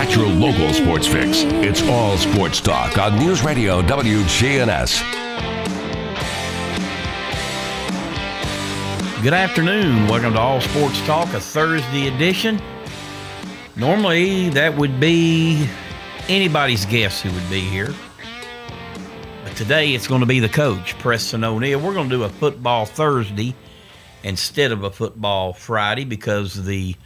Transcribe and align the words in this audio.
Got 0.00 0.16
your 0.16 0.28
local 0.28 0.72
sports 0.72 1.06
fix. 1.06 1.42
It's 1.42 1.82
all 1.82 2.16
sports 2.16 2.58
talk 2.58 2.96
on 2.96 3.18
News 3.18 3.44
Radio 3.44 3.82
WGNS. 3.82 5.02
Good 9.22 9.34
afternoon. 9.34 10.08
Welcome 10.08 10.32
to 10.32 10.40
All 10.40 10.62
Sports 10.62 10.98
Talk, 11.02 11.28
a 11.34 11.38
Thursday 11.38 12.08
edition. 12.08 12.62
Normally, 13.76 14.48
that 14.48 14.74
would 14.74 14.98
be 15.00 15.68
anybody's 16.30 16.86
guess 16.86 17.20
who 17.20 17.30
would 17.30 17.50
be 17.50 17.60
here. 17.60 17.94
But 19.44 19.54
today, 19.54 19.92
it's 19.92 20.08
going 20.08 20.22
to 20.22 20.26
be 20.26 20.40
the 20.40 20.48
coach, 20.48 20.98
Preston 20.98 21.44
O'Neill. 21.44 21.78
We're 21.78 21.92
going 21.92 22.08
to 22.08 22.16
do 22.16 22.22
a 22.22 22.30
football 22.30 22.86
Thursday 22.86 23.54
instead 24.22 24.72
of 24.72 24.82
a 24.82 24.90
football 24.90 25.52
Friday 25.52 26.06
because 26.06 26.64
the 26.64 26.96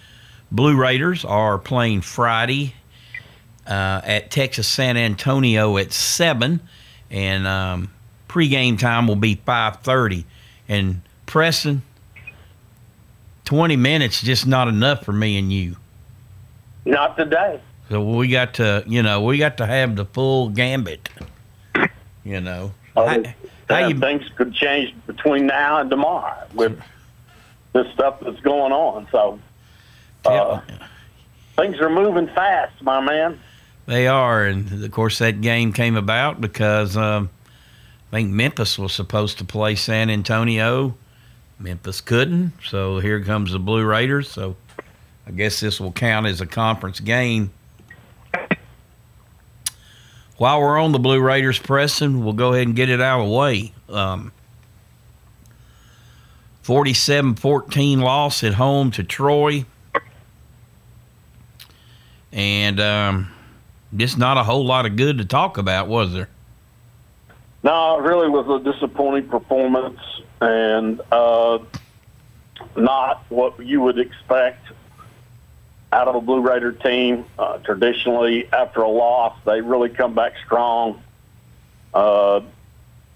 Blue 0.53 0.77
Raiders 0.77 1.25
are 1.25 1.59
playing 1.59 2.03
Friday 2.03 2.73
uh, 3.67 4.01
at 4.05 4.31
Texas 4.31 4.67
San 4.67 4.97
Antonio 4.97 5.77
at 5.79 5.93
7. 5.93 6.61
And 7.11 7.47
um, 7.47 7.91
pregame 8.29 8.79
time 8.79 9.07
will 9.07 9.17
be 9.17 9.37
5.30. 9.37 10.25
And 10.69 11.01
Preston, 11.27 11.83
20 13.45 13.77
minutes 13.77 14.21
just 14.23 14.47
not 14.47 14.69
enough 14.69 15.05
for 15.05 15.13
me 15.13 15.39
and 15.39 15.53
you. 15.53 15.77
Not 16.85 17.17
today. 17.17 17.61
So 17.91 18.03
we 18.03 18.29
got 18.29 18.55
to, 18.55 18.83
you 18.87 19.03
know, 19.03 19.23
we 19.23 19.39
got 19.39 19.59
to 19.59 19.67
have 19.67 19.97
the 19.97 20.05
full 20.07 20.49
gambit. 20.51 21.09
You 22.25 22.41
know, 22.41 22.73
Uh, 22.97 23.07
How- 23.69 23.81
how 23.81 23.89
you- 23.89 23.99
things 23.99 24.23
could 24.37 24.55
change 24.55 24.95
between 25.07 25.47
now 25.47 25.79
and 25.81 25.91
tomorrow 25.91 26.47
with 26.55 26.81
this 27.73 27.87
stuff 27.93 28.21
that's 28.21 28.41
going 28.41 28.73
on. 28.73 29.07
So 29.11 29.39
uh, 30.25 30.61
things 31.57 31.79
are 31.81 31.91
moving 31.91 32.29
fast, 32.29 32.81
my 32.83 33.01
man. 33.01 33.39
They 33.87 34.07
are, 34.07 34.45
and 34.45 34.85
of 34.85 34.91
course 34.91 35.19
that 35.19 35.41
game 35.41 35.73
came 35.73 35.97
about 35.97 36.41
because 36.41 36.97
um, 36.97 37.31
I 38.11 38.17
think 38.17 38.31
Memphis 38.31 38.79
was 38.79 38.93
supposed 38.93 39.39
to 39.39 39.45
play 39.45 39.75
San 39.75 40.11
Antonio. 40.11 40.97
Memphis 41.59 42.01
couldn't, 42.01 42.53
so 42.65 42.99
here 42.99 43.23
comes 43.23 43.53
the 43.53 43.59
Blue 43.59 43.85
Raiders. 43.85 44.31
So 44.31 44.57
I 45.27 45.31
guess 45.31 45.61
this 45.61 45.81
will 45.81 45.93
count 45.93 46.27
as 46.27 46.41
a 46.41 46.47
conference 46.47 47.01
game. 47.01 47.53
While 50.37 50.61
we're 50.61 50.79
on 50.79 50.93
the 50.93 50.99
Blue 50.99 51.21
Raiders, 51.21 51.59
Preston, 51.59 52.25
we'll 52.25 52.33
go 52.33 52.53
ahead 52.53 52.67
and 52.67 52.75
get 52.75 52.89
it 52.89 53.01
out 53.01 53.21
of 53.21 53.29
the 53.29 53.35
way. 53.35 53.73
Um, 53.89 54.33
47-14 56.65 58.01
loss 58.01 58.43
at 58.43 58.55
home 58.55 58.91
to 58.93 59.05
Troy. 59.05 59.65
And 62.33 62.81
um, 62.81 63.31
just 63.97 64.19
not 64.19 64.37
a 64.37 64.43
whole 64.43 64.65
lot 64.65 64.87
of 64.87 64.97
good 64.97 65.19
to 65.19 65.25
talk 65.25 65.59
about, 65.59 65.89
was 65.89 66.13
there? 66.13 66.29
No, 67.63 67.99
it 67.99 68.03
really 68.03 68.29
was 68.29 68.61
a 68.61 68.73
disappointing 68.73 69.29
performance 69.29 70.01
and 70.41 71.01
uh, 71.11 71.59
not 72.77 73.25
what 73.31 73.59
you 73.65 73.81
would 73.81 73.99
expect 73.99 74.67
out 75.93 76.09
of 76.09 76.17
a 76.17 76.21
Blue 76.21 76.41
Raider 76.41 76.73
team. 76.73 77.25
Uh, 77.39 77.59
traditionally, 77.59 78.47
after 78.53 78.81
a 78.81 78.89
loss, 78.89 79.37
they 79.47 79.61
really 79.61 79.89
come 79.89 80.15
back 80.15 80.35
strong 80.45 81.01
uh, 81.95 82.41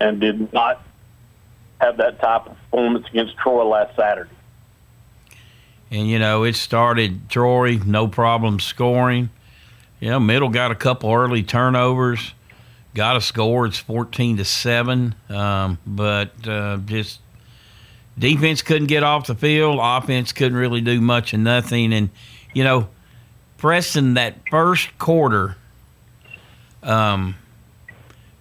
and 0.01 0.21
did 0.21 0.53
not 0.53 0.83
have 1.81 1.99
that 1.99 2.21
type 2.21 2.47
of 2.47 2.57
performance 2.57 3.07
against 3.09 3.37
Troy 3.37 3.65
last 3.65 3.95
Saturday. 3.97 4.31
And 5.91 6.09
you 6.09 6.19
know, 6.19 6.45
it 6.45 6.55
started 6.55 7.29
Troy, 7.29 7.79
no 7.85 8.09
problem 8.09 8.61
scoring. 8.61 9.31
Know, 10.01 10.21
Middle 10.21 10.49
got 10.49 10.71
a 10.71 10.75
couple 10.75 11.13
early 11.13 11.43
turnovers, 11.43 12.33
got 12.95 13.17
a 13.17 13.21
score. 13.21 13.67
It's 13.67 13.79
fourteen 13.79 14.37
to 14.37 14.45
seven, 14.45 15.15
um, 15.29 15.79
but 15.87 16.47
uh, 16.47 16.79
just 16.87 17.21
defense 18.19 18.63
couldn't 18.63 18.87
get 18.87 19.03
off 19.03 19.27
the 19.27 19.35
field. 19.35 19.79
Offense 19.83 20.33
couldn't 20.33 20.59
really 20.59 20.81
do 20.81 21.01
much 21.01 21.33
of 21.33 21.41
nothing. 21.41 21.93
And 21.93 22.11
you 22.55 22.65
know, 22.65 22.89
Preston, 23.57 24.15
that 24.15 24.37
first 24.51 24.97
quarter, 24.99 25.57
um, 26.83 27.35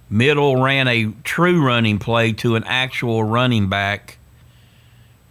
Middle 0.09 0.61
ran 0.61 0.87
a 0.87 1.11
true 1.23 1.65
running 1.65 1.99
play 1.99 2.33
to 2.33 2.55
an 2.55 2.63
actual 2.65 3.23
running 3.23 3.67
back. 3.67 4.17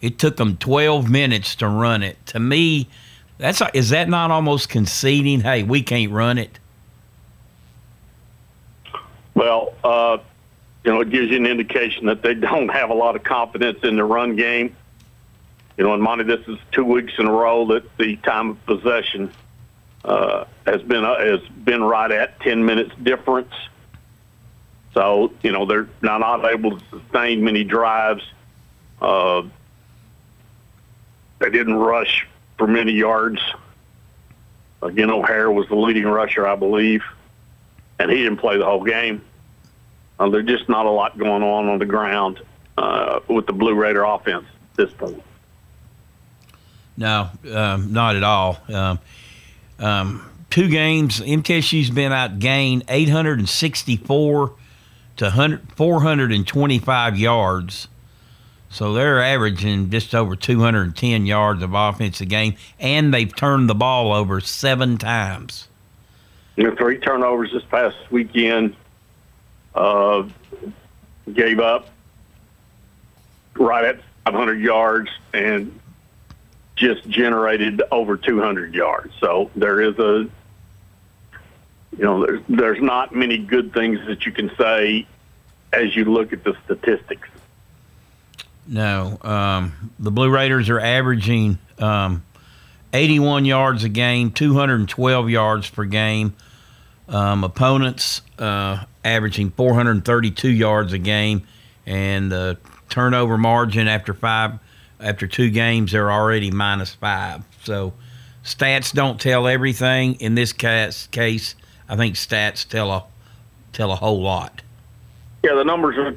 It 0.00 0.18
took 0.18 0.36
them 0.36 0.56
12 0.56 1.08
minutes 1.08 1.54
to 1.56 1.68
run 1.68 2.02
it. 2.02 2.24
To 2.26 2.38
me, 2.38 2.88
that's 3.38 3.62
is 3.74 3.90
that 3.90 4.08
not 4.08 4.30
almost 4.30 4.68
conceding? 4.68 5.40
Hey, 5.40 5.62
we 5.62 5.82
can't 5.82 6.12
run 6.12 6.38
it. 6.38 6.58
Well, 9.34 9.74
uh, 9.84 10.18
you 10.84 10.92
know, 10.92 11.00
it 11.02 11.10
gives 11.10 11.30
you 11.30 11.36
an 11.36 11.46
indication 11.46 12.06
that 12.06 12.22
they 12.22 12.34
don't 12.48 12.68
have 12.68 12.90
a 12.90 12.94
lot 12.94 13.16
of 13.16 13.24
confidence 13.24 13.80
in 13.82 13.96
the 13.96 14.04
run 14.04 14.36
game. 14.36 14.74
You 15.76 15.84
know, 15.84 15.92
and 15.92 16.02
Monty, 16.02 16.24
this 16.24 16.46
is 16.48 16.58
two 16.72 16.84
weeks 16.84 17.12
in 17.18 17.26
a 17.26 17.32
row 17.32 17.66
that 17.66 17.96
the 17.98 18.16
time 18.16 18.50
of 18.50 18.64
possession 18.64 19.30
uh, 20.06 20.44
has 20.66 20.80
been 20.82 21.04
uh, 21.04 21.18
has 21.18 21.40
been 21.64 21.82
right 21.82 22.10
at 22.10 22.40
ten 22.40 22.64
minutes 22.64 22.92
difference. 23.02 23.52
So 24.94 25.32
you 25.42 25.52
know 25.52 25.66
they're 25.66 25.88
now 26.00 26.16
not 26.16 26.46
able 26.46 26.78
to 26.78 26.84
sustain 26.88 27.44
many 27.44 27.62
drives. 27.62 28.22
Uh, 29.02 29.42
they 31.40 31.50
didn't 31.50 31.74
rush 31.74 32.26
for 32.58 32.66
many 32.66 32.92
yards. 32.92 33.40
Again, 34.82 35.10
O'Hara 35.10 35.52
was 35.52 35.68
the 35.68 35.76
leading 35.76 36.04
rusher, 36.04 36.46
I 36.46 36.56
believe, 36.56 37.02
and 37.98 38.10
he 38.10 38.18
didn't 38.18 38.38
play 38.38 38.58
the 38.58 38.64
whole 38.64 38.84
game. 38.84 39.22
Uh, 40.18 40.28
there's 40.28 40.46
just 40.46 40.68
not 40.68 40.86
a 40.86 40.90
lot 40.90 41.18
going 41.18 41.42
on 41.42 41.68
on 41.68 41.78
the 41.78 41.86
ground 41.86 42.40
uh, 42.78 43.20
with 43.28 43.46
the 43.46 43.52
Blue 43.52 43.74
Raider 43.74 44.04
offense 44.04 44.44
at 44.70 44.76
this 44.76 44.92
point. 44.92 45.22
No, 46.96 47.28
um, 47.52 47.92
not 47.92 48.16
at 48.16 48.22
all. 48.22 48.58
Um, 48.68 48.98
um, 49.78 50.30
two 50.50 50.68
games. 50.68 51.20
MTSU's 51.20 51.90
been 51.90 52.12
outgained 52.12 52.84
864 52.88 54.52
to 55.16 55.24
100, 55.24 55.72
425 55.74 57.18
yards. 57.18 57.88
So 58.70 58.92
they're 58.92 59.22
averaging 59.22 59.90
just 59.90 60.14
over 60.14 60.36
210 60.36 61.26
yards 61.26 61.62
of 61.62 61.72
offense 61.74 62.20
a 62.20 62.26
game, 62.26 62.56
and 62.78 63.12
they've 63.14 63.34
turned 63.34 63.68
the 63.68 63.74
ball 63.74 64.12
over 64.12 64.40
seven 64.40 64.98
times. 64.98 65.68
You 66.56 66.64
know, 66.64 66.76
three 66.76 66.98
turnovers 66.98 67.52
this 67.52 67.64
past 67.64 67.96
weekend. 68.10 68.74
Uh, 69.74 70.26
gave 71.32 71.60
up 71.60 71.90
right 73.54 73.84
at 73.84 74.00
500 74.24 74.60
yards 74.60 75.10
and 75.32 75.78
just 76.76 77.08
generated 77.08 77.82
over 77.90 78.16
200 78.16 78.74
yards. 78.74 79.12
So 79.20 79.50
there 79.56 79.80
is 79.80 79.98
a, 79.98 80.28
you 81.96 82.04
know, 82.04 82.24
there's 82.24 82.42
there's 82.48 82.82
not 82.82 83.14
many 83.14 83.38
good 83.38 83.72
things 83.72 83.98
that 84.06 84.26
you 84.26 84.32
can 84.32 84.50
say 84.56 85.06
as 85.72 85.96
you 85.96 86.04
look 86.04 86.32
at 86.32 86.44
the 86.44 86.56
statistics. 86.64 87.28
No, 88.68 89.18
um, 89.22 89.92
the 89.98 90.10
Blue 90.10 90.30
Raiders 90.30 90.68
are 90.70 90.80
averaging 90.80 91.58
um, 91.78 92.24
81 92.92 93.44
yards 93.44 93.84
a 93.84 93.88
game, 93.88 94.30
212 94.30 95.30
yards 95.30 95.70
per 95.70 95.84
game. 95.84 96.34
Um, 97.08 97.44
opponents 97.44 98.22
uh, 98.38 98.84
averaging 99.04 99.50
432 99.50 100.48
yards 100.48 100.92
a 100.92 100.98
game, 100.98 101.46
and 101.86 102.32
the 102.32 102.58
turnover 102.88 103.38
margin 103.38 103.86
after 103.86 104.12
five, 104.12 104.58
after 105.00 105.28
two 105.28 105.50
games, 105.50 105.92
they're 105.92 106.10
already 106.10 106.50
minus 106.50 106.94
five. 106.94 107.44
So 107.62 107.92
stats 108.42 108.92
don't 108.92 109.20
tell 109.20 109.46
everything. 109.46 110.14
In 110.14 110.34
this 110.34 110.52
case, 110.52 111.06
case 111.08 111.54
I 111.88 111.94
think 111.94 112.16
stats 112.16 112.66
tell 112.66 112.90
a 112.90 113.04
tell 113.72 113.92
a 113.92 113.96
whole 113.96 114.20
lot. 114.20 114.62
Yeah, 115.44 115.54
the 115.54 115.64
numbers 115.64 115.96
are 115.98 116.16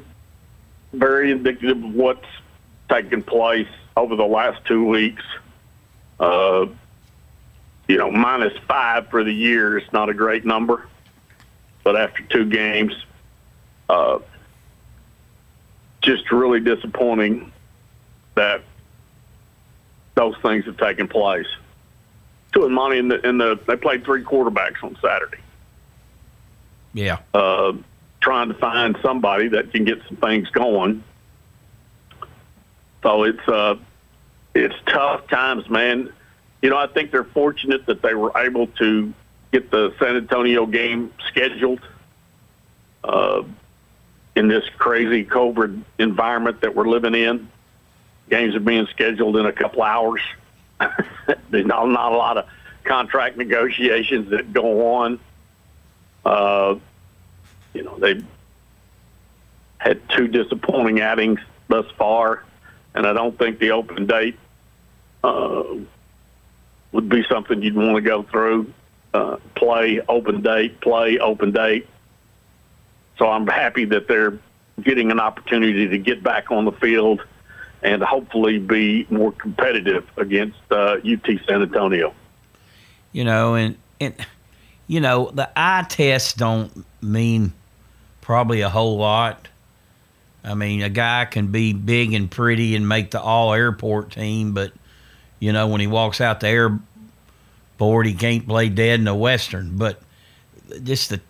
very 0.92 1.30
indicative 1.30 1.84
of 1.84 1.94
what's 1.94 2.26
taken 2.90 3.22
place 3.22 3.68
over 3.96 4.16
the 4.16 4.26
last 4.26 4.64
two 4.66 4.84
weeks. 4.84 5.22
Uh, 6.18 6.66
you 7.88 7.96
know, 7.96 8.10
minus 8.10 8.56
five 8.68 9.08
for 9.08 9.24
the 9.24 9.32
year 9.32 9.78
is 9.78 9.92
not 9.92 10.08
a 10.08 10.14
great 10.14 10.44
number, 10.44 10.86
but 11.82 11.96
after 11.96 12.22
two 12.24 12.44
games, 12.44 12.92
uh, 13.88 14.18
just 16.02 16.30
really 16.30 16.60
disappointing 16.60 17.52
that 18.34 18.62
those 20.14 20.36
things 20.42 20.64
have 20.66 20.76
taken 20.76 21.08
place. 21.08 21.46
Two 22.52 22.64
and 22.64 22.74
money 22.74 22.98
in 22.98 23.08
the 23.08 23.26
in 23.26 23.38
the 23.38 23.58
they 23.66 23.76
played 23.76 24.04
three 24.04 24.24
quarterbacks 24.24 24.82
on 24.82 24.96
Saturday. 25.00 25.38
Yeah. 26.92 27.18
Uh, 27.32 27.74
trying 28.20 28.48
to 28.48 28.54
find 28.54 28.96
somebody 29.02 29.48
that 29.48 29.72
can 29.72 29.84
get 29.84 30.00
some 30.08 30.16
things 30.16 30.48
going. 30.50 31.02
So 33.02 33.24
it's 33.24 33.48
uh, 33.48 33.76
it's 34.54 34.74
tough 34.86 35.28
times, 35.28 35.68
man. 35.70 36.12
You 36.62 36.70
know, 36.70 36.76
I 36.76 36.86
think 36.86 37.10
they're 37.10 37.24
fortunate 37.24 37.86
that 37.86 38.02
they 38.02 38.14
were 38.14 38.32
able 38.36 38.66
to 38.66 39.12
get 39.52 39.70
the 39.70 39.94
San 39.98 40.16
Antonio 40.16 40.66
game 40.66 41.12
scheduled 41.28 41.80
uh, 43.02 43.42
in 44.36 44.48
this 44.48 44.64
crazy 44.76 45.24
COVID 45.24 45.82
environment 45.98 46.60
that 46.60 46.74
we're 46.74 46.88
living 46.88 47.14
in. 47.14 47.48
Games 48.28 48.54
are 48.54 48.60
being 48.60 48.86
scheduled 48.86 49.36
in 49.36 49.46
a 49.46 49.52
couple 49.52 49.82
hours. 49.82 50.20
There's 51.50 51.66
not, 51.66 51.88
not 51.88 52.12
a 52.12 52.16
lot 52.16 52.36
of 52.36 52.46
contract 52.84 53.36
negotiations 53.36 54.30
that 54.30 54.52
go 54.52 54.94
on. 54.96 55.18
Uh, 56.24 56.76
you 57.74 57.82
know, 57.82 57.98
they 57.98 58.22
had 59.78 60.00
two 60.10 60.28
disappointing 60.28 61.00
outings 61.00 61.40
thus 61.68 61.86
far, 61.96 62.44
and 62.94 63.06
I 63.06 63.12
don't 63.12 63.36
think 63.38 63.58
the 63.58 63.70
open 63.72 64.06
date 64.06 64.38
uh, 65.22 65.64
would 66.92 67.08
be 67.08 67.24
something 67.28 67.62
you'd 67.62 67.76
want 67.76 67.96
to 67.96 68.00
go 68.00 68.22
through. 68.24 68.72
Uh, 69.12 69.36
play 69.54 70.00
open 70.08 70.42
date, 70.42 70.80
play 70.80 71.18
open 71.18 71.52
date. 71.52 71.86
So 73.18 73.28
I'm 73.28 73.46
happy 73.46 73.84
that 73.86 74.08
they're 74.08 74.38
getting 74.82 75.10
an 75.10 75.20
opportunity 75.20 75.88
to 75.88 75.98
get 75.98 76.22
back 76.22 76.50
on 76.50 76.64
the 76.64 76.72
field 76.72 77.22
and 77.82 78.02
hopefully 78.02 78.58
be 78.58 79.06
more 79.10 79.32
competitive 79.32 80.08
against 80.16 80.58
uh, 80.70 80.98
UT 81.04 81.26
San 81.46 81.62
Antonio. 81.62 82.14
You 83.12 83.24
know, 83.24 83.54
and 83.54 83.76
and 84.00 84.14
you 84.86 85.00
know 85.00 85.30
the 85.32 85.50
eye 85.56 85.84
tests 85.88 86.34
don't 86.34 86.84
mean 87.02 87.52
probably 88.20 88.60
a 88.60 88.68
whole 88.68 88.96
lot. 88.96 89.48
I 90.44 90.54
mean, 90.54 90.82
a 90.82 90.88
guy 90.88 91.26
can 91.26 91.48
be 91.48 91.72
big 91.72 92.14
and 92.14 92.30
pretty 92.30 92.74
and 92.74 92.88
make 92.88 93.10
the 93.10 93.20
all 93.20 93.52
airport 93.52 94.12
team, 94.12 94.52
but 94.52 94.72
you 95.38 95.52
know 95.52 95.68
when 95.68 95.80
he 95.80 95.86
walks 95.86 96.20
out 96.20 96.40
the 96.40 96.48
airport, 96.48 98.06
he 98.06 98.14
can't 98.14 98.46
play 98.46 98.68
dead 98.68 99.00
in 99.00 99.04
the 99.04 99.14
western. 99.14 99.76
But 99.76 100.00
just 100.82 101.10
the 101.10 101.20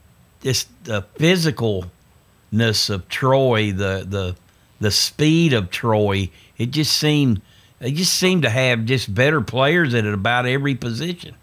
just 0.42 0.68
the 0.84 1.02
physicalness 1.16 2.90
of 2.90 3.08
Troy, 3.08 3.72
the 3.72 4.06
the 4.08 4.36
the 4.80 4.90
speed 4.90 5.52
of 5.52 5.70
Troy, 5.70 6.30
it 6.56 6.70
just 6.70 6.96
seemed 6.96 7.42
they 7.80 7.92
just 7.92 8.14
seemed 8.14 8.42
to 8.42 8.50
have 8.50 8.84
just 8.84 9.12
better 9.12 9.40
players 9.40 9.94
at 9.94 10.04
about 10.04 10.46
every 10.46 10.74
position. 10.74 11.34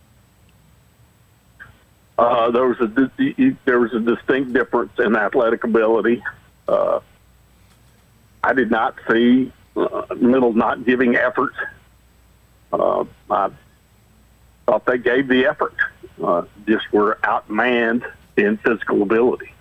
Uh, 2.18 2.50
there 2.50 2.66
was 2.66 2.80
a 2.80 3.56
there 3.66 3.80
was 3.80 3.94
a 3.94 4.00
distinct 4.00 4.54
difference 4.54 4.92
in 4.98 5.16
athletic 5.16 5.64
ability. 5.64 6.24
Uh, 6.68 7.00
I 8.48 8.54
did 8.54 8.72
not 8.72 8.96
see 9.12 9.52
uh, 9.76 10.06
middle 10.16 10.54
not 10.54 10.86
giving 10.86 11.18
effort. 11.18 11.52
Uh, 12.72 13.04
I 13.30 13.50
thought 14.66 14.86
they 14.86 14.98
gave 14.98 15.28
the 15.28 15.46
effort. 15.48 15.76
Uh, 16.24 16.44
just 16.66 16.92
were 16.94 17.20
outmanned 17.24 18.10
in 18.38 18.56
physical 18.56 19.02
ability. 19.02 19.52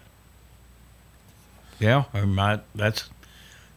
Yeah, 1.80 2.04
I, 2.14 2.60
that's 2.76 3.10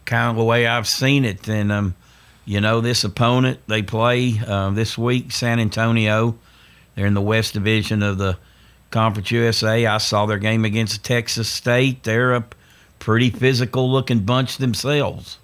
kind 0.04 0.30
of 0.30 0.36
the 0.36 0.44
way 0.44 0.68
I've 0.68 0.86
seen 0.86 1.24
it. 1.24 1.48
And 1.48 1.72
um, 1.72 1.96
you 2.44 2.60
know, 2.60 2.80
this 2.80 3.02
opponent 3.02 3.58
they 3.66 3.82
play 3.82 4.40
uh, 4.46 4.70
this 4.70 4.96
week, 4.96 5.32
San 5.32 5.58
Antonio. 5.58 6.38
They're 6.94 7.06
in 7.06 7.14
the 7.14 7.20
West 7.20 7.54
Division 7.54 8.04
of 8.04 8.18
the 8.18 8.38
Conference 8.92 9.32
USA. 9.32 9.86
I 9.86 9.98
saw 9.98 10.26
their 10.26 10.38
game 10.38 10.64
against 10.64 11.04
Texas 11.04 11.48
State. 11.48 12.04
They're 12.04 12.34
a 12.34 12.44
pretty 13.00 13.30
physical 13.30 13.90
looking 13.90 14.20
bunch 14.20 14.58
themselves. 14.58 15.38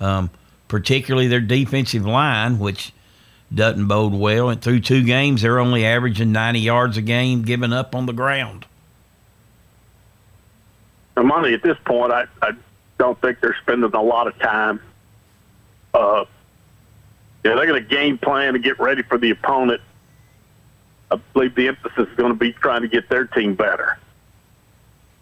Um, 0.00 0.30
particularly 0.68 1.26
their 1.26 1.40
defensive 1.40 2.06
line, 2.06 2.60
which 2.60 2.92
doesn't 3.52 3.88
bode 3.88 4.12
well. 4.12 4.48
And 4.48 4.62
through 4.62 4.80
two 4.80 5.02
games, 5.02 5.42
they're 5.42 5.58
only 5.58 5.84
averaging 5.84 6.30
90 6.30 6.60
yards 6.60 6.96
a 6.96 7.02
game, 7.02 7.42
giving 7.42 7.72
up 7.72 7.96
on 7.96 8.06
the 8.06 8.12
ground. 8.12 8.64
Monty 11.16 11.52
at 11.52 11.64
this 11.64 11.76
point, 11.84 12.12
I, 12.12 12.26
I 12.40 12.52
don't 12.96 13.20
think 13.20 13.40
they're 13.40 13.56
spending 13.60 13.90
a 13.92 14.02
lot 14.02 14.28
of 14.28 14.38
time. 14.38 14.80
Uh, 15.92 16.24
yeah, 17.44 17.56
they're 17.56 17.66
going 17.66 17.82
to 17.82 17.88
game 17.88 18.18
plan 18.18 18.52
to 18.52 18.60
get 18.60 18.78
ready 18.78 19.02
for 19.02 19.18
the 19.18 19.30
opponent 19.30 19.80
I 21.10 21.16
believe 21.32 21.54
the 21.54 21.68
emphasis 21.68 22.08
is 22.08 22.16
going 22.16 22.32
to 22.32 22.38
be 22.38 22.52
trying 22.52 22.82
to 22.82 22.88
get 22.88 23.08
their 23.08 23.24
team 23.24 23.54
better. 23.54 23.98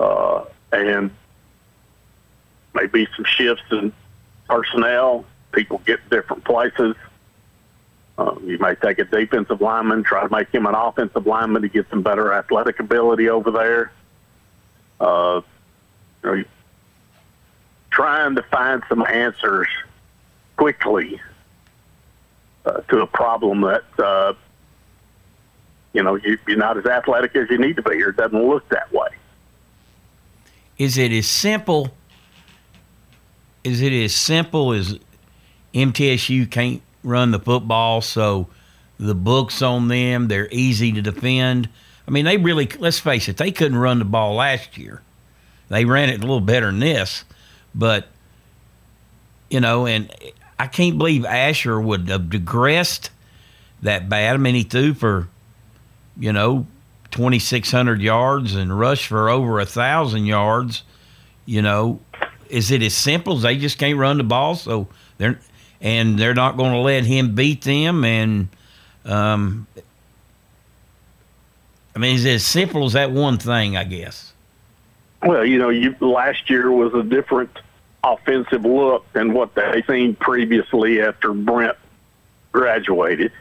Uh, 0.00 0.44
and 0.72 1.10
maybe 2.76 3.08
some 3.16 3.24
shifts 3.24 3.64
in 3.70 3.92
personnel. 4.48 5.24
People 5.52 5.80
get 5.84 6.08
different 6.10 6.44
places. 6.44 6.94
Uh, 8.18 8.34
you 8.44 8.58
may 8.58 8.74
take 8.74 8.98
a 8.98 9.04
defensive 9.04 9.60
lineman, 9.60 10.02
try 10.02 10.22
to 10.22 10.32
make 10.32 10.48
him 10.50 10.66
an 10.66 10.74
offensive 10.74 11.26
lineman 11.26 11.62
to 11.62 11.68
get 11.68 11.88
some 11.90 12.02
better 12.02 12.32
athletic 12.32 12.78
ability 12.80 13.28
over 13.28 13.50
there. 13.50 13.92
Uh, 15.00 15.40
you 16.22 16.30
know, 16.30 16.44
trying 17.90 18.34
to 18.36 18.42
find 18.42 18.82
some 18.88 19.04
answers 19.06 19.68
quickly 20.56 21.20
uh, 22.64 22.80
to 22.88 23.00
a 23.00 23.06
problem 23.06 23.62
that 23.62 23.84
uh, 23.98 24.32
you 25.96 26.02
know, 26.02 26.16
you, 26.16 26.38
you're 26.46 26.58
not 26.58 26.76
as 26.76 26.84
athletic 26.84 27.34
as 27.36 27.48
you 27.48 27.56
need 27.58 27.76
to 27.76 27.82
be, 27.82 28.02
or 28.02 28.10
it 28.10 28.16
doesn't 28.16 28.46
look 28.46 28.68
that 28.68 28.92
way. 28.92 29.08
Is 30.76 30.98
it 30.98 31.10
as 31.10 31.26
simple? 31.26 31.90
Is 33.66 33.80
it 33.80 33.92
as 33.92 34.14
simple 34.14 34.72
as 34.72 34.98
MTSU 35.74 36.50
can't 36.50 36.82
run 37.02 37.30
the 37.30 37.38
football, 37.38 38.00
so 38.00 38.48
the 38.98 39.14
books 39.14 39.62
on 39.62 39.88
them, 39.88 40.28
they're 40.28 40.48
easy 40.50 40.92
to 40.92 41.02
defend? 41.02 41.68
I 42.06 42.10
mean, 42.10 42.24
they 42.24 42.36
really, 42.36 42.68
let's 42.78 42.98
face 42.98 43.28
it, 43.28 43.36
they 43.36 43.50
couldn't 43.50 43.78
run 43.78 43.98
the 43.98 44.04
ball 44.04 44.34
last 44.34 44.78
year. 44.78 45.02
They 45.68 45.84
ran 45.84 46.10
it 46.10 46.18
a 46.18 46.20
little 46.20 46.40
better 46.40 46.66
than 46.66 46.78
this, 46.78 47.24
but, 47.74 48.06
you 49.50 49.60
know, 49.60 49.86
and 49.86 50.12
I 50.58 50.68
can't 50.68 50.96
believe 50.96 51.24
Asher 51.24 51.80
would 51.80 52.08
have 52.08 52.30
digressed 52.30 53.10
that 53.82 54.08
bad. 54.08 54.34
I 54.34 54.38
mean, 54.38 54.54
he 54.54 54.62
threw 54.62 54.94
for 54.94 55.28
you 56.18 56.32
know, 56.32 56.66
2,600 57.10 58.00
yards 58.00 58.54
and 58.54 58.78
rushed 58.78 59.06
for 59.06 59.28
over 59.28 59.60
a 59.60 59.66
thousand 59.66 60.26
yards, 60.26 60.82
you 61.44 61.62
know, 61.62 62.00
is 62.50 62.70
it 62.70 62.82
as 62.82 62.94
simple 62.94 63.36
as 63.36 63.42
they 63.42 63.56
just 63.56 63.78
can't 63.78 63.98
run 63.98 64.18
the 64.18 64.24
ball? 64.24 64.54
So 64.54 64.88
they're 65.18 65.38
and 65.80 66.18
they're 66.18 66.34
not 66.34 66.56
going 66.56 66.72
to 66.72 66.78
let 66.78 67.04
him 67.04 67.34
beat 67.34 67.62
them. 67.62 68.04
And 68.04 68.48
um, 69.04 69.66
I 71.94 71.98
mean, 71.98 72.16
is 72.16 72.24
it 72.24 72.34
as 72.34 72.44
simple 72.46 72.84
as 72.84 72.94
that 72.94 73.10
one 73.10 73.38
thing? 73.38 73.76
I 73.76 73.84
guess. 73.84 74.32
Well, 75.22 75.44
you 75.44 75.58
know, 75.58 75.70
you 75.70 75.94
last 76.00 76.48
year 76.50 76.70
was 76.70 76.94
a 76.94 77.02
different 77.02 77.50
offensive 78.04 78.64
look 78.64 79.10
than 79.12 79.32
what 79.32 79.54
they 79.54 79.82
seen 79.88 80.14
previously 80.14 81.02
after 81.02 81.32
Brent 81.32 81.76
graduated. 82.52 83.32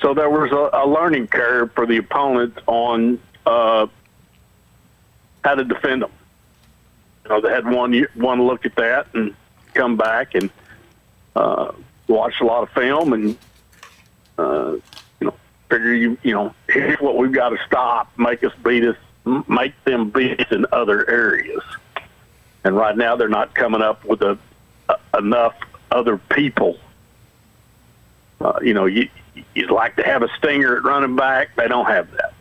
So 0.00 0.14
there 0.14 0.30
was 0.30 0.52
a, 0.52 0.84
a 0.84 0.86
learning 0.86 1.28
curve 1.28 1.72
for 1.72 1.86
the 1.86 1.96
opponent 1.96 2.58
on 2.66 3.18
uh, 3.46 3.86
how 5.44 5.54
to 5.54 5.64
defend 5.64 6.02
them. 6.02 6.10
Know, 7.28 7.40
they 7.40 7.50
had 7.50 7.66
one 7.66 8.06
one 8.14 8.42
look 8.46 8.64
at 8.66 8.74
that 8.76 9.08
and 9.14 9.34
come 9.74 9.96
back 9.96 10.34
and 10.34 10.50
uh, 11.36 11.72
watch 12.06 12.40
a 12.40 12.44
lot 12.44 12.62
of 12.62 12.70
film 12.70 13.12
and 13.12 13.36
Uh, 14.38 14.76
you 15.18 15.26
know, 15.26 15.34
figure 15.68 15.92
you 15.92 16.16
you 16.22 16.32
know 16.32 16.54
here's 16.68 17.00
what 17.00 17.16
we've 17.16 17.32
got 17.32 17.48
to 17.48 17.58
stop, 17.66 18.16
make 18.16 18.44
us 18.44 18.52
beat 18.64 18.84
us, 18.84 18.96
make 19.48 19.74
them 19.82 20.10
beat 20.10 20.38
us 20.40 20.52
in 20.52 20.64
other 20.70 21.10
areas. 21.10 21.62
And 22.62 22.76
right 22.76 22.96
now 22.96 23.16
they're 23.16 23.28
not 23.28 23.52
coming 23.52 23.82
up 23.82 24.04
with 24.04 24.22
a, 24.22 24.38
a, 24.88 25.18
enough 25.18 25.54
other 25.90 26.18
people. 26.18 26.78
Uh, 28.40 28.60
you 28.62 28.74
know, 28.74 28.86
you 28.86 29.08
you'd 29.54 29.72
like 29.72 29.96
to 29.96 30.04
have 30.04 30.22
a 30.22 30.28
stinger 30.38 30.76
at 30.76 30.84
running 30.84 31.16
back. 31.16 31.56
They 31.56 31.66
don't 31.66 31.86
have 31.86 32.08
that. 32.12 32.32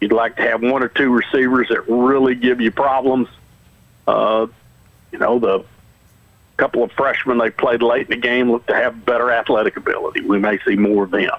You'd 0.00 0.12
like 0.12 0.36
to 0.36 0.42
have 0.42 0.62
one 0.62 0.84
or 0.84 0.88
two 0.88 1.10
receivers 1.10 1.66
that 1.70 1.88
really 1.88 2.36
give 2.36 2.60
you 2.60 2.70
problems. 2.70 3.28
Uh, 4.08 4.46
you 5.12 5.18
know, 5.18 5.38
the 5.38 5.64
couple 6.56 6.82
of 6.82 6.90
freshmen 6.92 7.36
they 7.36 7.50
played 7.50 7.82
late 7.82 8.10
in 8.10 8.10
the 8.10 8.16
game 8.16 8.50
look 8.50 8.66
to 8.66 8.74
have 8.74 9.04
better 9.04 9.30
athletic 9.30 9.76
ability. 9.76 10.22
We 10.22 10.38
may 10.38 10.58
see 10.66 10.76
more 10.76 11.04
of 11.04 11.10
them. 11.10 11.30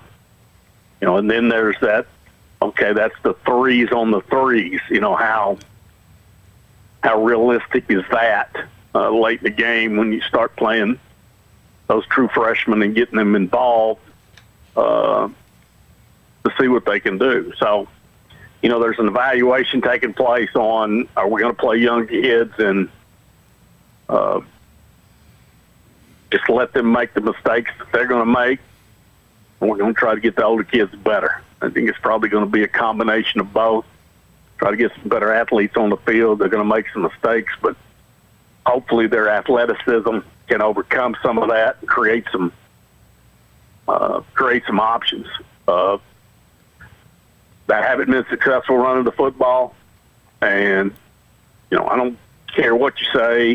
You 1.01 1.07
know, 1.07 1.17
and 1.17 1.29
then 1.29 1.49
there's 1.49 1.75
that. 1.81 2.05
Okay, 2.61 2.93
that's 2.93 3.15
the 3.23 3.33
threes 3.45 3.91
on 3.91 4.11
the 4.11 4.21
threes. 4.21 4.81
You 4.89 5.01
know 5.01 5.15
how 5.15 5.57
how 7.01 7.23
realistic 7.23 7.85
is 7.89 8.03
that 8.11 8.55
uh, 8.93 9.09
late 9.09 9.39
in 9.39 9.45
the 9.45 9.49
game 9.49 9.97
when 9.97 10.13
you 10.13 10.21
start 10.21 10.55
playing 10.55 10.99
those 11.87 12.05
true 12.05 12.27
freshmen 12.27 12.83
and 12.83 12.93
getting 12.93 13.17
them 13.17 13.35
involved 13.35 14.01
uh, 14.75 15.27
to 16.43 16.53
see 16.59 16.67
what 16.67 16.85
they 16.85 16.99
can 16.99 17.17
do. 17.17 17.51
So 17.57 17.87
you 18.61 18.69
know, 18.69 18.79
there's 18.79 18.99
an 18.99 19.07
evaluation 19.07 19.81
taking 19.81 20.13
place 20.13 20.53
on 20.55 21.07
are 21.15 21.27
we 21.27 21.41
going 21.41 21.55
to 21.55 21.59
play 21.59 21.77
young 21.77 22.07
kids 22.07 22.53
and 22.57 22.89
uh, 24.09 24.41
just 26.31 26.49
let 26.49 26.73
them 26.73 26.91
make 26.91 27.13
the 27.13 27.21
mistakes 27.21 27.71
that 27.79 27.91
they're 27.91 28.07
going 28.07 28.25
to 28.25 28.39
make, 28.39 28.59
and 29.61 29.69
we're 29.69 29.77
going 29.77 29.93
to 29.93 29.99
try 29.99 30.13
to 30.13 30.21
get 30.21 30.35
the 30.35 30.43
older 30.43 30.63
kids 30.63 30.93
better. 30.95 31.41
I 31.61 31.69
think 31.69 31.89
it's 31.89 31.99
probably 31.99 32.29
going 32.29 32.45
to 32.45 32.49
be 32.49 32.63
a 32.63 32.67
combination 32.67 33.39
of 33.39 33.53
both. 33.53 33.85
Try 34.57 34.71
to 34.71 34.77
get 34.77 34.91
some 34.99 35.09
better 35.09 35.31
athletes 35.33 35.77
on 35.77 35.89
the 35.89 35.97
field. 35.97 36.39
They're 36.39 36.49
going 36.49 36.67
to 36.67 36.75
make 36.75 36.85
some 36.91 37.03
mistakes, 37.03 37.53
but 37.61 37.77
hopefully 38.65 39.07
their 39.07 39.29
athleticism 39.29 40.19
can 40.47 40.61
overcome 40.61 41.15
some 41.23 41.37
of 41.37 41.49
that 41.49 41.77
and 41.79 41.87
create 41.87 42.25
some 42.31 42.51
uh, 43.87 44.21
create 44.33 44.63
some 44.67 44.79
options. 44.79 45.27
Uh, 45.67 45.97
that 47.69 47.83
haven't 47.83 48.09
been 48.09 48.25
successful 48.29 48.77
running 48.77 49.03
the 49.03 49.11
football. 49.11 49.75
And, 50.41 50.91
you 51.69 51.77
know, 51.77 51.87
I 51.87 51.95
don't 51.95 52.17
care 52.47 52.75
what 52.75 52.99
you 52.99 53.07
say. 53.13 53.49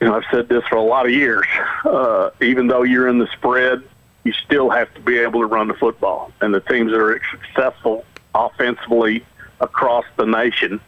You 0.00 0.06
know, 0.06 0.14
I've 0.14 0.24
said 0.30 0.48
this 0.48 0.64
for 0.68 0.76
a 0.76 0.82
lot 0.82 1.06
of 1.06 1.12
years. 1.12 1.46
Uh, 1.84 2.30
even 2.40 2.68
though 2.68 2.84
you're 2.84 3.08
in 3.08 3.18
the 3.18 3.26
spread, 3.32 3.82
you 4.22 4.32
still 4.32 4.70
have 4.70 4.92
to 4.94 5.00
be 5.00 5.18
able 5.18 5.40
to 5.40 5.46
run 5.46 5.66
the 5.66 5.74
football. 5.74 6.30
And 6.40 6.54
the 6.54 6.60
teams 6.60 6.92
that 6.92 7.00
are 7.00 7.20
successful 7.30 8.04
offensively 8.32 9.24
across 9.60 10.04
the 10.16 10.24
nation 10.24 10.80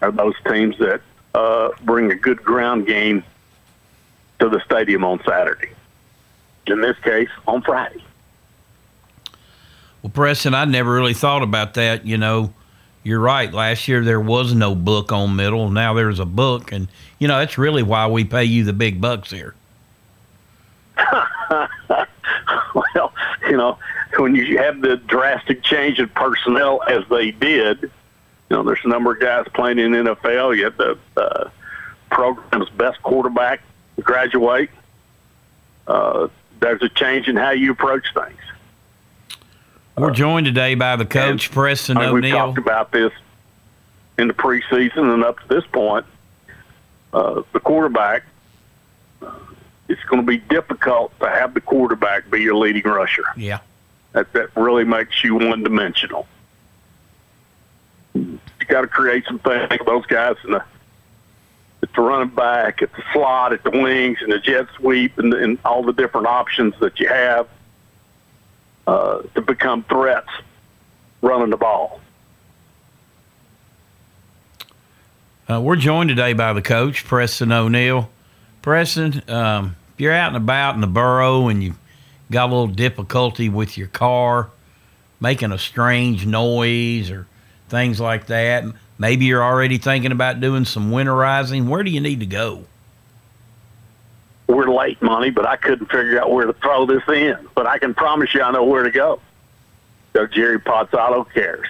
are 0.00 0.10
those 0.10 0.34
teams 0.46 0.76
that 0.78 1.00
uh, 1.34 1.70
bring 1.84 2.10
a 2.10 2.16
good 2.16 2.42
ground 2.42 2.86
game 2.86 3.22
to 4.40 4.48
the 4.48 4.60
stadium 4.64 5.04
on 5.04 5.22
Saturday. 5.24 5.70
In 6.66 6.80
this 6.80 6.98
case, 6.98 7.30
on 7.46 7.62
Friday. 7.62 8.02
Well, 10.02 10.10
Preston, 10.10 10.54
I 10.54 10.64
never 10.64 10.92
really 10.92 11.14
thought 11.14 11.42
about 11.42 11.74
that. 11.74 12.04
You 12.04 12.18
know, 12.18 12.52
you're 13.04 13.20
right. 13.20 13.52
Last 13.52 13.86
year 13.86 14.04
there 14.04 14.20
was 14.20 14.52
no 14.52 14.74
book 14.74 15.12
on 15.12 15.36
middle. 15.36 15.70
Now 15.70 15.94
there's 15.94 16.18
a 16.18 16.24
book, 16.24 16.72
and 16.72 16.88
you 17.18 17.28
know 17.28 17.38
that's 17.38 17.56
really 17.58 17.82
why 17.82 18.06
we 18.08 18.24
pay 18.24 18.44
you 18.44 18.64
the 18.64 18.72
big 18.72 19.00
bucks 19.00 19.30
here. 19.30 19.54
well, 22.74 23.12
you 23.48 23.56
know, 23.56 23.78
when 24.16 24.34
you 24.34 24.58
have 24.58 24.80
the 24.80 24.96
drastic 24.96 25.62
change 25.62 25.98
in 25.98 26.08
personnel 26.08 26.82
as 26.88 27.04
they 27.08 27.30
did, 27.30 27.82
you 27.82 27.90
know, 28.50 28.62
there's 28.62 28.80
a 28.84 28.88
number 28.88 29.12
of 29.12 29.20
guys 29.20 29.46
playing 29.54 29.78
in 29.78 29.92
NFL. 29.92 30.56
You 30.56 30.64
have 30.64 30.76
the 30.76 30.98
uh, 31.16 31.48
program's 32.10 32.68
best 32.70 33.02
quarterback 33.02 33.60
graduate. 34.00 34.70
Uh, 35.86 36.28
there's 36.60 36.82
a 36.82 36.88
change 36.88 37.28
in 37.28 37.36
how 37.36 37.50
you 37.50 37.72
approach 37.72 38.06
things. 38.14 38.38
We're 39.96 40.10
joined 40.10 40.46
today 40.46 40.74
by 40.74 40.96
the 40.96 41.04
coach, 41.04 41.46
and, 41.46 41.54
Preston 41.54 41.98
I 41.98 42.06
mean, 42.06 42.16
O'Neill. 42.16 42.22
We've 42.22 42.32
talked 42.32 42.58
about 42.58 42.92
this 42.92 43.12
in 44.18 44.28
the 44.28 44.34
preseason 44.34 45.12
and 45.12 45.22
up 45.22 45.40
to 45.40 45.48
this 45.48 45.64
point. 45.66 46.06
Uh, 47.12 47.42
the 47.52 47.60
quarterback, 47.60 48.24
it's 49.88 50.02
going 50.04 50.22
to 50.22 50.26
be 50.26 50.38
difficult 50.38 51.18
to 51.20 51.28
have 51.28 51.52
the 51.52 51.60
quarterback 51.60 52.30
be 52.30 52.40
your 52.40 52.54
leading 52.54 52.84
rusher. 52.84 53.24
Yeah. 53.36 53.60
That, 54.12 54.32
that 54.32 54.56
really 54.56 54.84
makes 54.84 55.22
you 55.22 55.34
one 55.34 55.62
dimensional. 55.62 56.26
You 58.14 58.38
got 58.68 58.82
to 58.82 58.86
create 58.86 59.24
some 59.26 59.38
things 59.38 59.78
those 59.84 60.06
guys 60.06 60.36
in 60.44 60.52
the 60.52 60.64
at 61.82 61.92
the 61.94 62.00
running 62.00 62.28
back, 62.28 62.80
at 62.80 62.92
the 62.92 63.02
slot, 63.12 63.52
at 63.52 63.64
the 63.64 63.70
wings, 63.70 64.18
and 64.22 64.30
the 64.30 64.38
jet 64.38 64.68
sweep, 64.76 65.18
and, 65.18 65.34
and 65.34 65.58
all 65.64 65.82
the 65.82 65.92
different 65.92 66.28
options 66.28 66.74
that 66.78 67.00
you 67.00 67.08
have 67.08 67.48
uh, 68.86 69.22
to 69.34 69.42
become 69.42 69.82
threats 69.84 70.28
running 71.20 71.50
the 71.50 71.56
ball. 71.56 72.00
Uh, 75.48 75.60
we're 75.60 75.76
joined 75.76 76.08
today 76.08 76.32
by 76.32 76.52
the 76.52 76.62
coach, 76.62 77.04
Preston 77.04 77.52
O'Neill. 77.52 78.08
Preston, 78.62 79.22
um, 79.28 79.76
if 79.94 80.00
you're 80.00 80.12
out 80.12 80.28
and 80.28 80.36
about 80.36 80.76
in 80.76 80.80
the 80.80 80.86
borough 80.86 81.48
and 81.48 81.62
you 81.62 81.74
got 82.30 82.48
a 82.48 82.52
little 82.52 82.68
difficulty 82.68 83.48
with 83.48 83.76
your 83.76 83.88
car, 83.88 84.50
making 85.20 85.52
a 85.52 85.58
strange 85.58 86.24
noise 86.24 87.10
or 87.10 87.26
things 87.68 88.00
like 88.00 88.26
that, 88.26 88.64
maybe 88.98 89.24
you're 89.24 89.42
already 89.42 89.78
thinking 89.78 90.12
about 90.12 90.40
doing 90.40 90.64
some 90.64 90.90
winterizing, 90.90 91.68
where 91.68 91.82
do 91.82 91.90
you 91.90 92.00
need 92.00 92.20
to 92.20 92.26
go? 92.26 92.64
We're 94.52 94.70
late 94.70 95.00
Monty, 95.00 95.30
but 95.30 95.46
I 95.46 95.56
couldn't 95.56 95.86
figure 95.86 96.20
out 96.20 96.30
where 96.30 96.44
to 96.44 96.52
throw 96.52 96.84
this 96.84 97.02
in. 97.08 97.48
But 97.54 97.66
I 97.66 97.78
can 97.78 97.94
promise 97.94 98.34
you 98.34 98.42
I 98.42 98.50
know 98.50 98.64
where 98.64 98.82
to 98.82 98.90
go. 98.90 99.18
Go 100.12 100.26
Jerry 100.26 100.60
Potts 100.60 100.92
Auto 100.92 101.24
Care, 101.24 101.62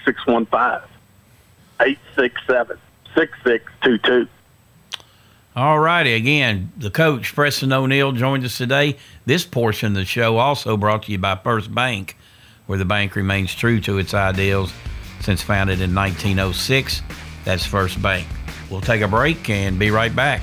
615-867-6622. 1.79 4.27
All 5.55 5.79
righty. 5.79 6.15
Again, 6.15 6.73
the 6.77 6.91
coach, 6.91 7.37
Preston 7.37 7.73
O'Neill, 7.73 8.11
joined 8.11 8.45
us 8.45 8.59
today. 8.59 8.97
This 9.27 9.45
portion 9.45 9.93
of 9.93 9.95
the 9.95 10.05
show 10.05 10.39
also 10.39 10.77
brought 10.77 11.05
to 11.05 11.12
you 11.12 11.19
by 11.19 11.37
First 11.37 11.73
Bank, 11.73 12.17
where 12.67 12.79
the 12.79 12.85
bank 12.85 13.15
remains 13.15 13.55
true 13.55 13.81
to 13.83 13.99
its 13.99 14.12
ideals 14.12 14.73
since 15.21 15.41
founded 15.41 15.81
in 15.81 15.95
1906. 15.95 17.01
That's 17.45 17.65
First 17.65 18.03
Bank. 18.03 18.27
We'll 18.71 18.81
take 18.81 19.03
a 19.03 19.09
break 19.09 19.49
and 19.51 19.79
be 19.79 19.93
right 19.93 20.17
back. 20.17 20.43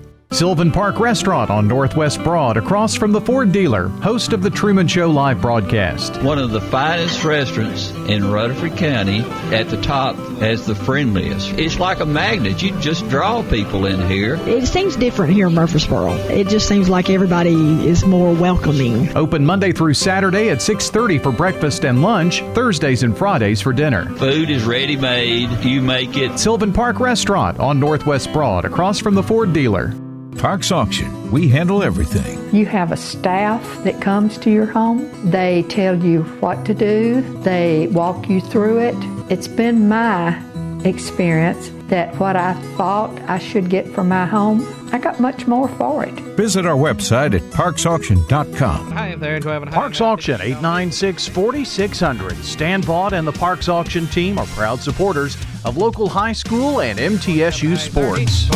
Sylvan 0.33 0.71
Park 0.71 0.97
Restaurant 1.01 1.51
on 1.51 1.67
Northwest 1.67 2.23
Broad, 2.23 2.55
across 2.55 2.95
from 2.95 3.11
the 3.11 3.19
Ford 3.19 3.51
dealer, 3.51 3.89
host 3.89 4.31
of 4.31 4.41
the 4.41 4.49
Truman 4.49 4.87
Show 4.87 5.09
live 5.09 5.41
broadcast. 5.41 6.15
One 6.21 6.39
of 6.39 6.51
the 6.51 6.61
finest 6.61 7.25
restaurants 7.25 7.91
in 8.07 8.31
Rutherford 8.31 8.77
County. 8.77 9.25
At 9.51 9.69
the 9.69 9.81
top 9.81 10.15
as 10.41 10.65
the 10.65 10.73
friendliest. 10.73 11.49
It's 11.59 11.79
like 11.79 11.99
a 11.99 12.05
magnet. 12.05 12.61
You 12.63 12.71
just 12.79 13.07
draw 13.09 13.43
people 13.43 13.85
in 13.85 14.07
here. 14.07 14.35
It 14.47 14.67
seems 14.67 14.95
different 14.95 15.33
here 15.33 15.47
in 15.47 15.53
Murfreesboro. 15.53 16.13
It 16.13 16.47
just 16.47 16.65
seems 16.65 16.87
like 16.87 17.09
everybody 17.09 17.85
is 17.85 18.05
more 18.05 18.33
welcoming. 18.33 19.15
Open 19.17 19.45
Monday 19.45 19.73
through 19.73 19.95
Saturday 19.95 20.49
at 20.49 20.61
6:30 20.61 21.17
for 21.17 21.33
breakfast 21.33 21.83
and 21.83 22.01
lunch, 22.01 22.41
Thursdays 22.53 23.03
and 23.03 23.17
Fridays 23.17 23.59
for 23.59 23.73
dinner. 23.73 24.05
Food 24.15 24.49
is 24.49 24.63
ready 24.63 24.95
made. 24.95 25.49
You 25.61 25.81
make 25.81 26.15
it. 26.15 26.39
Sylvan 26.39 26.71
Park 26.71 27.01
Restaurant 27.01 27.59
on 27.59 27.81
Northwest 27.81 28.31
Broad, 28.31 28.63
across 28.63 28.97
from 28.97 29.13
the 29.13 29.23
Ford 29.23 29.51
dealer. 29.51 29.93
Parks 30.41 30.71
Auction. 30.71 31.29
We 31.29 31.49
handle 31.49 31.83
everything. 31.83 32.35
You 32.51 32.65
have 32.65 32.91
a 32.91 32.97
staff 32.97 33.61
that 33.83 34.01
comes 34.01 34.39
to 34.39 34.49
your 34.49 34.65
home. 34.65 35.07
They 35.29 35.61
tell 35.69 36.03
you 36.03 36.23
what 36.39 36.65
to 36.65 36.73
do, 36.73 37.21
they 37.43 37.85
walk 37.91 38.27
you 38.27 38.41
through 38.41 38.79
it. 38.79 38.95
It's 39.29 39.47
been 39.47 39.87
my 39.87 40.43
experience 40.83 41.69
that 41.89 42.19
what 42.19 42.35
I 42.35 42.53
thought 42.75 43.11
I 43.29 43.37
should 43.37 43.69
get 43.69 43.87
for 43.87 44.03
my 44.03 44.25
home, 44.25 44.61
I 44.91 44.97
got 44.97 45.19
much 45.19 45.47
more 45.47 45.67
for 45.69 46.03
it. 46.03 46.13
Visit 46.35 46.65
our 46.65 46.75
website 46.75 47.33
at 47.33 47.41
parksauction.com. 47.51 48.91
Hi 48.91 49.15
there, 49.15 49.39
Parks 49.39 50.01
Auction 50.01 50.41
896 50.41 51.27
4600. 51.27 52.35
Stan 52.37 52.81
Vaught 52.81 53.13
and 53.13 53.27
the 53.27 53.31
Parks 53.31 53.69
Auction 53.69 54.07
team 54.07 54.37
are 54.37 54.45
proud 54.47 54.79
supporters 54.79 55.37
of 55.63 55.77
local 55.77 56.09
high 56.09 56.31
school 56.31 56.81
and 56.81 56.97
MTSU 56.97 57.77
sports. 57.77 58.49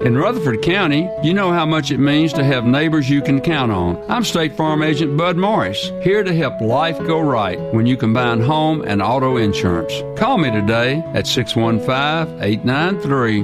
In 0.00 0.16
Rutherford 0.16 0.62
County, 0.62 1.08
you 1.22 1.32
know 1.32 1.52
how 1.52 1.64
much 1.64 1.90
it 1.90 1.98
means 1.98 2.32
to 2.34 2.44
have 2.44 2.64
neighbors 2.64 3.08
you 3.08 3.22
can 3.22 3.40
count 3.40 3.70
on. 3.70 4.02
I'm 4.10 4.24
State 4.24 4.56
Farm 4.56 4.82
Agent 4.82 5.16
Bud 5.16 5.36
Morris, 5.36 5.90
here 6.02 6.24
to 6.24 6.34
help 6.34 6.60
life 6.60 6.98
go 6.98 7.20
right 7.20 7.58
when 7.72 7.86
you 7.86 7.96
combine 7.96 8.40
home 8.40 8.82
and 8.82 9.00
auto 9.00 9.36
insurance. 9.36 9.92
Call 10.18 10.38
me 10.38 10.50
today 10.50 11.02
at 11.14 11.26
615 11.26 12.42
893 12.42 13.42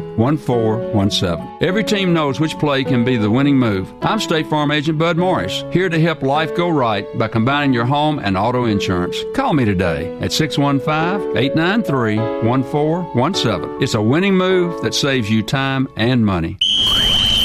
1417. 0.99 1.69
Every 1.69 1.85
team 1.85 2.12
knows 2.12 2.40
which 2.40 2.59
play 2.59 2.83
can 2.83 3.05
be 3.05 3.17
the 3.17 3.31
winning 3.31 3.57
move. 3.57 3.93
I'm 4.02 4.19
State 4.19 4.49
Farm 4.49 4.73
Agent 4.73 4.99
Bud 4.99 5.17
Morris, 5.17 5.64
here 5.71 5.88
to 5.88 6.00
help 6.00 6.23
life 6.23 6.55
go 6.57 6.69
right 6.69 7.07
by 7.17 7.28
combining 7.28 7.73
your 7.73 7.85
home 7.85 8.19
and 8.19 8.37
auto 8.37 8.64
insurance. 8.64 9.17
Call 9.35 9.55
me 9.55 9.64
today 9.64 10.19
at 10.21 10.33
615 10.33 11.37
893 11.37 12.19
1417. 12.49 13.83
It's 13.83 13.95
a 13.95 14.02
winning 14.02 14.35
move 14.35 14.83
that 14.83 14.95
saves 14.95 15.31
you 15.31 15.43
time 15.45 15.88
and 15.97 16.26
money. 16.26 16.57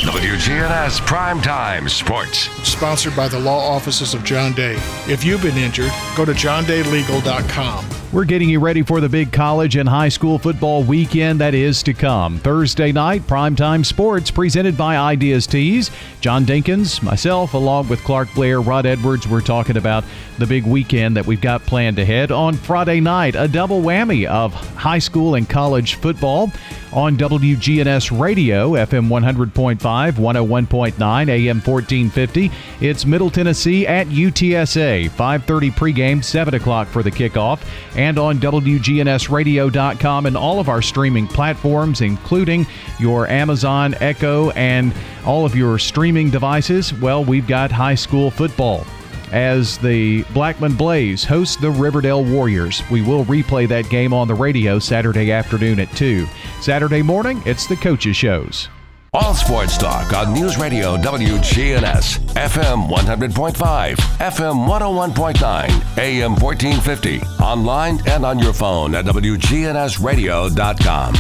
WGNS 0.04 1.00
Primetime 1.08 1.90
Sports. 1.90 2.50
Sponsored 2.68 3.16
by 3.16 3.28
the 3.28 3.40
law 3.40 3.60
offices 3.74 4.14
of 4.14 4.24
John 4.24 4.54
Day. 4.54 4.76
If 5.08 5.24
you've 5.24 5.42
been 5.42 5.58
injured, 5.58 5.92
go 6.18 6.26
to 6.26 6.34
johndaylegal.com. 6.34 8.03
We're 8.14 8.26
getting 8.26 8.48
you 8.48 8.60
ready 8.60 8.84
for 8.84 9.02
the 9.02 9.10
big 9.10 9.32
college 9.32 9.76
and 9.76 9.90
high 9.90 10.10
school 10.10 10.38
football 10.38 10.84
weekend 10.84 11.42
that 11.42 11.56
is 11.56 11.82
to 11.82 11.96
come. 11.96 12.38
Thursday 12.38 12.92
night, 12.92 13.24
primetime 13.24 13.84
sports 13.84 14.30
presented 14.30 14.78
by 14.78 14.98
Ideas 14.98 15.48
Tees. 15.48 15.90
John 16.22 16.46
Dinkins, 16.46 17.02
myself, 17.02 17.56
along 17.56 17.90
with 17.90 18.04
Clark 18.04 18.32
Blair, 18.36 18.62
Rod 18.62 18.86
Edwards, 18.86 19.28
we're 19.28 19.42
talking 19.42 19.78
about 19.78 20.04
the 20.38 20.46
big 20.46 20.64
weekend 20.64 21.18
that 21.18 21.26
we've 21.26 21.42
got 21.42 21.64
planned 21.64 21.98
ahead. 21.98 22.32
On 22.32 22.54
Friday 22.54 23.00
night, 23.00 23.34
a 23.36 23.48
double 23.48 23.82
whammy 23.82 24.26
of 24.28 24.54
high 24.54 25.00
school 25.00 25.34
and 25.34 25.50
college 25.50 25.96
football 25.96 26.52
on 26.92 27.18
WGNS 27.18 28.18
Radio, 28.20 28.74
FM 28.74 29.08
100.5, 29.08 29.80
101.9, 30.14 31.30
AM 31.30 31.62
1450. 31.62 32.52
It's 32.80 33.06
Middle 33.06 33.32
Tennessee 33.32 33.88
at 33.88 34.08
UTSA, 34.08 35.10
5:30 35.10 35.72
pregame, 35.72 36.24
7 36.24 36.54
o'clock 36.54 36.88
for 36.88 37.02
the 37.02 37.12
kickoff, 37.12 37.60
and 37.96 38.03
on 38.04 38.40
WGNSradio.com 38.40 40.26
and 40.26 40.38
all 40.38 40.60
of 40.60 40.70
our 40.70 40.82
streaming 40.82 41.28
platforms, 41.28 42.02
including 42.02 42.68
your 43.00 43.28
Amazon 43.28 43.96
Echo 44.02 44.52
and 44.52 44.94
all 45.26 45.46
of 45.46 45.56
your 45.56 45.80
streaming 45.80 46.30
devices. 46.30 46.94
Well, 46.94 47.24
we've 47.24 47.48
got 47.48 47.72
high 47.72 47.96
school 47.96 48.30
football 48.30 48.86
as 49.32 49.78
the 49.80 50.24
Blackman 50.34 50.76
Blaze 50.76 51.24
hosts 51.24 51.56
the 51.56 51.72
Riverdale 51.72 52.24
Warriors. 52.24 52.84
We 52.92 53.02
will 53.02 53.26
replay 53.26 53.68
that 53.68 53.90
game 53.90 54.14
on 54.14 54.28
the 54.28 54.36
radio 54.36 54.78
Saturday 54.78 55.32
afternoon 55.32 55.80
at 55.80 55.92
2. 55.96 56.28
Saturday 56.62 57.02
morning, 57.02 57.42
it's 57.46 57.66
the 57.66 57.76
coaches' 57.76 58.16
shows. 58.16 58.70
All 59.16 59.36
sports 59.36 59.78
talk 59.78 60.12
on 60.14 60.34
News 60.34 60.58
Radio 60.58 60.98
WGNS, 60.98 62.18
FM 62.34 62.90
100.5, 62.90 63.96
FM 64.18 64.68
101.9, 64.68 65.98
AM 66.00 66.36
1450, 66.36 67.22
online 67.40 68.00
and 68.10 68.26
on 68.26 68.40
your 68.40 68.54
phone 68.54 68.96
at 68.96 69.06
WGNSradio.com. 69.06 71.14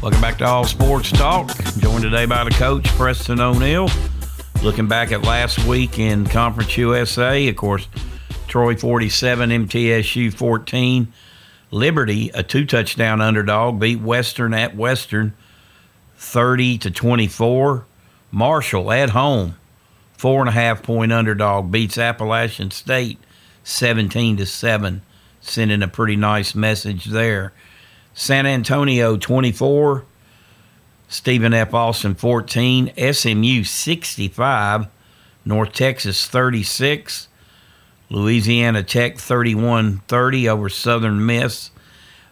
Welcome 0.00 0.22
back 0.22 0.38
to 0.38 0.46
All 0.46 0.64
Sports 0.64 1.12
Talk. 1.12 1.54
Joined 1.80 2.02
today 2.02 2.24
by 2.24 2.44
the 2.44 2.50
coach, 2.52 2.86
Preston 2.96 3.40
O'Neill. 3.40 3.90
Looking 4.62 4.88
back 4.88 5.10
at 5.10 5.22
last 5.22 5.64
week 5.64 5.98
in 5.98 6.26
Conference 6.26 6.76
USA, 6.76 7.48
of 7.48 7.56
course, 7.56 7.88
Troy 8.46 8.76
47, 8.76 9.48
MTSU 9.48 10.34
14. 10.34 11.10
Liberty, 11.70 12.30
a 12.34 12.42
two 12.42 12.66
touchdown 12.66 13.22
underdog, 13.22 13.80
beat 13.80 14.00
Western 14.00 14.52
at 14.52 14.76
Western 14.76 15.32
30 16.16 16.76
to 16.76 16.90
24. 16.90 17.86
Marshall 18.30 18.92
at 18.92 19.10
home, 19.10 19.56
four 20.18 20.40
and 20.40 20.50
a 20.50 20.52
half 20.52 20.82
point 20.82 21.10
underdog, 21.10 21.72
beats 21.72 21.96
Appalachian 21.96 22.70
State 22.70 23.18
17 23.64 24.36
to 24.36 24.44
7, 24.44 25.00
sending 25.40 25.82
a 25.82 25.88
pretty 25.88 26.16
nice 26.16 26.54
message 26.54 27.06
there. 27.06 27.54
San 28.12 28.44
Antonio 28.44 29.16
24, 29.16 30.04
Stephen 31.10 31.52
F. 31.52 31.74
Austin 31.74 32.14
14, 32.14 32.92
SMU 33.12 33.64
65, 33.64 34.86
North 35.44 35.72
Texas 35.72 36.28
36, 36.28 37.26
Louisiana 38.10 38.84
Tech 38.84 39.18
31 39.18 40.02
30 40.06 40.48
over 40.48 40.68
Southern 40.68 41.26
Miss. 41.26 41.72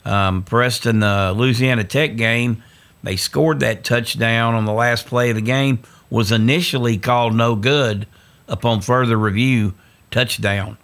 Um, 0.04 0.44
Preston, 0.44 1.00
the 1.00 1.34
Louisiana 1.36 1.82
Tech 1.82 2.14
game, 2.14 2.62
they 3.02 3.16
scored 3.16 3.58
that 3.60 3.82
touchdown 3.82 4.54
on 4.54 4.64
the 4.64 4.72
last 4.72 5.06
play 5.06 5.30
of 5.30 5.34
the 5.34 5.42
game, 5.42 5.80
was 6.08 6.30
initially 6.30 6.98
called 6.98 7.34
no 7.34 7.56
good 7.56 8.06
upon 8.46 8.80
further 8.80 9.16
review, 9.16 9.74
touchdown. 10.12 10.78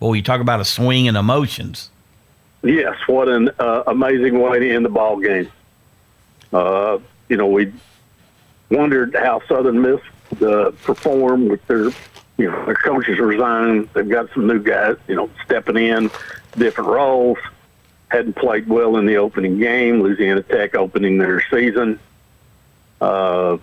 Well, 0.00 0.16
you 0.16 0.22
talk 0.22 0.40
about 0.40 0.60
a 0.60 0.64
swing 0.64 1.04
in 1.04 1.14
emotions. 1.14 1.90
Yes, 2.62 2.96
what 3.06 3.28
an 3.28 3.50
uh, 3.58 3.82
amazing 3.86 4.40
way 4.40 4.60
to 4.60 4.74
end 4.74 4.86
the 4.86 4.88
ball 4.88 5.18
game. 5.18 5.52
Uh, 6.50 6.98
you 7.28 7.36
know, 7.36 7.46
we 7.46 7.72
wondered 8.70 9.14
how 9.14 9.42
Southern 9.46 9.80
Miss 9.80 10.00
uh, 10.42 10.72
performed 10.82 11.50
with 11.50 11.66
their, 11.66 11.84
you 12.36 12.50
know, 12.50 12.64
their 12.66 12.74
coaches 12.74 13.18
resigned. 13.18 13.88
They've 13.92 14.08
got 14.08 14.32
some 14.34 14.46
new 14.46 14.58
guys, 14.58 14.96
you 15.08 15.14
know, 15.14 15.30
stepping 15.44 15.76
in 15.76 16.10
different 16.56 16.90
roles. 16.90 17.38
Hadn't 18.08 18.36
played 18.36 18.68
well 18.68 18.96
in 18.96 19.06
the 19.06 19.16
opening 19.16 19.58
game. 19.58 20.02
Louisiana 20.02 20.42
Tech 20.42 20.74
opening 20.74 21.18
their 21.18 21.42
season. 21.50 21.98
Uh, 23.00 23.58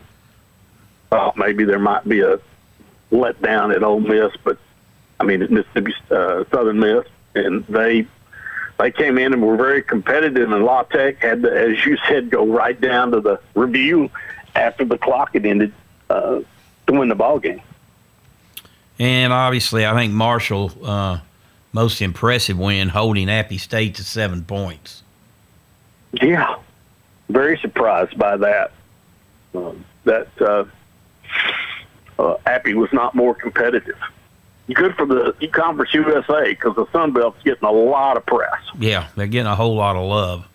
well, 1.12 1.34
maybe 1.38 1.63
there 1.63 1.80
might 1.80 2.08
be 2.08 2.21
a 2.21 2.39
letdown 3.12 3.76
at 3.76 3.84
Ole 3.84 4.00
Miss, 4.00 4.32
but 4.43 4.58
I 5.19 5.24
mean, 5.24 5.41
at 5.41 5.52
Mississippi 5.52 5.93
uh, 6.10 6.43
Southern 6.52 6.80
Miss, 6.80 7.06
and 7.36 7.65
they 7.67 8.08
they 8.82 8.91
came 8.91 9.17
in 9.17 9.34
and 9.34 9.41
were 9.41 9.56
very 9.56 9.84
competitive, 9.84 10.52
and 10.52 10.65
La 10.65 10.84
Tech 10.84 11.17
had, 11.17 11.44
to, 11.44 11.52
as 11.52 11.86
you 11.86 11.98
said, 12.08 12.32
go 12.32 12.46
right 12.46 12.80
down 12.80 13.12
to 13.12 13.22
the 13.22 13.39
review 13.54 14.10
after 14.56 14.84
the 14.84 14.98
clock 14.98 15.34
had 15.34 15.46
ended 15.46 15.72
uh, 16.10 16.41
to 16.88 16.94
win 16.94 17.08
the 17.08 17.15
ball 17.15 17.39
game. 17.39 17.62
And 18.98 19.32
obviously, 19.32 19.86
I 19.86 19.94
think 19.94 20.13
Marshall 20.13 20.72
uh, 20.84 21.20
most 21.74 22.02
impressive 22.02 22.58
win, 22.58 22.89
holding 22.89 23.30
Appy 23.30 23.58
State 23.58 23.96
to 23.96 24.04
seven 24.04 24.44
points. 24.44 25.04
Yeah, 26.13 26.56
very 27.30 27.58
surprised 27.60 28.17
by 28.17 28.38
that. 28.38 28.72
Uh, 29.54 29.74
that 30.06 30.28
uh, 30.41 30.65
uh, 32.17 32.38
Appy 32.46 32.74
was 32.74 32.91
not 32.91 33.13
more 33.13 33.36
competitive 33.36 33.98
good 34.74 34.96
for 34.96 35.06
the 35.06 35.34
Conference 35.52 35.94
USA 35.94 36.50
because 36.50 36.76
the 36.76 36.86
Sun 36.92 37.14
Belt's 37.14 37.42
getting 37.44 37.68
a 37.68 37.72
lot 37.72 38.18
of 38.18 38.26
press. 38.26 38.62
Yeah, 38.80 39.08
they're 39.16 39.28
getting 39.28 39.48
a 39.48 39.56
whole 39.56 39.76
lot 39.76 39.96
of 39.96 40.04
love, 40.04 40.48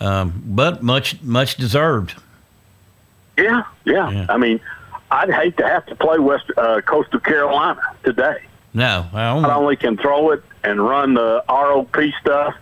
um, 0.00 0.42
but 0.44 0.82
much 0.82 1.22
much 1.22 1.56
deserved. 1.56 2.14
Yeah, 3.36 3.64
yeah, 3.84 4.10
yeah, 4.10 4.26
I 4.28 4.38
mean, 4.38 4.60
I'd 5.10 5.30
hate 5.30 5.56
to 5.58 5.66
have 5.66 5.86
to 5.86 5.94
play 5.94 6.18
West 6.18 6.50
uh, 6.56 6.80
Coastal 6.80 7.20
Carolina 7.20 7.80
today. 8.02 8.38
No, 8.72 9.06
I 9.12 9.28
only, 9.28 9.42
Not 9.42 9.56
only 9.56 9.76
can 9.76 9.96
throw 9.96 10.30
it 10.32 10.42
and 10.62 10.80
run 10.80 11.14
the 11.14 11.42
RPO 11.48 12.12
stuff, 12.20 12.54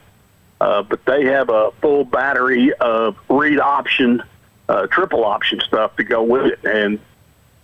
uh, 0.60 0.82
but 0.82 1.04
they 1.04 1.24
have 1.24 1.48
a 1.48 1.70
full 1.80 2.04
battery 2.04 2.72
of 2.74 3.16
read 3.28 3.58
option, 3.58 4.22
uh, 4.68 4.86
triple 4.88 5.24
option 5.24 5.60
stuff 5.60 5.96
to 5.96 6.04
go 6.04 6.22
with 6.22 6.46
it, 6.46 6.64
and 6.64 6.98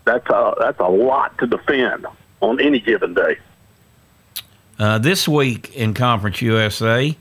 that's 0.05 0.29
a 0.29 0.55
that's 0.59 0.81
a 0.81 0.89
lot 0.89 1.37
to 1.39 1.47
defend 1.47 2.07
on 2.41 2.61
any 2.61 2.81
given 2.81 3.15
day. 3.15 3.39
Uh, 4.79 4.99
this 4.99 5.29
week 5.29 5.75
in 5.77 5.93
Conference 5.93 6.41
USA, 6.41 7.17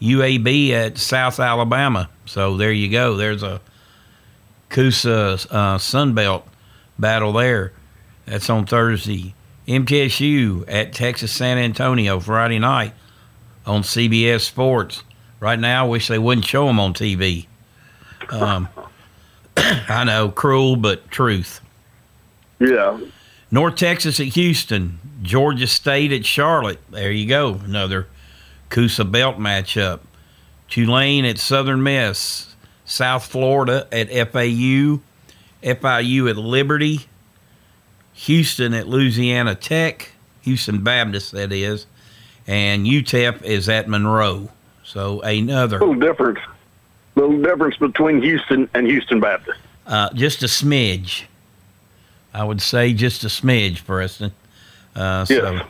UAB 0.00 0.70
at 0.70 0.98
South 0.98 1.40
Alabama. 1.40 2.08
So 2.26 2.56
there 2.56 2.72
you 2.72 2.90
go. 2.90 3.16
There's 3.16 3.42
a 3.42 3.60
C-USA 4.70 5.48
uh, 5.50 5.78
Sunbelt 5.78 6.42
battle 6.98 7.32
there. 7.32 7.72
That's 8.26 8.50
on 8.50 8.66
Thursday. 8.66 9.34
MTSU 9.66 10.64
at 10.68 10.92
Texas 10.92 11.32
San 11.32 11.58
Antonio 11.58 12.20
Friday 12.20 12.58
night 12.58 12.92
on 13.66 13.82
CBS 13.82 14.40
Sports. 14.40 15.02
Right 15.40 15.58
now, 15.58 15.84
I 15.84 15.88
wish 15.88 16.08
they 16.08 16.18
wouldn't 16.18 16.46
show 16.46 16.66
them 16.66 16.80
on 16.80 16.94
TV. 16.94 17.46
Um, 18.30 18.68
I 19.56 20.04
know, 20.04 20.30
cruel, 20.30 20.76
but 20.76 21.10
truth. 21.10 21.60
Yeah. 22.58 22.98
North 23.50 23.76
Texas 23.76 24.20
at 24.20 24.26
Houston, 24.28 24.98
Georgia 25.22 25.66
State 25.66 26.12
at 26.12 26.26
Charlotte. 26.26 26.80
There 26.90 27.10
you 27.10 27.26
go, 27.26 27.60
another 27.64 28.06
C-USA 28.70 29.04
Belt 29.04 29.38
matchup. 29.38 30.00
Tulane 30.68 31.24
at 31.24 31.38
Southern 31.38 31.82
Miss, 31.82 32.54
South 32.84 33.26
Florida 33.26 33.88
at 33.90 34.08
FAU, 34.10 35.00
FIU 35.62 36.28
at 36.30 36.36
Liberty, 36.36 37.06
Houston 38.12 38.74
at 38.74 38.86
Louisiana 38.86 39.54
Tech, 39.54 40.12
Houston 40.42 40.82
Baptist, 40.82 41.32
that 41.32 41.52
is, 41.52 41.86
and 42.46 42.86
UTEP 42.86 43.42
is 43.42 43.68
at 43.68 43.88
Monroe. 43.88 44.50
So 44.84 45.20
another 45.22 45.78
little 45.78 45.94
difference, 45.94 46.40
little 47.14 47.40
difference 47.40 47.76
between 47.76 48.20
Houston 48.20 48.68
and 48.74 48.86
Houston 48.86 49.20
Baptist. 49.20 49.58
Uh, 49.86 50.12
just 50.12 50.42
a 50.42 50.46
smidge. 50.46 51.24
I 52.34 52.44
would 52.44 52.60
say 52.60 52.92
just 52.92 53.24
a 53.24 53.28
smidge, 53.28 53.84
Preston. 53.84 54.32
Uh. 54.94 55.24
So, 55.24 55.60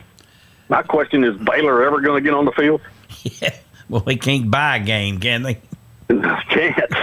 My 0.67 0.81
question 0.83 1.23
is: 1.23 1.37
Baylor 1.37 1.83
ever 1.83 2.01
going 2.01 2.23
to 2.23 2.27
get 2.27 2.35
on 2.35 2.45
the 2.45 2.51
field? 2.51 2.81
yeah. 3.23 3.55
Well, 3.87 4.01
they 4.01 4.15
can't 4.15 4.51
buy 4.51 4.77
a 4.77 4.79
game, 4.79 5.19
can 5.19 5.43
they? 5.43 5.57
Can't. 6.49 6.93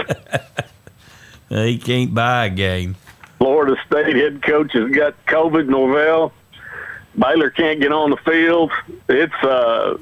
they 1.49 1.77
can't 1.77 2.13
buy 2.13 2.45
a 2.45 2.49
game. 2.49 2.95
Florida 3.37 3.75
State 3.85 4.15
head 4.15 4.41
coach 4.41 4.73
has 4.73 4.89
got 4.91 5.13
COVID. 5.25 5.67
Norvell. 5.67 6.33
Baylor 7.17 7.49
can't 7.49 7.79
get 7.79 7.91
on 7.91 8.11
the 8.11 8.17
field. 8.17 8.71
It's 9.09 9.33
uh, 9.43 9.97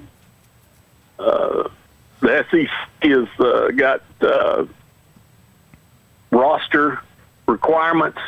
uh, 1.17 1.69
the 2.19 2.45
SEC 2.51 3.09
has 3.09 3.27
uh, 3.39 3.71
got 3.71 4.03
uh, 4.21 4.65
roster 6.31 6.99
requirements, 7.47 8.19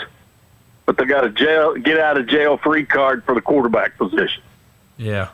but 0.88 0.98
they 0.98 1.06
got 1.06 1.24
a 1.24 1.30
jail 1.30 1.76
get 1.76 2.00
out 2.00 2.18
of 2.18 2.26
jail 2.26 2.58
free 2.58 2.86
card 2.86 3.24
for 3.26 3.36
the 3.36 3.42
quarterback 3.42 3.96
position. 3.98 4.42
Yeah. 4.98 5.30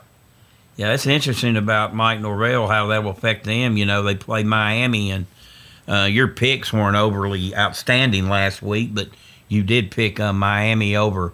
Yeah, 0.76 0.88
that's 0.88 1.06
interesting 1.06 1.56
about 1.56 1.94
Mike 1.94 2.20
Norvell, 2.20 2.66
how 2.66 2.88
that 2.88 3.04
will 3.04 3.12
affect 3.12 3.44
them. 3.44 3.76
You 3.76 3.86
know, 3.86 4.02
they 4.02 4.16
play 4.16 4.42
Miami, 4.42 5.12
and 5.12 5.26
uh, 5.86 6.08
your 6.10 6.26
picks 6.26 6.72
weren't 6.72 6.96
overly 6.96 7.54
outstanding 7.54 8.28
last 8.28 8.60
week, 8.60 8.92
but 8.92 9.08
you 9.46 9.62
did 9.62 9.92
pick 9.92 10.18
uh, 10.18 10.32
Miami 10.32 10.96
over 10.96 11.32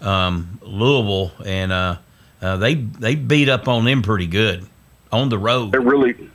um, 0.00 0.58
Louisville, 0.62 1.30
and 1.44 1.70
uh, 1.72 1.96
uh, 2.40 2.56
they 2.56 2.74
they 2.74 3.16
beat 3.16 3.50
up 3.50 3.68
on 3.68 3.84
them 3.84 4.00
pretty 4.00 4.26
good 4.26 4.66
on 5.12 5.28
the 5.28 5.38
road. 5.38 5.72
They're 5.72 5.82
really 5.82 6.30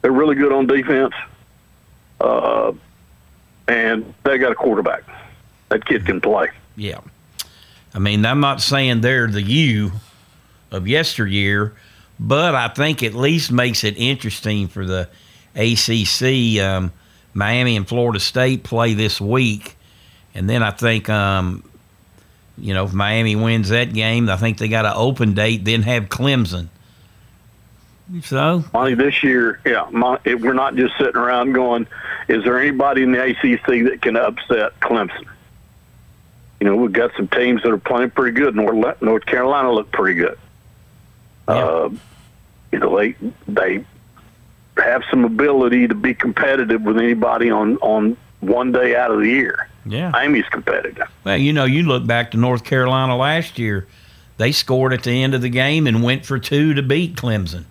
they're 0.00 0.12
really 0.12 0.36
good 0.36 0.52
on 0.52 0.66
defense, 0.66 1.12
uh, 2.18 2.72
and 3.68 4.14
they 4.24 4.38
got 4.38 4.52
a 4.52 4.54
quarterback. 4.54 5.02
That 5.70 5.86
kid 5.86 6.04
can 6.04 6.20
play. 6.20 6.50
Yeah, 6.76 7.00
I 7.94 7.98
mean, 7.98 8.24
I'm 8.24 8.40
not 8.40 8.60
saying 8.60 9.00
they're 9.00 9.26
the 9.26 9.42
U 9.42 9.92
of 10.70 10.86
yesteryear, 10.86 11.74
but 12.18 12.54
I 12.54 12.68
think 12.68 13.02
at 13.02 13.14
least 13.14 13.50
makes 13.50 13.82
it 13.82 13.96
interesting 13.96 14.68
for 14.68 14.84
the 14.84 15.08
ACC. 15.56 16.62
Um, 16.62 16.92
Miami 17.34 17.76
and 17.76 17.88
Florida 17.88 18.20
State 18.20 18.62
play 18.62 18.94
this 18.94 19.20
week, 19.20 19.76
and 20.34 20.48
then 20.48 20.62
I 20.62 20.70
think, 20.70 21.08
um, 21.08 21.64
you 22.58 22.74
know, 22.74 22.84
if 22.84 22.92
Miami 22.92 23.36
wins 23.36 23.70
that 23.70 23.92
game, 23.92 24.28
I 24.28 24.36
think 24.36 24.58
they 24.58 24.68
got 24.68 24.84
an 24.84 24.92
open 24.94 25.34
date. 25.34 25.64
Then 25.64 25.82
have 25.82 26.04
Clemson. 26.04 26.68
So, 28.22 28.64
Monty, 28.72 28.94
this 28.94 29.22
year, 29.22 29.60
yeah, 29.64 29.88
we're 29.88 30.52
not 30.52 30.74
just 30.74 30.98
sitting 30.98 31.16
around 31.16 31.52
going, 31.52 31.86
"Is 32.28 32.42
there 32.42 32.58
anybody 32.58 33.04
in 33.04 33.12
the 33.12 33.22
ACC 33.22 33.84
that 33.84 34.02
can 34.02 34.16
upset 34.16 34.78
Clemson?" 34.80 35.26
You 36.60 36.66
know, 36.66 36.76
we've 36.76 36.92
got 36.92 37.10
some 37.16 37.26
teams 37.28 37.62
that 37.62 37.72
are 37.72 37.78
playing 37.78 38.10
pretty 38.10 38.38
good. 38.38 38.54
North 38.54 39.00
North 39.00 39.26
Carolina 39.26 39.72
looked 39.72 39.92
pretty 39.92 40.20
good. 40.20 40.38
Yeah. 41.48 41.54
Uh, 41.54 41.90
you 42.70 42.78
know, 42.78 42.96
they 42.96 43.14
they 43.48 43.84
have 44.76 45.02
some 45.10 45.24
ability 45.24 45.88
to 45.88 45.94
be 45.94 46.14
competitive 46.14 46.82
with 46.82 46.98
anybody 46.98 47.50
on 47.50 47.76
on 47.78 48.16
one 48.40 48.72
day 48.72 48.94
out 48.94 49.10
of 49.10 49.20
the 49.20 49.28
year. 49.28 49.68
Yeah, 49.86 50.12
Amy's 50.14 50.48
competitive. 50.50 51.08
Well, 51.24 51.38
you 51.38 51.52
know, 51.52 51.64
you 51.64 51.82
look 51.82 52.06
back 52.06 52.32
to 52.32 52.36
North 52.36 52.64
Carolina 52.64 53.16
last 53.16 53.58
year; 53.58 53.86
they 54.36 54.52
scored 54.52 54.92
at 54.92 55.02
the 55.02 55.22
end 55.22 55.34
of 55.34 55.40
the 55.40 55.48
game 55.48 55.86
and 55.86 56.02
went 56.02 56.26
for 56.26 56.38
two 56.38 56.74
to 56.74 56.82
beat 56.82 57.16
Clemson. 57.16 57.64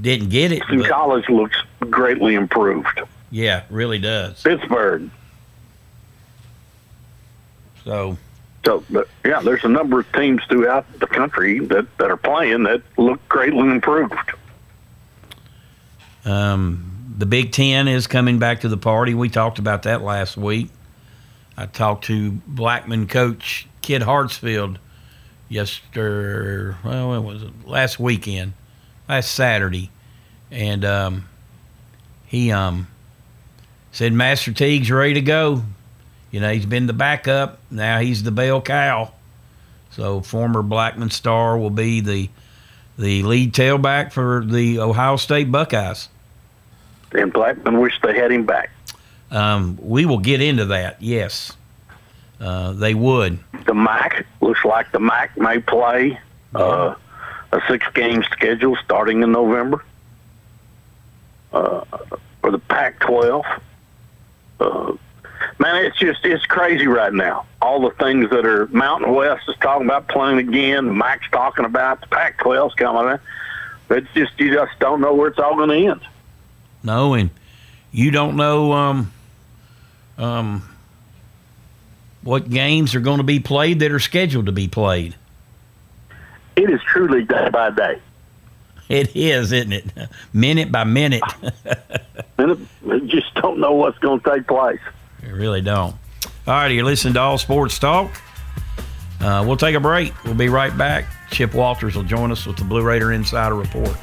Didn't 0.00 0.30
get 0.30 0.50
it. 0.50 0.62
And 0.68 0.84
college 0.86 1.28
looks 1.28 1.56
greatly 1.90 2.34
improved. 2.34 3.00
Yeah, 3.30 3.64
really 3.68 3.98
does. 3.98 4.42
Pittsburgh. 4.42 5.10
So 7.84 8.16
so, 8.64 8.82
but 8.88 9.08
yeah, 9.24 9.40
there's 9.40 9.64
a 9.64 9.68
number 9.68 10.00
of 10.00 10.12
teams 10.12 10.42
throughout 10.48 10.90
the 10.98 11.06
country 11.06 11.60
that, 11.60 11.86
that 11.98 12.10
are 12.10 12.16
playing 12.16 12.62
that 12.64 12.82
look 12.96 13.26
greatly 13.28 13.68
improved. 13.68 14.14
Um, 16.24 17.14
the 17.18 17.26
Big 17.26 17.52
Ten 17.52 17.88
is 17.88 18.06
coming 18.06 18.38
back 18.38 18.62
to 18.62 18.68
the 18.68 18.78
party. 18.78 19.12
We 19.12 19.28
talked 19.28 19.58
about 19.58 19.82
that 19.82 20.02
last 20.02 20.36
week. 20.36 20.70
I 21.56 21.66
talked 21.66 22.04
to 22.04 22.32
Blackman 22.46 23.06
coach 23.06 23.68
Kid 23.82 24.02
Hartsfield 24.02 24.78
yesterday. 25.48 26.76
Well, 26.82 27.14
it 27.14 27.20
was 27.20 27.44
last 27.66 28.00
weekend, 28.00 28.54
last 29.08 29.32
Saturday, 29.32 29.90
and 30.50 30.84
um, 30.84 31.28
he 32.26 32.50
um, 32.50 32.88
said 33.92 34.14
Master 34.14 34.52
Teague's 34.52 34.90
ready 34.90 35.14
to 35.14 35.20
go. 35.20 35.62
You 36.34 36.40
know, 36.40 36.52
he's 36.52 36.66
been 36.66 36.88
the 36.88 36.92
backup. 36.92 37.60
Now 37.70 38.00
he's 38.00 38.24
the 38.24 38.32
bell 38.32 38.60
cow. 38.60 39.12
So 39.92 40.20
former 40.20 40.62
Blackman 40.62 41.10
star 41.10 41.56
will 41.56 41.70
be 41.70 42.00
the 42.00 42.28
the 42.98 43.22
lead 43.22 43.52
tailback 43.52 44.10
for 44.10 44.44
the 44.44 44.80
Ohio 44.80 45.14
State 45.14 45.52
Buckeyes. 45.52 46.08
And 47.12 47.32
Blackman 47.32 47.78
wish 47.78 48.00
they 48.02 48.18
had 48.18 48.32
him 48.32 48.46
back. 48.46 48.70
Um, 49.30 49.78
we 49.80 50.06
will 50.06 50.18
get 50.18 50.40
into 50.40 50.64
that. 50.64 51.00
Yes, 51.00 51.52
uh, 52.40 52.72
they 52.72 52.94
would. 52.94 53.38
The 53.66 53.74
MAC 53.74 54.26
looks 54.40 54.64
like 54.64 54.90
the 54.90 54.98
MAC 54.98 55.38
may 55.38 55.60
play 55.60 56.18
uh, 56.52 56.96
a 57.52 57.60
six-game 57.68 58.24
schedule 58.24 58.74
starting 58.84 59.22
in 59.22 59.30
November. 59.30 59.84
Uh, 61.52 61.84
for 62.40 62.50
the 62.50 62.58
Pac-12, 62.58 63.44
uh, 64.58 64.92
man, 65.58 65.84
it's 65.84 65.98
just 65.98 66.24
it's 66.24 66.44
crazy 66.46 66.86
right 66.86 67.12
now. 67.12 67.46
All 67.60 67.80
the 67.80 67.94
things 67.96 68.30
that 68.30 68.46
are 68.46 68.66
Mountain 68.68 69.12
West 69.14 69.48
is 69.48 69.56
talking 69.60 69.86
about 69.86 70.08
playing 70.08 70.38
again. 70.38 70.90
Mike's 70.90 71.28
talking 71.30 71.64
about 71.64 72.00
the 72.00 72.06
Pac-12's 72.08 72.74
coming 72.74 73.12
in. 73.12 73.96
It's 73.96 74.12
just 74.14 74.38
you 74.38 74.52
just 74.52 74.78
don't 74.78 75.00
know 75.00 75.14
where 75.14 75.28
it's 75.28 75.38
all 75.38 75.56
going 75.56 75.70
to 75.70 75.90
end. 75.90 76.00
No, 76.82 77.14
and 77.14 77.30
you 77.92 78.10
don't 78.10 78.36
know 78.36 78.72
um, 78.72 79.12
um, 80.18 80.68
what 82.22 82.48
games 82.48 82.94
are 82.94 83.00
going 83.00 83.18
to 83.18 83.24
be 83.24 83.40
played 83.40 83.80
that 83.80 83.92
are 83.92 84.00
scheduled 84.00 84.46
to 84.46 84.52
be 84.52 84.68
played. 84.68 85.14
It 86.56 86.70
is 86.70 86.80
truly 86.82 87.24
day 87.24 87.48
by 87.50 87.70
day. 87.70 88.00
It 88.88 89.16
is, 89.16 89.52
isn't 89.52 89.72
it? 89.72 89.84
Minute 90.32 90.70
by 90.70 90.84
minute. 90.84 91.22
minute, 92.38 92.58
you 92.84 93.00
just 93.06 93.34
don't 93.34 93.58
know 93.58 93.72
what's 93.72 93.98
going 93.98 94.20
to 94.20 94.30
take 94.30 94.46
place. 94.46 94.80
You 95.26 95.34
really 95.34 95.60
don't. 95.60 95.94
All 96.46 96.54
right, 96.54 96.68
you're 96.68 96.84
listening 96.84 97.14
to 97.14 97.20
All 97.20 97.38
Sports 97.38 97.78
Talk. 97.78 98.10
Uh, 99.20 99.42
we'll 99.46 99.56
take 99.56 99.74
a 99.74 99.80
break. 99.80 100.12
We'll 100.24 100.34
be 100.34 100.48
right 100.48 100.76
back. 100.76 101.06
Chip 101.30 101.54
Walters 101.54 101.96
will 101.96 102.02
join 102.02 102.30
us 102.30 102.46
with 102.46 102.56
the 102.56 102.64
Blue 102.64 102.82
Raider 102.82 103.12
Insider 103.12 103.54
Report. 103.54 103.96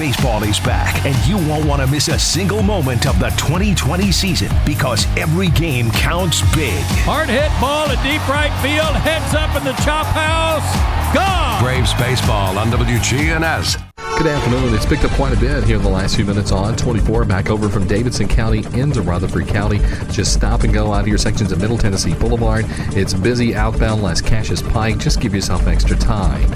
Baseball 0.00 0.42
is 0.44 0.58
back, 0.58 1.04
and 1.04 1.14
you 1.28 1.36
won't 1.46 1.66
want 1.66 1.82
to 1.82 1.86
miss 1.86 2.08
a 2.08 2.18
single 2.18 2.62
moment 2.62 3.06
of 3.06 3.20
the 3.20 3.28
2020 3.36 4.10
season 4.10 4.48
because 4.64 5.06
every 5.18 5.50
game 5.50 5.90
counts 5.90 6.40
big. 6.54 6.82
Hard 7.04 7.28
hit 7.28 7.50
ball 7.60 7.86
at 7.86 8.02
deep 8.02 8.26
right 8.26 8.48
field, 8.62 8.96
heads 9.04 9.34
up 9.34 9.54
in 9.58 9.62
the 9.62 9.74
chop 9.84 10.06
house, 10.06 10.64
gone. 11.14 11.62
Braves 11.62 11.92
baseball 12.00 12.56
on 12.56 12.68
WGNS. 12.68 13.76
Good 14.16 14.26
afternoon. 14.26 14.74
It's 14.74 14.84
picked 14.84 15.04
up 15.04 15.10
quite 15.12 15.34
a 15.34 15.40
bit 15.40 15.64
here 15.64 15.76
in 15.76 15.82
the 15.82 15.88
last 15.88 16.16
few 16.16 16.26
minutes 16.26 16.50
on 16.50 16.76
24 16.76 17.26
back 17.26 17.48
over 17.48 17.68
from 17.68 17.86
Davidson 17.86 18.28
County 18.28 18.64
into 18.78 19.00
Rutherford 19.00 19.48
County. 19.48 19.78
Just 20.10 20.34
stop 20.34 20.62
and 20.62 20.72
go 20.72 20.92
out 20.92 21.00
of 21.00 21.08
your 21.08 21.16
sections 21.16 21.52
of 21.52 21.60
Middle 21.60 21.78
Tennessee 21.78 22.14
Boulevard. 22.14 22.66
It's 22.96 23.14
busy 23.14 23.54
outbound 23.54 24.02
Lascassas 24.02 24.66
Pike. 24.72 24.98
Just 24.98 25.20
give 25.20 25.34
yourself 25.34 25.66
extra 25.66 25.96
time. 25.96 26.50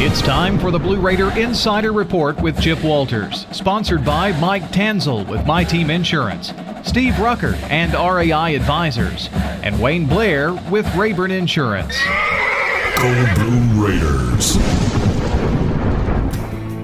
It's 0.00 0.22
time 0.22 0.60
for 0.60 0.70
the 0.70 0.78
Blue 0.78 1.00
Raider 1.00 1.36
Insider 1.36 1.92
Report 1.92 2.40
with 2.40 2.60
Chip 2.60 2.84
Walters, 2.84 3.48
sponsored 3.50 4.04
by 4.04 4.30
Mike 4.38 4.62
Tanzel 4.70 5.26
with 5.26 5.44
My 5.44 5.64
Team 5.64 5.90
Insurance, 5.90 6.52
Steve 6.84 7.18
Rucker 7.18 7.56
and 7.64 7.92
RAI 7.94 8.54
Advisors, 8.54 9.28
and 9.32 9.82
Wayne 9.82 10.06
Blair 10.06 10.52
with 10.70 10.86
Rayburn 10.94 11.32
Insurance. 11.32 11.98
Go 12.96 13.34
Blue 13.34 13.86
Raiders. 13.86 14.56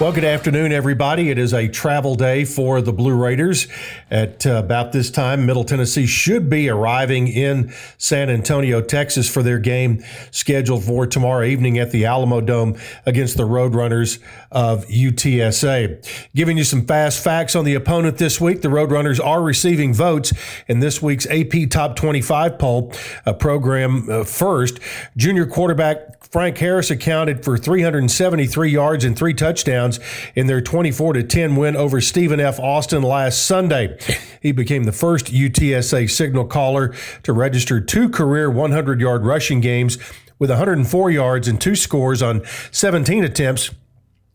Well, 0.00 0.12
good 0.12 0.22
afternoon, 0.22 0.70
everybody. 0.70 1.28
It 1.28 1.38
is 1.38 1.52
a 1.52 1.66
travel 1.66 2.14
day 2.14 2.44
for 2.44 2.80
the 2.80 2.92
Blue 2.92 3.16
Raiders. 3.16 3.66
At 4.12 4.46
uh, 4.46 4.50
about 4.52 4.92
this 4.92 5.10
time, 5.10 5.44
Middle 5.44 5.64
Tennessee 5.64 6.06
should 6.06 6.48
be 6.48 6.68
arriving 6.68 7.26
in 7.26 7.74
San 7.96 8.30
Antonio, 8.30 8.80
Texas 8.80 9.28
for 9.28 9.42
their 9.42 9.58
game 9.58 10.04
scheduled 10.30 10.84
for 10.84 11.04
tomorrow 11.04 11.44
evening 11.44 11.80
at 11.80 11.90
the 11.90 12.04
Alamo 12.04 12.40
Dome 12.40 12.78
against 13.06 13.36
the 13.36 13.42
Roadrunners 13.42 14.20
of 14.52 14.86
UTSA. 14.86 16.28
Giving 16.32 16.58
you 16.58 16.64
some 16.64 16.86
fast 16.86 17.24
facts 17.24 17.56
on 17.56 17.64
the 17.64 17.74
opponent 17.74 18.18
this 18.18 18.40
week. 18.40 18.62
The 18.62 18.68
Roadrunners 18.68 19.18
are 19.18 19.42
receiving 19.42 19.92
votes 19.92 20.32
in 20.68 20.78
this 20.78 21.02
week's 21.02 21.26
AP 21.26 21.70
Top 21.70 21.96
25 21.96 22.56
poll, 22.56 22.92
a 23.26 23.34
program 23.34 24.08
uh, 24.08 24.22
first. 24.22 24.78
Junior 25.16 25.44
quarterback 25.44 26.22
Frank 26.30 26.58
Harris 26.58 26.90
accounted 26.90 27.42
for 27.42 27.56
373 27.56 28.70
yards 28.70 29.04
and 29.04 29.16
three 29.16 29.32
touchdowns 29.32 29.87
in 30.34 30.46
their 30.46 30.60
24 30.60 31.14
to 31.14 31.22
10 31.22 31.56
win 31.56 31.76
over 31.76 32.00
Stephen 32.00 32.40
F. 32.40 32.58
Austin 32.58 33.02
last 33.02 33.46
Sunday. 33.46 33.96
He 34.42 34.52
became 34.52 34.84
the 34.84 34.92
first 34.92 35.26
UTSA 35.26 36.10
signal 36.10 36.44
caller 36.44 36.94
to 37.22 37.32
register 37.32 37.80
two 37.80 38.08
career 38.08 38.50
100 38.50 39.00
yard 39.00 39.24
rushing 39.24 39.60
games 39.60 39.98
with 40.38 40.50
104 40.50 41.10
yards 41.10 41.48
and 41.48 41.60
two 41.60 41.74
scores 41.74 42.22
on 42.22 42.42
17 42.70 43.24
attempts 43.24 43.70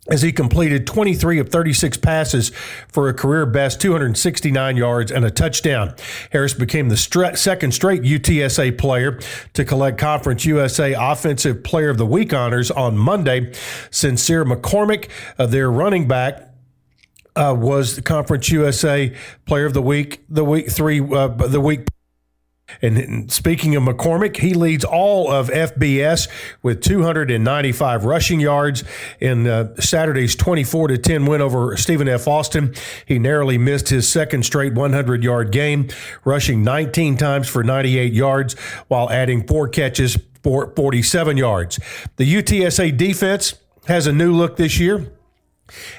as 0.09 0.21
he 0.21 0.31
completed 0.33 0.85
23 0.85 1.39
of 1.39 1.49
36 1.49 1.97
passes 1.97 2.49
for 2.89 3.07
a 3.07 3.13
career 3.13 3.45
best 3.45 3.79
269 3.79 4.75
yards 4.75 5.11
and 5.11 5.23
a 5.23 5.31
touchdown. 5.31 5.95
Harris 6.31 6.53
became 6.53 6.89
the 6.89 6.97
stra- 6.97 7.37
second 7.37 7.73
straight 7.73 8.01
UTSA 8.01 8.77
player 8.77 9.19
to 9.53 9.63
collect 9.63 9.97
Conference 9.97 10.45
USA 10.45 10.93
Offensive 10.93 11.63
Player 11.63 11.89
of 11.89 11.97
the 11.97 12.05
Week 12.05 12.33
honors 12.33 12.69
on 12.69 12.97
Monday. 12.97 13.53
Sincere 13.91 14.43
McCormick, 14.43 15.09
uh, 15.39 15.45
their 15.45 15.71
running 15.71 16.07
back, 16.07 16.49
uh, 17.35 17.55
was 17.57 17.95
the 17.95 18.01
Conference 18.01 18.49
USA 18.51 19.15
Player 19.45 19.65
of 19.65 19.73
the 19.73 19.81
Week, 19.81 20.23
the 20.29 20.43
week 20.43 20.69
three, 20.69 20.99
uh, 20.99 21.27
the 21.27 21.61
week 21.61 21.87
and 22.81 23.31
speaking 23.31 23.75
of 23.75 23.83
McCormick, 23.83 24.37
he 24.37 24.53
leads 24.53 24.83
all 24.83 25.31
of 25.31 25.49
FBS 25.49 26.27
with 26.61 26.81
295 26.81 28.05
rushing 28.05 28.39
yards 28.39 28.83
in 29.19 29.47
uh, 29.47 29.75
Saturday's 29.79 30.35
24 30.35 30.89
to 30.89 30.97
10 30.97 31.25
win 31.25 31.41
over 31.41 31.75
Stephen 31.77 32.07
F. 32.07 32.27
Austin. 32.27 32.73
He 33.05 33.19
narrowly 33.19 33.57
missed 33.57 33.89
his 33.89 34.07
second 34.07 34.43
straight 34.45 34.73
100 34.73 35.23
yard 35.23 35.51
game, 35.51 35.89
rushing 36.25 36.63
19 36.63 37.17
times 37.17 37.47
for 37.47 37.63
98 37.63 38.13
yards 38.13 38.53
while 38.87 39.09
adding 39.09 39.45
four 39.45 39.67
catches 39.67 40.17
for 40.43 40.73
47 40.75 41.37
yards. 41.37 41.79
The 42.17 42.31
UTSA 42.31 42.97
defense 42.97 43.55
has 43.87 44.07
a 44.07 44.13
new 44.13 44.33
look 44.33 44.57
this 44.57 44.79
year 44.79 45.11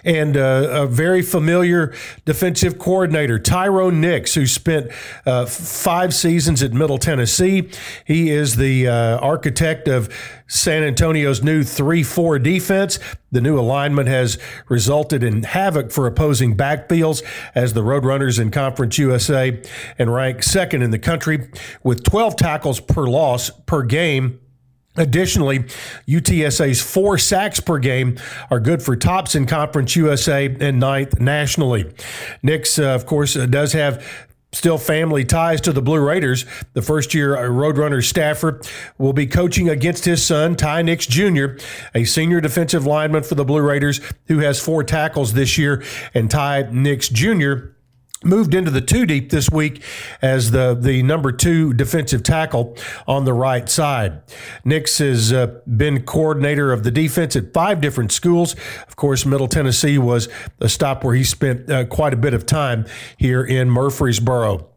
and 0.05 0.37
uh, 0.37 0.69
a 0.71 0.87
very 0.87 1.23
familiar 1.23 1.95
defensive 2.25 2.79
coordinator, 2.79 3.39
Tyrone 3.39 4.01
Nix, 4.01 4.35
who 4.35 4.47
spent 4.47 4.91
uh, 5.27 5.47
five 5.47 6.15
seasons 6.15 6.63
at 6.63 6.73
Middle 6.73 6.99
Tennessee. 6.99 7.69
He 8.05 8.31
is 8.31 8.57
the 8.57 8.89
uh, 8.89 9.19
architect 9.19 9.89
of 9.89 10.13
San 10.47 10.83
Antonio's 10.83 11.43
new 11.43 11.63
3 11.63 12.03
4 12.03 12.39
defense. 12.39 12.99
The 13.33 13.41
new 13.41 13.59
alignment 13.59 14.09
has 14.09 14.39
resulted 14.69 15.25
in 15.25 15.43
havoc 15.43 15.91
for 15.91 16.07
opposing 16.07 16.57
backfields 16.57 17.23
as 17.55 17.73
the 17.73 17.83
Roadrunners 17.83 18.39
in 18.39 18.51
Conference 18.51 18.99
USA 18.99 19.61
and 19.99 20.13
ranked 20.13 20.45
second 20.45 20.83
in 20.83 20.91
the 20.91 20.99
country 20.99 21.49
with 21.83 22.05
12 22.05 22.37
tackles 22.37 22.81
per 22.81 23.07
loss 23.07 23.51
per 23.51 23.83
game 23.83 24.41
Additionally, 24.97 25.61
UTSA's 26.07 26.81
four 26.81 27.19
sacks 27.19 27.59
per 27.59 27.79
game 27.79 28.17
are 28.51 28.61
good 28.61 28.83
for 28.83 28.95
tops 28.95 29.35
in 29.35 29.47
Conference 29.47 29.97
USA 29.97 30.47
and 30.61 30.79
ninth 30.79 31.21
nationally. 31.21 31.93
Nix, 32.43 32.79
uh, 32.79 32.95
of 32.95 33.05
course, 33.05 33.37
uh, 33.37 33.47
does 33.47 33.73
have 33.73 34.07
still 34.53 34.79
family 34.79 35.25
ties 35.25 35.61
to 35.63 35.73
the 35.73 35.83
Blue 35.83 35.99
Raiders. 35.99 36.47
The 36.75 36.83
first 36.83 37.13
year 37.13 37.37
Roadrunners 37.37 38.05
staffer 38.05 38.61
will 38.97 39.13
be 39.13 39.27
coaching 39.27 39.69
against 39.69 40.05
his 40.05 40.25
son, 40.25 40.55
Ty 40.55 40.83
Nix 40.83 41.07
Jr., 41.07 41.57
a 41.93 42.05
senior 42.05 42.41
defensive 42.41 42.87
lineman 42.87 43.25
for 43.25 43.35
the 43.35 43.45
Blue 43.45 43.63
Raiders 43.63 44.01
who 44.27 44.39
has 44.39 44.61
four 44.61 44.85
tackles 44.85 45.33
this 45.33 45.59
year. 45.59 45.83
And 46.15 46.31
Ty 46.31 46.69
Nix 46.71 47.09
Jr 47.09 47.74
moved 48.25 48.55
into 48.55 48.71
the 48.71 48.81
two 48.81 49.07
deep 49.07 49.31
this 49.31 49.51
week 49.51 49.83
as 50.23 50.51
the, 50.51 50.75
the 50.75 51.03
number 51.03 51.33
two 51.33 51.73
defensive 51.75 52.23
tackle 52.23 52.77
on 53.07 53.25
the 53.25 53.33
right 53.33 53.69
side. 53.69 54.23
Nix 54.65 54.99
has 54.99 55.33
uh, 55.33 55.61
been 55.77 56.03
coordinator 56.03 56.73
of 56.73 56.85
the 56.85 56.91
defense 56.91 57.37
at 57.37 57.53
five 57.53 57.81
different 57.81 58.13
schools. 58.13 58.55
Of 58.87 58.97
course, 58.97 59.27
Middle 59.27 59.49
Tennessee 59.49 59.99
was 59.99 60.29
a 60.61 60.69
stop 60.69 61.05
where 61.05 61.15
he 61.15 61.25
spent 61.25 61.71
uh, 61.71 61.85
quite 61.87 62.13
a 62.13 62.17
bit 62.17 62.35
of 62.35 62.47
time 62.47 62.87
here 63.17 63.45
in 63.45 63.71
Murfreesboro. 63.71 64.71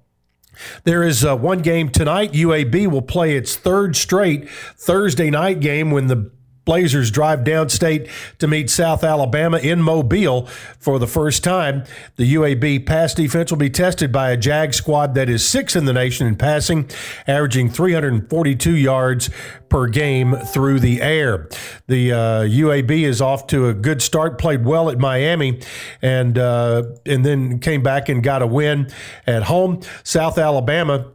There 0.84 1.04
is 1.04 1.24
uh, 1.24 1.36
one 1.36 1.60
game 1.60 1.90
tonight. 1.90 2.34
UAB 2.34 2.88
will 2.88 3.02
play 3.02 3.36
its 3.36 3.56
third 3.56 3.96
straight 3.96 4.50
Thursday 4.50 5.30
night 5.30 5.60
game 5.60 5.92
when 5.92 6.08
the 6.08 6.32
Blazers 6.68 7.10
drive 7.12 7.46
downstate 7.46 8.10
to 8.40 8.48
meet 8.48 8.70
South 8.70 9.02
Alabama 9.02 9.58
in 9.58 9.82
Mobile 9.82 10.48
for 10.78 11.00
the 11.00 11.08
first 11.08 11.42
time. 11.42 11.86
The 12.18 12.36
UAB 12.36 12.86
pass 12.86 13.14
defense 13.14 13.50
will 13.50 13.58
be 13.58 13.70
tested 13.70 14.12
by 14.12 14.32
a 14.32 14.38
Jag 14.38 14.74
squad 14.74 15.16
that 15.16 15.30
is 15.30 15.48
sixth 15.48 15.78
in 15.78 15.86
the 15.86 15.94
nation 15.94 16.28
in 16.28 16.36
passing, 16.36 16.90
averaging 17.26 17.70
342 17.70 18.76
yards 18.76 19.30
per 19.70 19.88
game 19.88 20.36
through 20.36 20.82
the 20.82 21.02
air. 21.02 21.48
The 21.88 22.12
uh, 22.12 22.18
UAB 22.44 22.92
is 23.04 23.22
off 23.22 23.48
to 23.48 23.70
a 23.70 23.74
good 23.74 24.02
start, 24.02 24.38
played 24.38 24.66
well 24.66 24.90
at 24.90 25.00
Miami, 25.00 25.62
and 26.02 26.38
uh, 26.38 26.84
and 27.06 27.26
then 27.26 27.60
came 27.60 27.82
back 27.82 28.10
and 28.10 28.22
got 28.22 28.42
a 28.42 28.48
win 28.48 28.92
at 29.26 29.44
home. 29.44 29.80
South 30.04 30.38
Alabama 30.38 31.14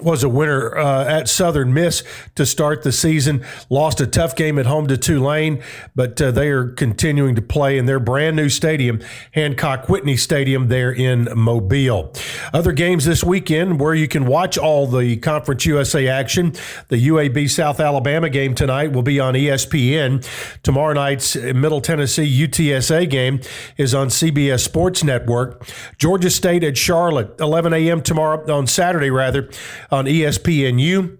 was 0.00 0.24
a 0.24 0.28
winner 0.28 0.74
uh, 0.78 1.04
at 1.04 1.28
Southern 1.28 1.74
Miss 1.74 2.02
to 2.34 2.46
start 2.46 2.82
the 2.82 2.92
season. 2.92 3.44
Lost 3.68 4.00
a 4.00 4.06
tough 4.06 4.34
game 4.34 4.58
at 4.58 4.64
home 4.64 4.86
to 4.86 4.96
Tulane, 4.96 5.62
but 5.94 6.20
uh, 6.20 6.30
they 6.30 6.48
are 6.48 6.68
continuing 6.68 7.34
to 7.34 7.42
play 7.42 7.76
in 7.76 7.84
their 7.84 8.00
brand 8.00 8.34
new 8.34 8.48
stadium, 8.48 9.00
Hancock 9.32 9.90
Whitney 9.90 10.16
Stadium, 10.16 10.68
there 10.68 10.90
in 10.90 11.28
Mobile. 11.36 12.10
Other 12.54 12.72
games 12.72 13.04
this 13.04 13.22
weekend 13.22 13.80
where 13.80 13.94
you 13.94 14.08
can 14.08 14.24
watch 14.24 14.56
all 14.56 14.86
the 14.86 15.18
Conference 15.18 15.66
USA 15.66 16.08
action. 16.08 16.54
The 16.88 17.08
UAB 17.08 17.50
South 17.50 17.78
Alabama 17.78 18.30
game 18.30 18.54
tonight 18.54 18.92
will 18.92 19.02
be 19.02 19.20
on 19.20 19.34
ESPN. 19.34 20.26
Tomorrow 20.62 20.94
night's 20.94 21.36
Middle 21.36 21.82
Tennessee 21.82 22.46
UTSA 22.46 23.10
game 23.10 23.40
is 23.76 23.94
on 23.94 24.08
CBS 24.08 24.60
Sports 24.60 25.04
Network. 25.04 25.68
Georgia 25.98 26.30
State 26.30 26.64
at 26.64 26.78
Charlotte, 26.78 27.38
11 27.38 27.74
a.m. 27.74 28.00
tomorrow 28.00 28.50
on 28.50 28.66
Saturday 28.66 29.10
rather 29.10 29.50
on 29.92 30.06
ESPNU. 30.06 31.18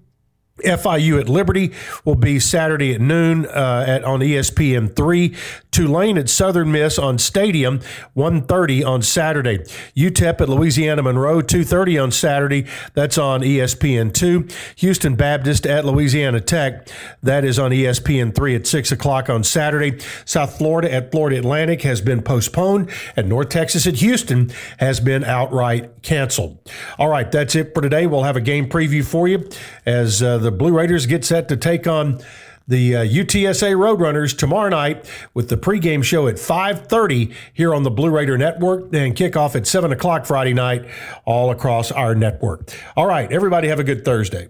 FIU 0.58 1.18
at 1.18 1.28
Liberty 1.28 1.72
will 2.04 2.14
be 2.14 2.38
Saturday 2.38 2.94
at 2.94 3.00
noon 3.00 3.46
uh, 3.46 3.84
at 3.86 4.04
on 4.04 4.20
ESPN 4.20 4.94
three. 4.94 5.34
Tulane 5.70 6.18
at 6.18 6.28
Southern 6.28 6.70
Miss 6.70 6.98
on 6.98 7.18
Stadium 7.18 7.80
1:30 8.14 8.86
on 8.86 9.00
Saturday. 9.00 9.58
UTEP 9.96 10.42
at 10.42 10.48
Louisiana 10.48 11.02
Monroe 11.02 11.40
2:30 11.40 12.02
on 12.02 12.12
Saturday. 12.12 12.66
That's 12.92 13.16
on 13.16 13.40
ESPN 13.40 14.12
two. 14.12 14.46
Houston 14.76 15.16
Baptist 15.16 15.66
at 15.66 15.86
Louisiana 15.86 16.40
Tech. 16.40 16.86
That 17.22 17.44
is 17.44 17.58
on 17.58 17.70
ESPN 17.70 18.34
three 18.34 18.54
at 18.54 18.66
six 18.66 18.92
o'clock 18.92 19.30
on 19.30 19.44
Saturday. 19.44 19.98
South 20.26 20.58
Florida 20.58 20.92
at 20.92 21.10
Florida 21.10 21.38
Atlantic 21.38 21.82
has 21.82 22.02
been 22.02 22.20
postponed, 22.20 22.90
and 23.16 23.28
North 23.30 23.48
Texas 23.48 23.86
at 23.86 23.96
Houston 23.96 24.52
has 24.78 25.00
been 25.00 25.24
outright 25.24 26.02
canceled. 26.02 26.58
All 26.98 27.08
right, 27.08 27.30
that's 27.32 27.54
it 27.54 27.72
for 27.74 27.80
today. 27.80 28.06
We'll 28.06 28.24
have 28.24 28.36
a 28.36 28.40
game 28.42 28.68
preview 28.68 29.02
for 29.02 29.26
you 29.26 29.48
as 29.86 30.22
uh, 30.22 30.41
the 30.42 30.50
Blue 30.50 30.72
Raiders 30.72 31.06
get 31.06 31.24
set 31.24 31.48
to 31.48 31.56
take 31.56 31.86
on 31.86 32.20
the 32.68 32.96
uh, 32.96 33.04
UTSA 33.04 33.74
Roadrunners 33.74 34.36
tomorrow 34.36 34.68
night 34.68 35.04
with 35.34 35.48
the 35.48 35.56
pregame 35.56 36.04
show 36.04 36.28
at 36.28 36.36
5.30 36.36 37.34
here 37.52 37.74
on 37.74 37.82
the 37.82 37.90
Blue 37.90 38.10
Raider 38.10 38.38
Network 38.38 38.84
and 38.94 39.16
kickoff 39.16 39.54
at 39.56 39.66
7 39.66 39.92
o'clock 39.92 40.26
Friday 40.26 40.54
night 40.54 40.84
all 41.24 41.50
across 41.50 41.90
our 41.90 42.14
network. 42.14 42.70
All 42.96 43.06
right, 43.06 43.30
everybody 43.32 43.68
have 43.68 43.80
a 43.80 43.84
good 43.84 44.04
Thursday. 44.04 44.48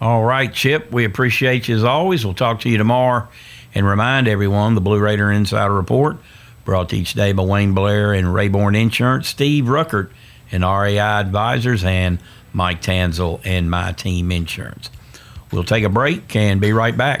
All 0.00 0.24
right, 0.24 0.52
Chip, 0.52 0.90
we 0.90 1.04
appreciate 1.04 1.68
you 1.68 1.76
as 1.76 1.84
always. 1.84 2.24
We'll 2.24 2.34
talk 2.34 2.60
to 2.60 2.68
you 2.68 2.78
tomorrow 2.78 3.28
and 3.74 3.86
remind 3.86 4.28
everyone 4.28 4.74
the 4.74 4.80
Blue 4.80 4.98
Raider 4.98 5.30
Insider 5.30 5.72
Report 5.72 6.18
brought 6.64 6.88
to 6.90 6.96
each 6.96 7.14
day 7.14 7.32
by 7.32 7.42
Wayne 7.42 7.74
Blair 7.74 8.12
and 8.12 8.28
Rayborn 8.28 8.80
Insurance, 8.80 9.28
Steve 9.28 9.64
Ruckert 9.64 10.10
and 10.50 10.62
RAI 10.62 10.98
Advisors, 10.98 11.84
and 11.84 12.18
Mike 12.52 12.82
Tanzel 12.82 13.40
and 13.44 13.70
My 13.70 13.92
Team 13.92 14.30
Insurance. 14.30 14.90
We'll 15.52 15.64
take 15.64 15.84
a 15.84 15.88
break 15.88 16.34
and 16.34 16.60
be 16.60 16.72
right 16.72 16.96
back. 16.96 17.20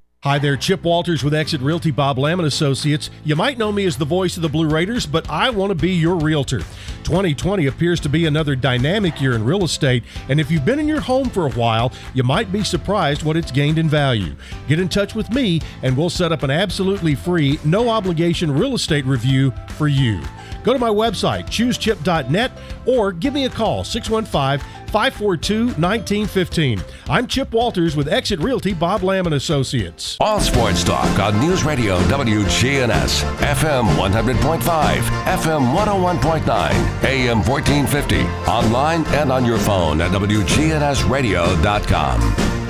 Hi 0.23 0.37
there, 0.37 0.55
Chip 0.55 0.83
Walters 0.83 1.23
with 1.23 1.33
Exit 1.33 1.61
Realty 1.61 1.89
Bob 1.89 2.19
and 2.19 2.41
Associates. 2.41 3.09
You 3.23 3.35
might 3.35 3.57
know 3.57 3.71
me 3.71 3.85
as 3.85 3.97
the 3.97 4.05
voice 4.05 4.35
of 4.35 4.43
the 4.43 4.49
Blue 4.49 4.69
Raiders, 4.69 5.07
but 5.07 5.27
I 5.31 5.49
want 5.49 5.71
to 5.71 5.75
be 5.75 5.93
your 5.93 6.15
realtor. 6.15 6.59
2020 7.05 7.65
appears 7.65 7.99
to 8.01 8.07
be 8.07 8.27
another 8.27 8.55
dynamic 8.55 9.19
year 9.19 9.33
in 9.33 9.43
real 9.43 9.63
estate, 9.63 10.03
and 10.29 10.39
if 10.39 10.51
you've 10.51 10.63
been 10.63 10.77
in 10.77 10.87
your 10.87 11.01
home 11.01 11.27
for 11.27 11.47
a 11.47 11.51
while, 11.53 11.91
you 12.13 12.21
might 12.21 12.51
be 12.51 12.63
surprised 12.63 13.23
what 13.23 13.35
it's 13.35 13.49
gained 13.51 13.79
in 13.79 13.89
value. 13.89 14.35
Get 14.67 14.79
in 14.79 14.89
touch 14.89 15.15
with 15.15 15.27
me, 15.31 15.59
and 15.81 15.97
we'll 15.97 16.11
set 16.11 16.31
up 16.31 16.43
an 16.43 16.51
absolutely 16.51 17.15
free, 17.15 17.59
no 17.65 17.89
obligation 17.89 18.51
real 18.51 18.75
estate 18.75 19.05
review 19.05 19.51
for 19.69 19.87
you. 19.87 20.21
Go 20.63 20.73
to 20.73 20.79
my 20.79 20.89
website, 20.89 21.45
choosechip.net, 21.45 22.51
or 22.85 23.11
give 23.11 23.33
me 23.33 23.45
a 23.45 23.49
call, 23.49 23.83
615 23.83 24.59
542 24.91 25.65
1915. 25.65 26.81
I'm 27.07 27.25
Chip 27.27 27.53
Walters 27.53 27.95
with 27.95 28.07
Exit 28.09 28.39
Realty 28.39 28.73
Bob 28.73 29.03
Lamb 29.03 29.25
and 29.25 29.35
Associates. 29.35 30.17
All 30.19 30.41
sports 30.41 30.83
talk 30.83 31.17
on 31.19 31.39
News 31.39 31.63
Radio 31.63 31.97
WGNS, 32.01 33.23
FM 33.37 33.85
100.5, 33.95 34.97
FM 35.25 35.73
101.9, 35.73 37.03
AM 37.05 37.41
1450, 37.43 38.21
online 38.49 39.05
and 39.15 39.31
on 39.31 39.45
your 39.45 39.57
phone 39.57 40.01
at 40.01 40.11
WGNSradio.com. 40.11 42.60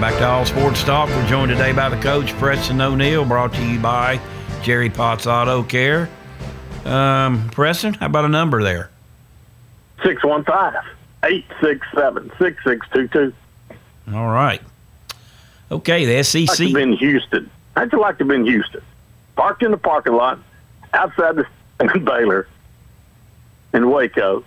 Welcome 0.00 0.18
back 0.18 0.26
to 0.26 0.28
All 0.30 0.46
Sports 0.46 0.82
Talk. 0.82 1.10
We're 1.10 1.28
joined 1.28 1.50
today 1.50 1.72
by 1.72 1.90
the 1.90 2.02
coach, 2.02 2.32
Preston 2.38 2.80
O'Neill, 2.80 3.26
brought 3.26 3.52
to 3.52 3.62
you 3.62 3.78
by 3.78 4.18
Jerry 4.62 4.88
Potts 4.88 5.26
Auto 5.26 5.62
Care. 5.62 6.08
Um, 6.86 7.50
Preston, 7.50 7.92
how 7.92 8.06
about 8.06 8.24
a 8.24 8.30
number 8.30 8.62
there? 8.62 8.88
615 10.02 10.80
867 11.22 12.30
6622. 12.38 14.16
All 14.16 14.28
right. 14.28 14.62
Okay, 15.70 16.06
the 16.06 16.24
SEC. 16.24 16.44
I'd 16.44 16.48
like 16.48 16.56
to 16.56 16.72
been 16.72 16.92
Houston. 16.94 17.50
I'd 17.76 17.92
you 17.92 18.00
like 18.00 18.16
to 18.16 18.24
have 18.24 18.28
been 18.28 18.46
Houston. 18.46 18.80
Parked 19.36 19.62
in 19.62 19.70
the 19.70 19.76
parking 19.76 20.14
lot 20.14 20.38
outside 20.94 21.36
the 21.36 21.46
Baylor 21.98 22.48
in 23.74 23.90
Waco, 23.90 24.46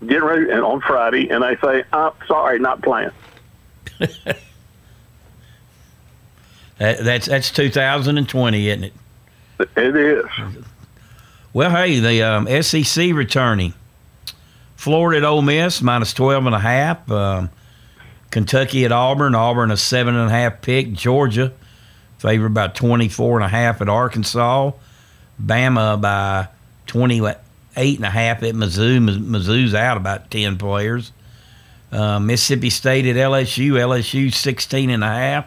getting 0.00 0.24
ready 0.24 0.50
and 0.50 0.62
on 0.62 0.80
Friday, 0.80 1.28
and 1.28 1.44
they 1.44 1.56
say, 1.56 1.84
"I'm 1.92 2.12
sorry, 2.26 2.58
not 2.58 2.80
playing." 2.80 3.10
That, 6.78 7.04
that's 7.04 7.26
that's 7.26 7.50
2020, 7.50 8.68
isn't 8.68 8.84
it? 8.84 8.92
It 9.76 9.96
is. 9.96 10.24
Well, 11.52 11.70
hey, 11.70 12.00
the 12.00 12.22
um, 12.22 12.62
SEC 12.62 13.12
returning. 13.14 13.74
Florida 14.76 15.18
at 15.18 15.24
Ole 15.24 15.42
Miss 15.42 15.80
minus 15.80 16.12
12 16.12 16.46
and 16.46 16.54
a 16.54 16.58
half. 16.58 17.10
Um, 17.10 17.50
Kentucky 18.30 18.84
at 18.84 18.90
Auburn. 18.90 19.34
Auburn 19.34 19.70
a 19.70 19.76
seven 19.76 20.16
and 20.16 20.28
a 20.28 20.32
half 20.32 20.60
pick. 20.60 20.92
Georgia 20.92 21.52
favored 22.18 22.52
by 22.54 22.68
24 22.68 23.38
and 23.38 23.44
a 23.44 23.48
half 23.48 23.80
at 23.80 23.88
Arkansas. 23.88 24.72
Bama 25.40 26.00
by 26.00 26.48
28 26.86 27.96
and 27.96 28.04
a 28.04 28.10
half 28.10 28.42
at 28.42 28.54
Mizzou. 28.54 28.98
Mizzou's 28.98 29.74
out 29.74 29.96
about 29.96 30.30
10 30.30 30.58
players. 30.58 31.12
Uh, 31.92 32.18
Mississippi 32.18 32.70
State 32.70 33.06
at 33.06 33.16
LSU. 33.16 33.72
LSU 33.72 34.34
16 34.34 34.90
and 34.90 35.04
a 35.04 35.06
half. 35.06 35.46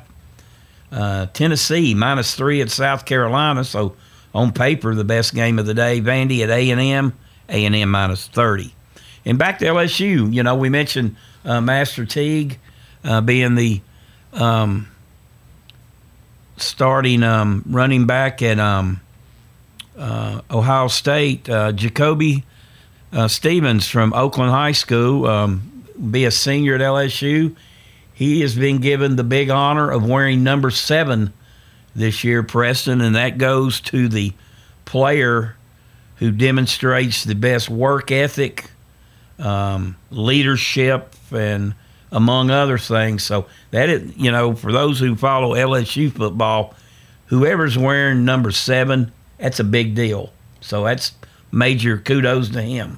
Uh, 0.91 1.25
Tennessee 1.27 1.93
minus 1.93 2.35
three 2.35 2.61
at 2.61 2.69
South 2.69 3.05
Carolina. 3.05 3.63
So 3.63 3.95
on 4.33 4.51
paper, 4.51 4.95
the 4.95 5.03
best 5.03 5.33
game 5.33 5.59
of 5.59 5.65
the 5.65 5.73
day. 5.73 5.99
Vandy 6.01 6.43
at 6.43 6.49
A 6.49 6.69
and 6.69 6.79
M. 6.79 7.13
A 7.49 7.65
and 7.65 7.75
M 7.75 7.89
minus 7.89 8.27
30. 8.27 8.73
And 9.25 9.38
back 9.38 9.59
to 9.59 9.65
LSU. 9.65 10.33
You 10.33 10.43
know, 10.43 10.55
we 10.55 10.69
mentioned 10.69 11.15
uh, 11.43 11.59
Master 11.61 12.05
Teague 12.05 12.59
uh, 13.03 13.21
being 13.21 13.55
the 13.55 13.81
um, 14.33 14.88
starting 16.57 17.23
um, 17.23 17.63
running 17.67 18.05
back 18.05 18.41
at 18.41 18.59
um, 18.59 19.01
uh, 19.97 20.41
Ohio 20.51 20.88
State. 20.88 21.49
Uh, 21.49 21.71
Jacoby 21.71 22.43
uh, 23.11 23.27
Stevens 23.27 23.88
from 23.88 24.13
Oakland 24.13 24.51
High 24.51 24.71
School, 24.73 25.25
um, 25.25 25.83
be 26.11 26.25
a 26.25 26.31
senior 26.31 26.75
at 26.75 26.81
LSU. 26.81 27.55
He 28.18 28.41
has 28.41 28.55
been 28.55 28.80
given 28.80 29.15
the 29.15 29.24
big 29.24 29.51
honor 29.51 29.91
of 29.91 30.03
wearing 30.03 30.43
number 30.43 30.72
seven 30.72 31.34
this 31.95 32.24
year, 32.24 32.41
Preston, 32.41 32.99
and 32.99 33.15
that 33.15 33.38
goes 33.38 33.80
to 33.82 34.07
the 34.07 34.34
player 34.86 35.55
who 36.15 36.32
demonstrates 36.32 37.24
the 37.24 37.36
best 37.36 37.70
work 37.70 38.09
ethic, 38.09 38.72
um, 39.38 39.97
leadership, 40.09 41.13
and 41.32 41.76
among 42.11 42.49
other 42.49 42.80
things. 42.80 43.22
So 43.22 43.45
that 43.70 43.88
is, 43.88 44.18
you 44.18 44.32
know, 44.32 44.55
for 44.55 44.72
those 44.72 44.99
who 44.99 45.15
follow 45.15 45.53
LSU 45.53 46.11
football, 46.11 46.74
whoever's 47.28 47.78
wearing 47.78 48.26
number 48.26 48.49
seven, 48.49 49.11
that's 49.38 49.59
a 49.59 49.63
big 49.63 49.93
deal. 49.93 50.34
So 50.59 50.86
that's 50.86 51.11
major 51.51 51.99
kudos 51.99 52.49
to 52.49 52.63
him. 52.63 52.97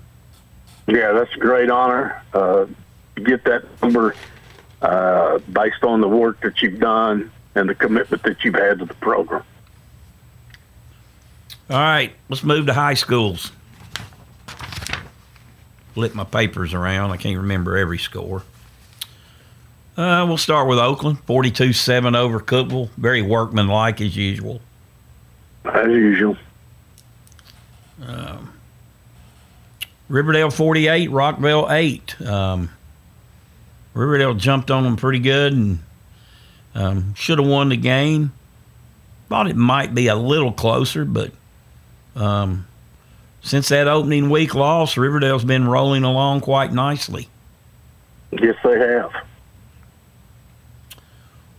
Yeah, 0.88 1.12
that's 1.12 1.36
a 1.36 1.40
great 1.40 1.70
honor. 1.70 2.24
Uh, 2.34 2.68
get 3.16 3.44
that 3.44 3.66
number 3.82 4.16
uh, 4.82 5.40
based 5.52 5.84
on 5.84 6.02
the 6.02 6.08
work 6.08 6.42
that 6.42 6.62
you've 6.62 6.80
done 6.80 7.32
and 7.56 7.70
the 7.70 7.76
commitment 7.76 8.24
that 8.24 8.44
you've 8.44 8.56
had 8.56 8.80
to 8.80 8.86
the 8.86 8.94
program. 8.96 9.44
All 11.70 11.78
right, 11.78 12.12
let's 12.30 12.44
move 12.44 12.66
to 12.66 12.74
high 12.74 12.96
schools. 12.96 13.52
Flip 15.94 16.16
my 16.16 16.24
papers 16.24 16.74
around. 16.74 17.12
I 17.12 17.18
can't 17.18 17.38
remember 17.38 17.78
every 17.78 18.00
score. 18.00 18.44
Uh, 19.98 20.26
we'll 20.26 20.38
start 20.38 20.68
with 20.68 20.80
Oakland, 20.80 21.20
42 21.26 21.74
7 21.74 22.16
over 22.16 22.40
Cookeville. 22.40 22.90
Very 22.98 23.22
workmanlike 23.22 24.00
as 24.00 24.16
usual. 24.16 24.62
As 25.66 25.88
usual. 25.88 26.38
Um, 28.08 28.54
Riverdale 30.08 30.50
48, 30.50 31.10
Rockvale 31.12 31.70
8. 31.70 32.22
Um, 32.22 32.70
Riverdale 34.00 34.34
jumped 34.34 34.72
on 34.72 34.84
them 34.84 34.96
pretty 34.96 35.20
good 35.20 35.52
and 35.52 35.80
um, 36.74 37.14
should 37.16 37.38
have 37.38 37.48
won 37.48 37.68
the 37.68 37.76
game. 37.76 38.32
Thought 39.28 39.50
it 39.50 39.58
might 39.58 39.94
be 39.94 40.08
a 40.08 40.16
little 40.16 40.54
closer, 40.54 41.04
but 41.04 41.32
um, 42.16 42.66
since 43.42 43.68
that 43.70 43.90
opening 43.90 44.30
week 44.30 44.56
loss, 44.56 44.96
Riverdale's 44.96 45.44
been 45.44 45.68
rolling 45.68 46.04
along 46.04 46.42
quite 46.42 46.72
nicely. 46.72 47.28
Yes, 48.32 48.56
they 48.64 48.80
have. 48.80 49.12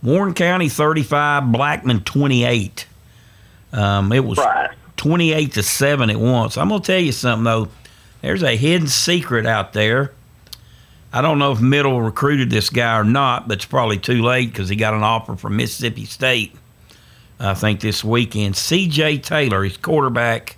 Warren 0.01 0.33
County 0.33 0.67
35, 0.67 1.51
Blackman 1.51 2.01
28. 2.01 2.87
Um, 3.71 4.11
it 4.11 4.25
was 4.25 4.39
right. 4.39 4.71
28 4.97 5.53
to 5.53 5.63
7 5.63 6.09
at 6.09 6.19
once. 6.19 6.57
I'm 6.57 6.69
going 6.69 6.81
to 6.81 6.87
tell 6.87 6.99
you 6.99 7.11
something, 7.11 7.43
though. 7.43 7.69
There's 8.21 8.43
a 8.43 8.55
hidden 8.55 8.87
secret 8.87 9.45
out 9.45 9.73
there. 9.73 10.11
I 11.13 11.21
don't 11.21 11.39
know 11.39 11.51
if 11.51 11.59
Middle 11.59 12.01
recruited 12.01 12.49
this 12.49 12.69
guy 12.69 12.97
or 12.97 13.03
not, 13.03 13.47
but 13.47 13.57
it's 13.57 13.65
probably 13.65 13.97
too 13.97 14.21
late 14.21 14.51
because 14.51 14.69
he 14.69 14.75
got 14.75 14.93
an 14.93 15.03
offer 15.03 15.35
from 15.35 15.57
Mississippi 15.57 16.05
State, 16.05 16.55
I 17.39 17.53
think, 17.53 17.81
this 17.81 18.03
weekend. 18.03 18.55
C.J. 18.55 19.17
Taylor, 19.19 19.63
his 19.63 19.75
quarterback. 19.75 20.57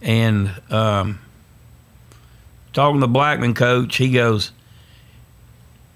And 0.00 0.52
um, 0.70 1.18
talking 2.72 3.00
to 3.00 3.08
Blackman 3.08 3.54
coach, 3.54 3.96
he 3.96 4.12
goes, 4.12 4.52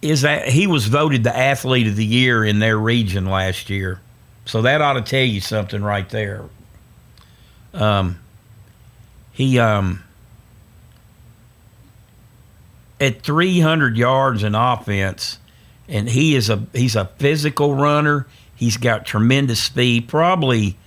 is 0.01 0.23
that 0.23 0.49
he 0.49 0.67
was 0.67 0.89
voted 0.89 1.23
the 1.23 1.37
athlete 1.37 1.87
of 1.87 1.95
the 1.95 2.05
year 2.05 2.45
in 2.45 2.59
their 2.59 2.77
region 2.77 3.27
last 3.27 3.71
year. 3.71 4.01
So 4.47 4.63
that 4.63 4.81
ought 4.81 4.95
to 4.95 5.03
tell 5.03 5.25
you 5.25 5.41
something 5.41 5.81
right 5.81 6.09
there. 6.09 6.43
Um, 7.73 8.19
he 9.31 9.61
um, 9.61 10.03
at 13.03 13.23
300 13.23 13.97
yards 13.97 14.45
in 14.45 14.55
offense, 14.55 15.41
and 15.89 16.09
he 16.09 16.37
is 16.37 16.49
a 16.49 16.65
he's 16.73 16.95
a 16.95 17.07
physical 17.19 17.75
runner. 17.75 18.29
He's 18.55 18.77
got 18.77 19.05
tremendous 19.05 19.61
speed. 19.61 20.07
Probably, 20.07 20.79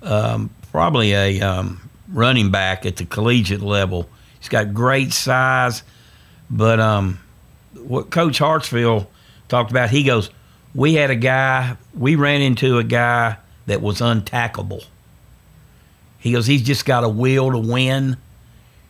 um, 0.00 0.50
probably 0.70 1.12
a 1.12 1.40
um, 1.40 1.90
running 2.08 2.52
back 2.52 2.86
at 2.86 2.96
the 2.96 3.04
collegiate 3.04 3.62
level. 3.62 4.08
He's 4.38 4.48
got 4.48 4.72
great 4.72 5.12
size, 5.12 5.82
but 6.48 6.78
um, 6.78 7.18
what 7.74 8.10
Coach 8.10 8.38
Hartsfield 8.38 9.08
talked 9.48 9.72
about, 9.72 9.90
he 9.90 10.04
goes, 10.04 10.30
we 10.72 10.94
had 10.94 11.10
a 11.10 11.16
guy, 11.16 11.76
we 11.98 12.14
ran 12.14 12.42
into 12.42 12.78
a 12.78 12.84
guy 12.84 13.36
that 13.66 13.82
was 13.82 14.00
untackable. 14.00 14.84
He 16.20 16.30
goes, 16.30 16.46
he's 16.46 16.62
just 16.62 16.86
got 16.86 17.02
a 17.02 17.08
will 17.08 17.50
to 17.50 17.58
win. 17.58 18.18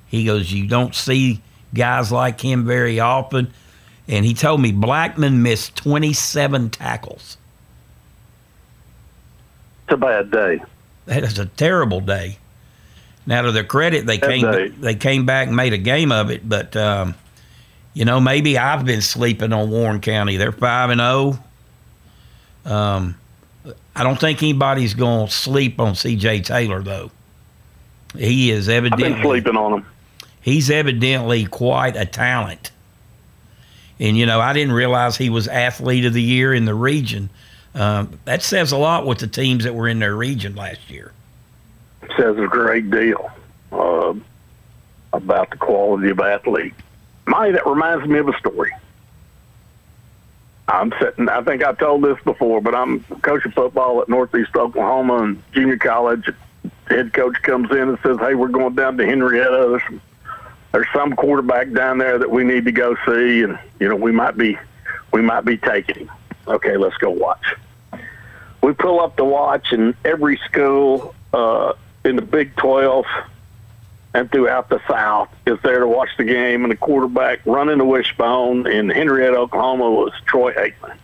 He 0.08 0.26
goes, 0.26 0.52
you 0.52 0.66
don't 0.66 0.94
see 0.94 1.40
guys 1.74 2.10
like 2.10 2.40
him 2.40 2.64
very 2.64 3.00
often. 3.00 3.52
And 4.08 4.24
he 4.24 4.34
told 4.34 4.60
me 4.60 4.72
Blackman 4.72 5.42
missed 5.42 5.76
27 5.76 6.70
tackles. 6.70 7.36
It's 9.84 9.94
a 9.94 9.96
bad 9.96 10.30
day. 10.30 10.60
That 11.06 11.24
is 11.24 11.38
a 11.38 11.46
terrible 11.46 12.00
day. 12.00 12.38
Now, 13.26 13.42
to 13.42 13.52
their 13.52 13.64
credit, 13.64 14.06
they 14.06 14.18
came 14.18 14.50
day. 14.50 14.68
they 14.68 14.94
came 14.94 15.26
back 15.26 15.48
and 15.48 15.56
made 15.56 15.72
a 15.72 15.78
game 15.78 16.10
of 16.10 16.30
it, 16.30 16.48
but 16.48 16.74
um, 16.76 17.14
you 17.94 18.04
know, 18.04 18.20
maybe 18.20 18.56
I've 18.58 18.84
been 18.84 19.02
sleeping 19.02 19.52
on 19.52 19.70
Warren 19.70 20.00
County. 20.00 20.36
They're 20.36 20.52
five 20.52 20.90
and 20.90 21.00
zero. 21.00 21.38
Um, 22.64 23.16
I 23.94 24.02
don't 24.02 24.18
think 24.18 24.42
anybody's 24.42 24.94
going 24.94 25.26
to 25.26 25.32
sleep 25.32 25.80
on 25.80 25.94
C.J. 25.94 26.40
Taylor 26.42 26.82
though. 26.82 27.10
He 28.16 28.50
is 28.50 28.68
evidently 28.68 29.06
I've 29.06 29.14
been 29.14 29.22
sleeping 29.22 29.56
on 29.56 29.74
him. 29.74 29.86
He's 30.40 30.70
evidently 30.70 31.44
quite 31.46 31.96
a 31.96 32.06
talent. 32.06 32.70
And 33.98 34.16
you 34.16 34.26
know, 34.26 34.40
I 34.40 34.52
didn't 34.52 34.72
realize 34.72 35.16
he 35.16 35.30
was 35.30 35.46
athlete 35.46 36.06
of 36.06 36.14
the 36.14 36.22
year 36.22 36.54
in 36.54 36.64
the 36.64 36.74
region. 36.74 37.28
Um, 37.74 38.18
that 38.24 38.42
says 38.42 38.72
a 38.72 38.76
lot 38.76 39.06
with 39.06 39.18
the 39.18 39.26
teams 39.26 39.64
that 39.64 39.74
were 39.74 39.88
in 39.88 39.98
their 39.98 40.16
region 40.16 40.56
last 40.56 40.90
year. 40.90 41.12
It 42.02 42.10
Says 42.16 42.36
a 42.38 42.46
great 42.46 42.90
deal 42.90 43.30
uh, 43.70 44.14
about 45.12 45.50
the 45.50 45.56
quality 45.56 46.10
of 46.10 46.18
athlete. 46.18 46.74
Mike, 47.26 47.52
that 47.52 47.66
reminds 47.66 48.08
me 48.08 48.18
of 48.18 48.28
a 48.28 48.36
story. 48.38 48.72
I'm 50.66 50.92
sitting, 51.00 51.28
I 51.28 51.42
think 51.42 51.62
I've 51.62 51.78
told 51.78 52.02
this 52.02 52.18
before, 52.24 52.60
but 52.60 52.74
I'm 52.74 53.00
coaching 53.22 53.52
football 53.52 54.00
at 54.02 54.08
Northeast 54.08 54.54
Oklahoma 54.56 55.22
and 55.22 55.42
junior 55.52 55.76
college. 55.76 56.30
Head 56.86 57.12
coach 57.12 57.40
comes 57.42 57.70
in 57.70 57.88
and 57.88 57.98
says, 58.02 58.16
Hey, 58.18 58.34
we're 58.34 58.48
going 58.48 58.74
down 58.74 58.96
to 58.98 59.06
Henrietta. 59.06 59.78
There's, 59.90 60.00
there's 60.72 60.86
some 60.92 61.14
quarterback 61.14 61.72
down 61.72 61.98
there 61.98 62.18
that 62.18 62.30
we 62.30 62.44
need 62.44 62.64
to 62.64 62.72
go 62.72 62.96
see, 63.06 63.42
and, 63.42 63.58
you 63.80 63.88
know, 63.88 63.96
we 63.96 64.12
might 64.12 64.36
be, 64.36 64.56
we 65.12 65.20
might 65.20 65.44
be 65.44 65.56
taking 65.56 66.06
him. 66.06 66.10
Okay, 66.46 66.76
let's 66.76 66.96
go 66.96 67.10
watch. 67.10 67.54
We 68.62 68.72
pull 68.72 69.00
up 69.00 69.16
to 69.16 69.24
watch, 69.24 69.72
and 69.72 69.94
every 70.04 70.36
school 70.48 71.14
uh, 71.32 71.72
in 72.04 72.16
the 72.16 72.22
Big 72.22 72.54
12 72.56 73.04
and 74.12 74.30
throughout 74.30 74.68
the 74.68 74.80
South 74.88 75.28
is 75.46 75.58
there 75.62 75.80
to 75.80 75.86
watch 75.86 76.10
the 76.18 76.24
game, 76.24 76.64
and 76.64 76.70
the 76.70 76.76
quarterback 76.76 77.40
running 77.46 77.78
the 77.78 77.84
wishbone 77.84 78.66
in 78.66 78.88
Henrietta, 78.90 79.36
Oklahoma 79.36 79.90
was 79.90 80.12
Troy 80.26 80.52
Aikman. 80.52 80.96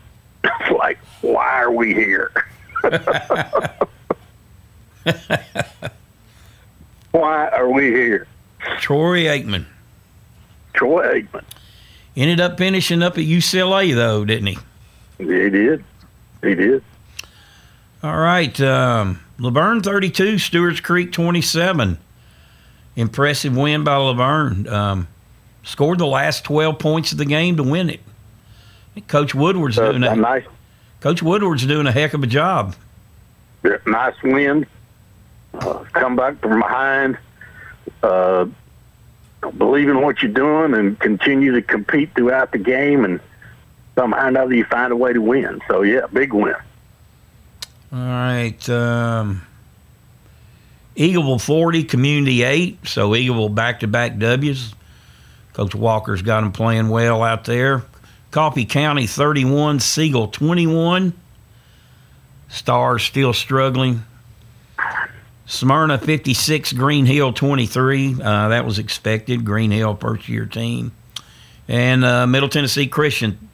It's 0.45 0.71
like, 0.71 0.99
why 1.23 1.63
are 1.63 1.73
we 1.73 1.95
here? 1.95 2.31
why 7.13 7.49
are 7.49 7.71
we 7.71 7.85
here? 7.87 8.27
Troy 8.79 9.25
Aikman. 9.25 9.65
Troy 10.75 11.21
Aikman. 11.23 11.45
Ended 12.17 12.41
up 12.41 12.57
finishing 12.59 13.03
up 13.03 13.15
at 13.19 13.25
UCLA 13.25 13.95
though, 13.95 14.25
didn't 14.25 14.47
he? 14.49 14.59
He 15.19 15.25
did. 15.51 15.85
He 16.43 16.55
did. 16.55 16.83
All 18.03 18.17
right. 18.17 18.59
Um, 18.61 19.21
La 19.39 19.51
Vergne 19.51 19.83
32, 19.83 20.39
Stewart's 20.39 20.81
Creek 20.81 21.13
27. 21.13 21.99
Impressive 22.97 23.57
win 23.57 23.85
by 23.85 23.97
La 23.97 24.15
Vergne. 24.15 24.67
Um, 24.69 25.09
scored 25.63 25.99
the 25.99 26.07
last 26.07 26.45
12 26.45 26.79
points 26.79 27.13
of 27.13 27.19
the 27.19 27.25
game 27.25 27.57
to 27.57 27.63
win 27.63 27.91
it. 27.91 28.01
Coach 29.09 29.35
Woodward's 29.35 29.79
Uh, 29.79 29.91
doing 29.91 30.05
a 30.05 30.17
nice, 30.17 30.45
Coach 31.01 31.23
Woodward's 31.23 31.67
doing 31.67 31.87
a 31.87 31.93
heck 31.93 32.15
of 32.15 32.23
a 32.23 32.27
job. 32.27 32.75
nice 33.87 34.15
win. 34.23 34.65
Uh, 35.53 35.85
come 35.93 36.17
back 36.17 36.39
from 36.41 36.61
behind. 36.61 37.19
Uh, 38.07 38.47
believe 39.59 39.89
in 39.89 40.01
what 40.03 40.23
you're 40.23 40.33
doing 40.33 40.75
and 40.75 40.99
continue 40.99 41.53
to 41.53 41.63
compete 41.63 42.15
throughout 42.15 42.53
the 42.53 42.59
game, 42.59 43.05
and 43.05 43.21
somehow 43.95 44.25
or 44.25 44.29
another 44.29 44.55
you 44.55 44.65
find 44.65 44.93
a 44.93 44.97
way 44.97 45.13
to 45.13 45.21
win. 45.21 45.61
So 45.69 45.83
yeah, 45.83 46.07
big 46.13 46.33
win. 46.33 46.55
All 47.93 47.99
right. 47.99 48.69
Um, 48.69 49.43
Eagleville 50.97 51.41
40, 51.41 51.85
Community 51.85 52.43
8. 52.43 52.87
So 52.87 53.11
Eagleville 53.11 53.55
back 53.55 53.81
to 53.81 53.87
back 53.87 54.19
W's. 54.19 54.75
Coach 55.53 55.75
Walker's 55.75 56.23
got 56.23 56.43
them 56.43 56.53
playing 56.53 56.89
well 56.89 57.23
out 57.23 57.45
there. 57.45 57.83
Coffee 58.31 58.67
County 58.67 59.07
31, 59.07 59.81
Siegel 59.81 60.29
21. 60.29 61.15
Stars 62.49 63.03
still 63.03 63.33
struggling. 63.33 64.05
Smyrna 65.47 65.99
56, 65.99 66.73
Green 66.73 67.07
Hill 67.07 67.33
23. 67.33 68.17
Uh, 68.21 68.49
that 68.49 68.65
was 68.65 68.79
expected. 68.79 69.45
Green 69.45 69.71
Hill, 69.71 69.95
first 69.95 70.29
year 70.29 70.45
team. 70.45 70.93
And 71.69 72.05
uh, 72.05 72.27
Middle 72.27 72.49
Tennessee 72.49 72.89
Christian 72.89 73.49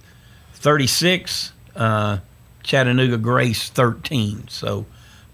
36, 0.55 1.53
uh, 1.77 2.19
Chattanooga 2.63 3.19
Grace 3.19 3.69
13. 3.69 4.49
So 4.49 4.87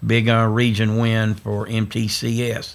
big 0.04 0.28
uh, 0.28 0.46
region 0.46 0.98
win 0.98 1.34
for 1.34 1.66
MTCS. 1.66 2.74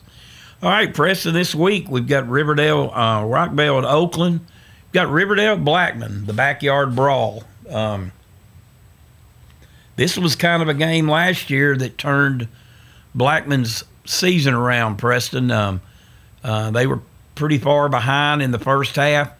All 0.62 0.70
right, 0.70 0.94
Preston, 0.94 1.34
this 1.34 1.54
week 1.54 1.90
we've 1.90 2.08
got 2.08 2.28
Riverdale, 2.30 2.90
uh, 2.94 3.22
Rockvale 3.24 3.80
at 3.80 3.86
Oakland. 3.86 4.40
We've 4.40 4.94
got 4.94 5.10
Riverdale 5.10 5.58
Blackman, 5.58 6.26
the 6.26 6.34
backyard 6.34 6.96
brawl. 6.96 7.44
Um, 7.70 8.14
this 9.98 10.18
was 10.18 10.38
kind 10.38 10.62
of 10.62 10.70
a 10.70 10.74
game 10.74 11.10
last 11.10 11.50
year 11.50 11.76
that 11.76 11.98
turned 11.98 12.48
Blackman's 13.16 13.84
season 14.06 14.54
around, 14.54 14.98
Preston. 14.98 15.52
Um, 15.52 15.82
uh, 16.44 16.72
they 16.72 16.88
were 16.88 17.00
pretty 17.36 17.58
far 17.58 17.90
behind 17.90 18.42
in 18.42 18.52
the 18.52 18.60
first 18.60 18.96
half, 18.96 19.32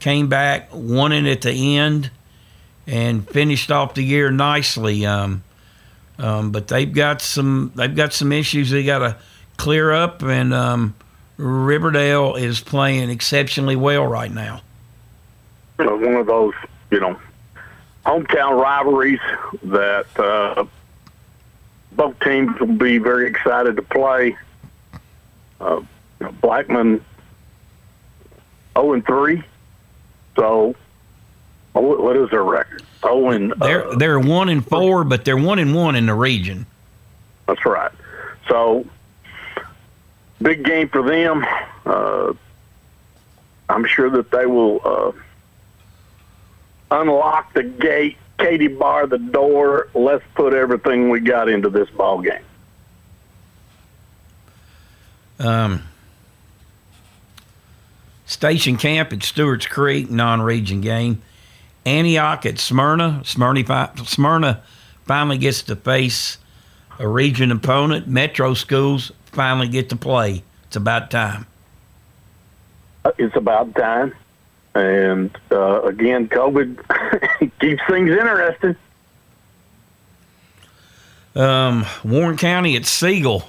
came 0.00 0.28
back, 0.28 0.68
won 0.72 1.12
it 1.12 1.26
at 1.26 1.42
the 1.42 1.76
end, 1.76 2.10
and 2.86 3.28
finished 3.28 3.70
off 3.70 3.94
the 3.94 4.02
year 4.02 4.30
nicely. 4.30 5.06
Um, 5.06 5.42
um, 6.18 6.50
but 6.50 6.68
they've 6.68 6.92
got 6.92 7.22
some 7.22 7.72
they've 7.76 7.94
got 7.94 8.12
some 8.12 8.32
issues 8.32 8.70
they 8.70 8.84
got 8.84 8.98
to 8.98 9.16
clear 9.56 9.92
up, 9.92 10.22
and 10.22 10.52
um, 10.52 10.94
Riverdale 11.36 12.34
is 12.34 12.60
playing 12.60 13.10
exceptionally 13.10 13.76
well 13.76 14.06
right 14.06 14.32
now. 14.32 14.62
One 15.76 16.14
of 16.14 16.26
those, 16.26 16.54
you 16.90 16.98
know, 16.98 17.16
hometown 18.04 18.60
rivalries 18.60 19.20
that 19.62 20.06
uh, 20.18 20.64
both 21.98 22.18
teams 22.20 22.58
will 22.60 22.68
be 22.68 22.96
very 22.96 23.26
excited 23.26 23.76
to 23.76 23.82
play. 23.82 24.36
Uh, 25.60 25.82
Blackman 26.40 27.04
0 28.74 28.92
and 28.92 29.04
3. 29.04 29.42
So, 30.36 30.76
oh, 31.74 31.80
what 31.80 32.00
what 32.00 32.16
is 32.16 32.30
their 32.30 32.44
record? 32.44 32.82
0 33.02 33.30
and. 33.30 33.52
They're 33.58 33.96
they're 33.96 34.20
one 34.20 34.48
and 34.48 34.64
four, 34.64 35.02
but 35.02 35.24
they're 35.24 35.36
one 35.36 35.58
and 35.58 35.74
one 35.74 35.96
in 35.96 36.06
the 36.06 36.14
region. 36.14 36.64
That's 37.46 37.66
right. 37.66 37.90
So, 38.48 38.86
big 40.40 40.64
game 40.64 40.88
for 40.88 41.02
them. 41.02 41.44
Uh, 41.84 42.34
I'm 43.68 43.84
sure 43.84 44.08
that 44.10 44.30
they 44.30 44.46
will 44.46 44.80
uh, 44.84 45.12
unlock 47.00 47.52
the 47.54 47.64
gate, 47.64 48.16
Katie 48.38 48.68
bar 48.68 49.06
the 49.06 49.18
door. 49.18 49.88
Let's 49.94 50.24
put 50.34 50.54
everything 50.54 51.10
we 51.10 51.20
got 51.20 51.48
into 51.48 51.68
this 51.68 51.90
ball 51.90 52.20
game. 52.22 52.42
Um, 55.40 55.82
Station 58.26 58.76
Camp 58.76 59.12
at 59.12 59.22
Stewart's 59.22 59.66
Creek, 59.66 60.10
non-region 60.10 60.80
game. 60.80 61.22
Antioch 61.86 62.44
at 62.44 62.58
Smyrna. 62.58 63.22
Smyrna, 63.24 63.92
Smyrna 64.04 64.62
finally 65.04 65.38
gets 65.38 65.62
to 65.62 65.76
face 65.76 66.38
a 66.98 67.08
region 67.08 67.50
opponent. 67.50 68.06
Metro 68.06 68.54
schools 68.54 69.12
finally 69.26 69.68
get 69.68 69.88
to 69.90 69.96
play. 69.96 70.42
It's 70.64 70.76
about 70.76 71.10
time. 71.10 71.46
Uh, 73.04 73.12
It's 73.16 73.36
about 73.36 73.74
time. 73.74 74.14
And 74.78 75.36
uh, 75.50 75.82
again, 75.82 76.28
COVID 76.28 77.50
keeps 77.60 77.82
things 77.88 78.10
interesting. 78.10 78.76
Um, 81.34 81.86
Warren 82.04 82.36
County 82.36 82.76
at 82.76 82.86
Siegel. 82.86 83.44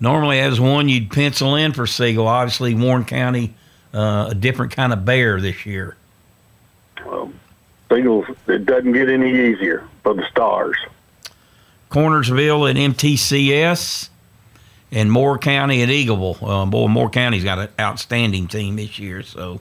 Normally, 0.00 0.40
as 0.40 0.58
one 0.58 0.88
you'd 0.88 1.10
pencil 1.10 1.54
in 1.56 1.72
for 1.72 1.86
Siegel. 1.86 2.26
Obviously, 2.26 2.74
Warren 2.74 3.04
County, 3.04 3.54
uh, 3.92 4.28
a 4.30 4.34
different 4.34 4.72
kind 4.72 4.92
of 4.92 5.04
bear 5.04 5.40
this 5.40 5.66
year. 5.66 5.96
Singles, 7.90 8.26
it 8.46 8.66
doesn't 8.66 8.92
get 8.92 9.08
any 9.08 9.30
easier 9.30 9.86
for 10.02 10.14
the 10.14 10.24
Stars. 10.30 10.76
Cornersville 11.90 12.70
at 12.70 12.76
MTCS, 12.76 14.08
and 14.92 15.10
Moore 15.10 15.38
County 15.38 15.82
at 15.82 15.88
Eagleville. 15.88 16.38
Uh, 16.42 16.66
boy, 16.66 16.86
Moore 16.86 17.10
County's 17.10 17.42
got 17.42 17.58
an 17.58 17.68
outstanding 17.80 18.46
team 18.46 18.76
this 18.76 18.98
year, 18.98 19.22
so 19.22 19.60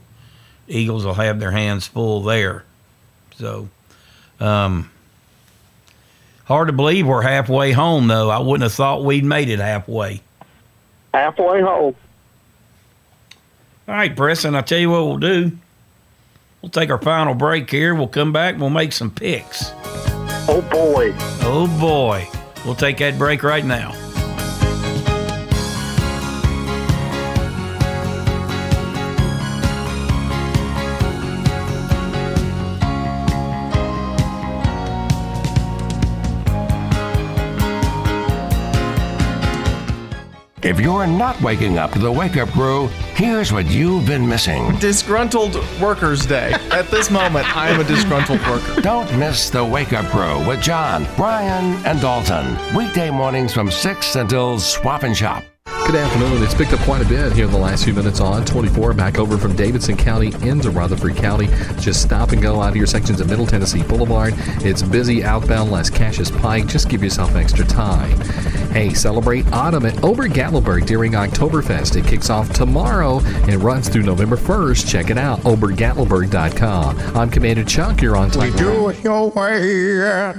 Eagles 0.70 1.04
will 1.06 1.16
have 1.16 1.40
their 1.40 1.52
hands 1.52 1.88
full 1.88 2.22
there. 2.22 2.64
So, 3.36 3.68
um, 4.40 4.90
hard 6.46 6.68
to 6.68 6.74
believe 6.74 7.08
we're 7.08 7.24
halfway 7.24 7.72
home, 7.72 8.08
though. 8.08 8.30
I 8.30 8.40
wouldn't 8.40 8.64
have 8.64 8.74
thought 8.74 9.04
we'd 9.04 9.26
made 9.26 9.50
it 9.50 9.60
halfway. 9.60 10.22
Halfway 11.14 11.62
home. 11.62 11.96
All 13.88 13.96
right, 13.96 14.16
Preston, 14.16 14.56
I'll 14.56 14.64
tell 14.64 14.78
you 14.78 14.92
what 14.92 15.06
we'll 15.06 15.18
do. 15.18 15.52
We'll 16.62 16.70
take 16.70 16.92
our 16.92 17.02
final 17.02 17.34
break 17.34 17.70
here. 17.72 17.96
We'll 17.96 18.08
come 18.08 18.32
back. 18.32 18.58
We'll 18.60 18.70
make 18.70 18.92
some 18.92 19.10
picks. 19.10 19.72
Oh, 20.48 20.62
boy. 20.70 21.14
Oh, 21.42 21.68
boy. 21.80 22.28
We'll 22.66 22.76
take 22.76 22.98
that 22.98 23.18
break 23.18 23.42
right 23.42 23.66
now. 23.66 23.94
If 40.70 40.80
you're 40.80 41.08
not 41.08 41.42
waking 41.42 41.80
up 41.80 41.94
to 41.94 42.00
the 42.00 42.12
wake 42.12 42.38
up 42.38 42.50
crew, 42.50 42.90
here's 43.16 43.52
what 43.52 43.66
you've 43.66 44.06
been 44.06 44.28
missing. 44.28 44.78
Disgruntled 44.78 45.56
Workers 45.82 46.28
Day. 46.28 46.52
At 46.70 46.92
this 46.92 47.10
moment, 47.10 47.48
I 47.58 47.70
am 47.70 47.80
a 47.80 47.84
disgruntled 47.84 48.40
worker. 48.46 48.80
Don't 48.80 49.12
miss 49.18 49.50
the 49.50 49.66
wake 49.66 49.94
up 49.94 50.06
crew 50.12 50.48
with 50.48 50.62
John, 50.62 51.08
Brian, 51.18 51.84
and 51.88 52.00
Dalton. 52.00 52.56
Weekday 52.76 53.10
mornings 53.10 53.52
from 53.52 53.72
6 53.72 54.16
until 54.16 54.60
swap 54.60 55.02
and 55.02 55.18
shop. 55.18 55.44
Good 55.90 56.02
afternoon. 56.02 56.44
It's 56.44 56.54
picked 56.54 56.72
up 56.72 56.82
quite 56.82 57.02
a 57.02 57.10
bit 57.10 57.34
here 57.34 57.46
in 57.46 57.52
the 57.52 57.58
last 57.58 57.84
few 57.84 57.96
minutes 57.96 58.20
on 58.20 58.46
24 58.46 58.94
back 58.94 59.18
over 59.18 59.40
from 59.40 59.56
Davidson 59.56 59.98
County 59.98 60.28
into 60.48 60.70
Rutherford 60.70 61.16
County. 61.16 61.48
Just 61.80 62.04
stop 62.04 62.32
and 62.32 62.40
go 62.40 62.62
out 62.62 62.70
of 62.70 62.76
your 62.76 62.86
sections 62.86 63.20
of 63.20 63.28
Middle 63.28 63.48
Tennessee 63.48 63.82
Boulevard. 63.82 64.36
It's 64.64 64.84
busy 64.84 65.24
outbound 65.24 65.72
Lascassas 65.72 66.30
Pike. 66.44 66.68
Just 66.68 66.90
give 66.90 67.02
yourself 67.02 67.34
extra 67.34 67.66
time. 67.66 68.20
Hey, 68.70 68.94
celebrate 68.94 69.52
autumn 69.52 69.88
at 69.88 70.04
Ober 70.04 70.28
Gatlinburg 70.28 70.86
during 70.86 71.14
Oktoberfest. 71.14 71.96
It 71.96 72.06
kicks 72.06 72.30
off 72.30 72.54
tomorrow 72.54 73.22
and 73.48 73.56
runs 73.64 73.90
through 73.90 74.04
November 74.04 74.38
1st. 74.38 74.88
Check 74.88 75.10
it 75.10 75.18
out, 75.18 75.40
obergatlinburg.com. 75.40 77.00
I'm 77.18 77.32
Commander 77.32 77.64
Chuck. 77.64 78.00
You're 78.00 78.16
on 78.16 78.30
time. 78.30 78.52
We 78.52 78.58
do 78.60 78.90
it 78.90 79.04
your 79.04 79.32
way 79.32 80.04
at 80.04 80.36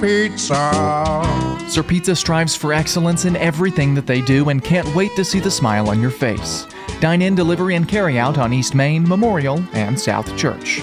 Pizza. 0.00 1.41
Sir 1.72 1.82
Pizza 1.82 2.14
strives 2.14 2.54
for 2.54 2.74
excellence 2.74 3.24
in 3.24 3.34
everything 3.36 3.94
that 3.94 4.06
they 4.06 4.20
do 4.20 4.50
and 4.50 4.62
can't 4.62 4.94
wait 4.94 5.16
to 5.16 5.24
see 5.24 5.40
the 5.40 5.50
smile 5.50 5.88
on 5.88 6.02
your 6.02 6.10
face. 6.10 6.66
Dine 7.00 7.22
in, 7.22 7.34
delivery, 7.34 7.76
and 7.76 7.88
carry 7.88 8.18
out 8.18 8.36
on 8.36 8.52
East 8.52 8.74
Main, 8.74 9.08
Memorial, 9.08 9.58
and 9.72 9.98
South 9.98 10.36
Church. 10.36 10.82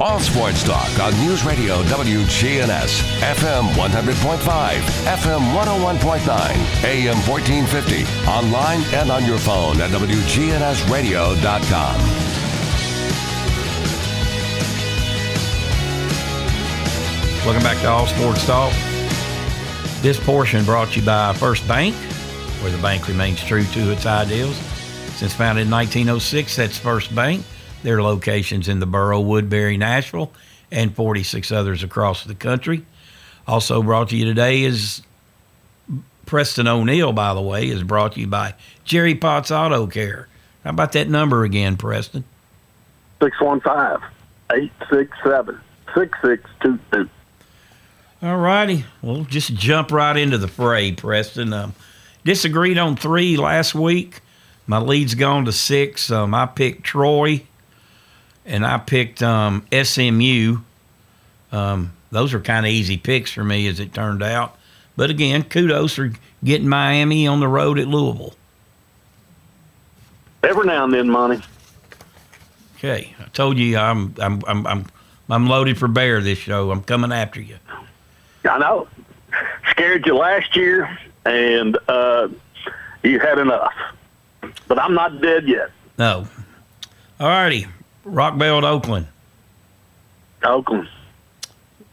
All 0.00 0.18
sports 0.20 0.62
talk 0.64 0.98
on 1.00 1.12
News 1.20 1.44
Radio 1.44 1.82
WGNS, 1.84 3.00
FM 3.20 3.68
100.5, 3.74 4.80
FM 5.04 5.40
101.9, 5.54 6.84
AM 6.84 7.16
1450, 7.28 8.04
online 8.28 8.82
and 8.94 9.10
on 9.10 9.24
your 9.24 9.38
phone 9.38 9.80
at 9.80 9.90
WGNSradio.com. 9.90 11.96
Welcome 17.44 17.62
back 17.62 17.80
to 17.82 17.88
All 17.88 18.06
Sports 18.06 18.44
Talk. 18.44 18.72
This 20.02 20.18
portion 20.18 20.64
brought 20.64 20.88
to 20.92 21.00
you 21.00 21.06
by 21.06 21.32
First 21.34 21.66
Bank, 21.68 21.94
where 22.60 22.72
the 22.72 22.78
bank 22.78 23.06
remains 23.08 23.42
true 23.42 23.64
to 23.64 23.92
its 23.92 24.04
ideals. 24.04 24.56
Since 25.16 25.32
founded 25.34 25.66
in 25.66 25.70
1906, 25.70 26.56
that's 26.56 26.76
First 26.76 27.14
Bank. 27.14 27.42
Their 27.86 28.02
locations 28.02 28.66
in 28.66 28.80
the 28.80 28.86
borough, 28.86 29.20
Woodbury, 29.20 29.76
Nashville, 29.76 30.32
and 30.72 30.92
46 30.92 31.52
others 31.52 31.84
across 31.84 32.24
the 32.24 32.34
country. 32.34 32.84
Also 33.46 33.80
brought 33.80 34.08
to 34.08 34.16
you 34.16 34.24
today 34.24 34.64
is 34.64 35.02
Preston 36.24 36.66
O'Neill, 36.66 37.12
by 37.12 37.32
the 37.32 37.40
way, 37.40 37.68
is 37.68 37.84
brought 37.84 38.14
to 38.14 38.20
you 38.20 38.26
by 38.26 38.54
Jerry 38.82 39.14
Potts 39.14 39.52
Auto 39.52 39.86
Care. 39.86 40.26
How 40.64 40.70
about 40.70 40.90
that 40.94 41.08
number 41.08 41.44
again, 41.44 41.76
Preston? 41.76 42.24
615 43.22 44.10
867 44.50 45.60
6622. 45.94 47.08
All 48.20 48.36
righty. 48.36 48.84
Well, 49.00 49.22
just 49.26 49.54
jump 49.54 49.92
right 49.92 50.16
into 50.16 50.38
the 50.38 50.48
fray, 50.48 50.90
Preston. 50.90 51.52
Um, 51.52 51.72
disagreed 52.24 52.78
on 52.78 52.96
three 52.96 53.36
last 53.36 53.76
week. 53.76 54.22
My 54.66 54.78
lead's 54.78 55.14
gone 55.14 55.44
to 55.44 55.52
six. 55.52 56.10
Um, 56.10 56.34
I 56.34 56.46
picked 56.46 56.82
Troy, 56.82 57.46
and 58.46 58.64
I 58.64 58.78
picked 58.78 59.22
um, 59.22 59.66
SMU. 59.72 60.58
Um, 61.52 61.92
those 62.10 62.32
are 62.32 62.40
kind 62.40 62.64
of 62.64 62.72
easy 62.72 62.96
picks 62.96 63.32
for 63.32 63.44
me, 63.44 63.66
as 63.66 63.80
it 63.80 63.92
turned 63.92 64.22
out. 64.22 64.56
But 64.96 65.10
again, 65.10 65.42
kudos 65.42 65.94
for 65.94 66.12
getting 66.42 66.68
Miami 66.68 67.26
on 67.26 67.40
the 67.40 67.48
road 67.48 67.78
at 67.78 67.88
Louisville. 67.88 68.34
Every 70.42 70.66
now 70.66 70.84
and 70.84 70.94
then, 70.94 71.10
Monty. 71.10 71.42
Okay, 72.76 73.14
I 73.18 73.24
told 73.28 73.58
you 73.58 73.76
I'm 73.76 74.14
I'm 74.18 74.42
I'm 74.46 74.66
I'm, 74.66 74.86
I'm 75.28 75.46
loaded 75.48 75.76
for 75.76 75.88
bear 75.88 76.20
this 76.20 76.38
show. 76.38 76.70
I'm 76.70 76.82
coming 76.82 77.12
after 77.12 77.40
you. 77.40 77.56
I 78.44 78.58
know. 78.58 78.86
Scared 79.70 80.06
you 80.06 80.16
last 80.16 80.54
year, 80.54 80.98
and 81.24 81.76
uh, 81.88 82.28
you 83.02 83.18
had 83.18 83.38
enough. 83.38 83.74
But 84.68 84.78
I'm 84.78 84.94
not 84.94 85.20
dead 85.20 85.48
yet. 85.48 85.70
No. 85.98 86.28
All 87.18 87.28
righty. 87.28 87.66
Rockvale, 88.06 88.62
Oakland. 88.62 89.08
Oakland. 90.44 90.88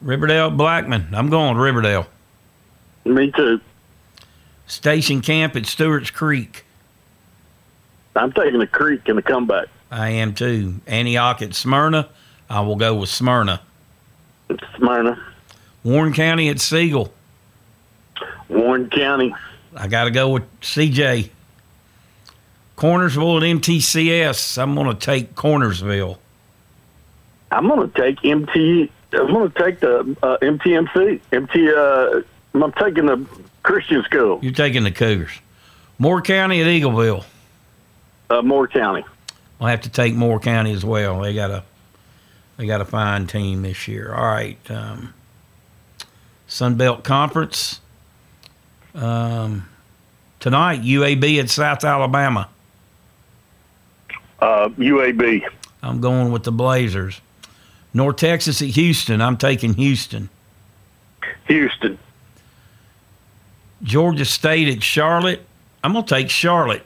Riverdale, 0.02 0.52
Blackman. 0.52 1.08
I'm 1.14 1.30
going 1.30 1.58
Riverdale. 1.58 2.08
Me 3.06 3.32
too. 3.32 3.60
Station 4.68 5.22
Camp 5.22 5.56
at 5.56 5.66
Stewart's 5.66 6.12
Creek. 6.12 6.66
I'm 8.16 8.32
taking 8.32 8.60
the 8.60 8.68
creek 8.68 9.10
in 9.10 9.16
the 9.16 9.22
comeback. 9.22 9.68
I 9.90 10.10
am 10.10 10.34
too. 10.34 10.76
Antioch 10.88 11.42
at 11.42 11.56
Smyrna. 11.56 12.10
I 12.50 12.62
will 12.62 12.76
go 12.76 12.96
with 12.96 13.10
Smyrna. 13.10 13.62
Smyrna. 14.78 15.20
Warren 15.84 16.14
County 16.14 16.50
at 16.50 16.60
Siegel. 16.60 17.12
Warren 18.50 18.90
County. 18.90 19.34
I 19.76 19.88
got 19.88 20.04
to 20.04 20.12
go 20.12 20.30
with 20.30 20.44
CJ. 20.62 21.30
Cornersville 22.84 23.38
at 23.38 23.62
MTCS. 23.62 24.62
I'm 24.62 24.76
going 24.76 24.88
to 24.88 24.94
take 24.94 25.36
Cornersville. 25.36 26.18
I'm 27.50 27.70
going 27.70 27.90
to 27.90 28.02
take 28.02 28.26
MT. 28.26 28.92
I'm 29.14 29.28
going 29.28 29.50
to 29.50 29.64
take 29.64 29.80
the 29.80 30.00
uh, 30.22 30.38
MTMC. 30.42 31.22
MT. 31.32 31.74
Uh, 31.74 32.22
I'm 32.54 32.74
taking 32.74 33.06
the 33.06 33.26
Christian 33.64 34.04
school. 34.04 34.40
You're 34.42 34.52
taking 34.52 34.84
the 34.84 34.92
Cougars. 34.92 35.32
Moore 35.98 36.22
County 36.22 36.60
at 36.60 36.68
Eagleville. 36.68 37.24
Uh, 38.30 38.42
Moore 38.42 38.68
County. 38.68 39.06
I'll 39.62 39.68
have 39.68 39.82
to 39.82 39.90
take 39.90 40.14
Moore 40.14 40.42
County 40.42 40.74
as 40.74 40.84
well. 40.84 41.22
They 41.22 41.34
got 41.34 41.52
a 41.52 41.64
they 42.58 42.66
got 42.66 42.82
a 42.82 42.86
fine 42.86 43.28
team 43.28 43.62
this 43.62 43.88
year. 43.88 44.14
All 44.14 44.26
right. 44.26 44.60
Um, 44.70 45.14
Sun 46.48 46.76
Belt 46.76 47.06
Conference. 47.06 47.80
Um, 48.94 49.70
tonight, 50.42 50.82
UAB 50.82 51.40
at 51.40 51.50
South 51.50 51.86
Alabama. 51.86 52.50
Uh, 54.44 54.68
UAB. 54.78 55.42
I'm 55.82 56.02
going 56.02 56.34
with 56.34 56.44
the 56.44 56.52
Blazers. 56.52 57.22
North 57.94 58.18
Texas 58.18 58.62
at 58.62 58.68
Houston. 58.70 59.22
I'm 59.22 59.38
taking 59.38 59.74
Houston. 59.76 60.28
Houston. 61.48 61.98
Georgia 63.84 64.26
State 64.26 64.68
at 64.68 64.84
Charlotte. 64.84 65.46
I'm 65.82 65.94
going 65.94 66.04
to 66.04 66.14
take 66.14 66.30
Charlotte. 66.30 66.86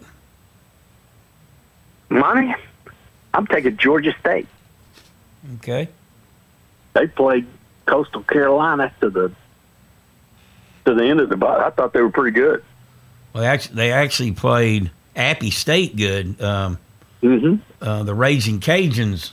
Money. 2.09 2.53
I'm 3.33 3.47
taking 3.47 3.75
Georgia 3.77 4.13
State. 4.19 4.47
Okay. 5.55 5.89
They 6.93 7.07
played 7.07 7.47
Coastal 7.87 8.21
Carolina 8.21 8.93
to 9.01 9.09
the 9.09 9.31
to 10.85 10.93
the 10.93 11.03
end 11.03 11.21
of 11.21 11.29
the 11.29 11.37
bot. 11.37 11.59
I 11.59 11.71
thought 11.71 11.91
they 11.91 12.01
were 12.01 12.11
pretty 12.11 12.35
good. 12.35 12.63
Well, 13.33 13.41
they 13.41 13.49
actually, 13.49 13.75
they 13.75 13.91
actually 13.91 14.31
played 14.33 14.91
Appy 15.15 15.49
State 15.49 15.95
good. 15.95 16.39
Um, 16.39 16.77
mm-hmm. 17.21 17.55
uh, 17.81 18.03
the 18.03 18.13
Raging 18.13 18.59
Cajuns 18.59 19.31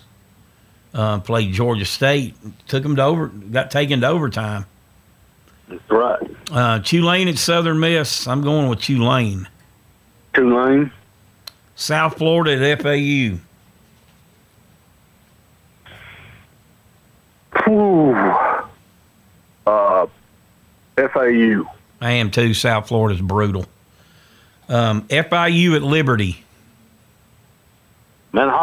uh, 0.94 1.20
played 1.20 1.52
Georgia 1.52 1.84
State, 1.84 2.34
took 2.66 2.82
them 2.82 2.96
to 2.96 3.02
over, 3.02 3.26
got 3.28 3.70
taken 3.70 4.00
to 4.00 4.06
overtime. 4.08 4.66
That's 5.68 5.90
right. 5.90 6.30
Uh, 6.50 6.78
Tulane 6.80 7.28
at 7.28 7.38
Southern 7.38 7.80
Miss. 7.80 8.26
I'm 8.26 8.42
going 8.42 8.68
with 8.68 8.80
Tulane. 8.80 9.48
Tulane. 10.34 10.90
South 11.74 12.18
Florida 12.18 12.70
at 12.70 12.82
FAU. 12.82 13.38
Ooh. 17.68 18.14
Uh, 19.66 20.06
FAU. 20.96 21.64
I 22.00 22.10
am 22.10 22.30
too. 22.30 22.54
South 22.54 22.88
Florida's 22.88 23.20
brutal. 23.20 23.66
Um, 24.68 25.02
FIU 25.08 25.76
at 25.76 25.82
Liberty. 25.82 26.44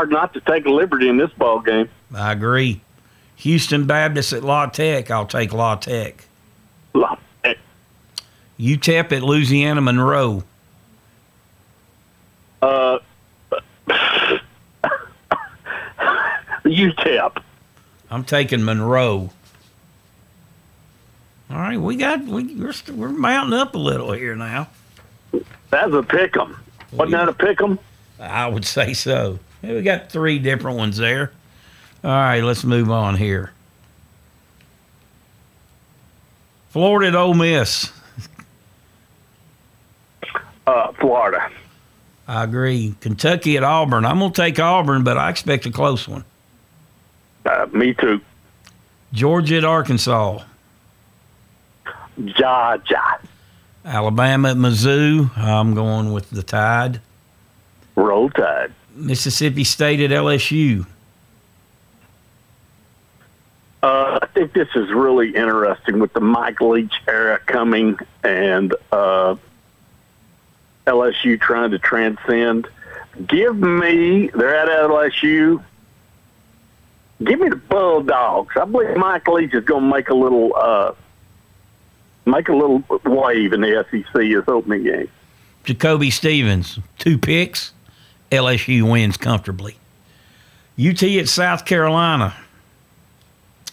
Hard 0.01 0.09
not 0.09 0.33
to 0.33 0.41
take 0.41 0.65
a 0.65 0.69
liberty 0.71 1.07
in 1.09 1.17
this 1.17 1.29
ball 1.33 1.59
game. 1.59 1.87
I 2.11 2.31
agree. 2.31 2.81
Houston 3.35 3.85
Baptist 3.85 4.33
at 4.33 4.43
La 4.43 4.65
Tech. 4.65 5.11
I'll 5.11 5.27
take 5.27 5.53
La 5.53 5.75
Tech. 5.75 6.25
La 6.95 7.17
Tech. 7.43 7.59
UTEP 8.59 9.11
at 9.11 9.21
Louisiana 9.21 9.79
Monroe. 9.79 10.43
Uh, 12.63 12.97
UTEP. 16.65 17.43
I'm 18.09 18.23
taking 18.23 18.65
Monroe. 18.65 19.29
All 21.51 21.57
right, 21.57 21.79
we 21.79 21.95
got 21.95 22.25
we 22.25 22.55
we're, 22.55 22.73
we're 22.91 23.09
mounting 23.09 23.53
up 23.53 23.75
a 23.75 23.77
little 23.77 24.13
here 24.13 24.35
now. 24.35 24.67
That's 25.69 25.93
a 25.93 26.01
pick 26.01 26.35
'em. 26.37 26.57
Wasn't 26.91 27.11
that 27.11 27.29
a 27.29 27.33
pick 27.33 27.61
'em? 27.61 27.77
I 28.19 28.47
would 28.47 28.65
say 28.65 28.93
so. 28.93 29.37
We 29.61 29.81
got 29.81 30.11
three 30.11 30.39
different 30.39 30.77
ones 30.77 30.97
there. 30.97 31.31
All 32.03 32.09
right, 32.09 32.41
let's 32.41 32.63
move 32.63 32.89
on 32.89 33.15
here. 33.15 33.51
Florida 36.69 37.09
at 37.09 37.15
Ole 37.15 37.33
Miss. 37.33 37.91
Uh, 40.65 40.91
Florida. 40.93 41.49
I 42.27 42.43
agree. 42.43 42.95
Kentucky 43.01 43.57
at 43.57 43.63
Auburn. 43.63 44.05
I'm 44.05 44.19
going 44.19 44.31
to 44.31 44.41
take 44.41 44.57
Auburn, 44.57 45.03
but 45.03 45.17
I 45.17 45.29
expect 45.29 45.65
a 45.65 45.71
close 45.71 46.07
one. 46.07 46.23
Uh, 47.45 47.67
me 47.73 47.93
too. 47.93 48.21
Georgia 49.11 49.57
at 49.57 49.65
Arkansas. 49.65 50.43
Georgia. 52.23 53.19
Alabama 53.83 54.51
at 54.51 54.57
Mizzou. 54.57 55.35
I'm 55.37 55.73
going 55.73 56.13
with 56.13 56.29
the 56.29 56.43
Tide. 56.43 57.01
Roll 57.95 58.29
Tide. 58.29 58.71
Mississippi 59.01 59.63
State 59.63 59.99
at 59.99 60.11
LSU. 60.11 60.85
Uh, 63.83 64.19
I 64.21 64.27
think 64.27 64.53
this 64.53 64.67
is 64.75 64.91
really 64.91 65.35
interesting 65.35 65.99
with 65.99 66.13
the 66.13 66.19
Mike 66.21 66.61
Leach 66.61 66.93
era 67.07 67.39
coming 67.39 67.97
and 68.23 68.75
uh, 68.91 69.35
LSU 70.85 71.39
trying 71.41 71.71
to 71.71 71.79
transcend. 71.79 72.67
Give 73.27 73.57
me, 73.57 74.27
they're 74.27 74.55
at 74.55 74.67
LSU. 74.67 75.63
Give 77.23 77.39
me 77.39 77.49
the 77.49 77.55
Bulldogs. 77.55 78.55
I 78.55 78.65
believe 78.65 78.95
Mike 78.97 79.27
Leach 79.27 79.53
is 79.53 79.63
going 79.63 79.83
to 79.83 79.95
make 79.95 80.09
a 80.09 80.15
little, 80.15 80.55
uh, 80.55 80.93
make 82.25 82.49
a 82.49 82.55
little 82.55 82.83
wave 83.03 83.53
in 83.53 83.61
the 83.61 83.85
SEC 83.89 84.21
his 84.21 84.43
opening 84.47 84.83
game. 84.83 85.09
Jacoby 85.63 86.09
Stevens, 86.11 86.79
two 86.99 87.17
picks. 87.17 87.73
LSU 88.31 88.89
wins 88.89 89.17
comfortably. 89.17 89.75
UT 90.79 91.03
at 91.03 91.27
South 91.27 91.65
Carolina. 91.65 92.35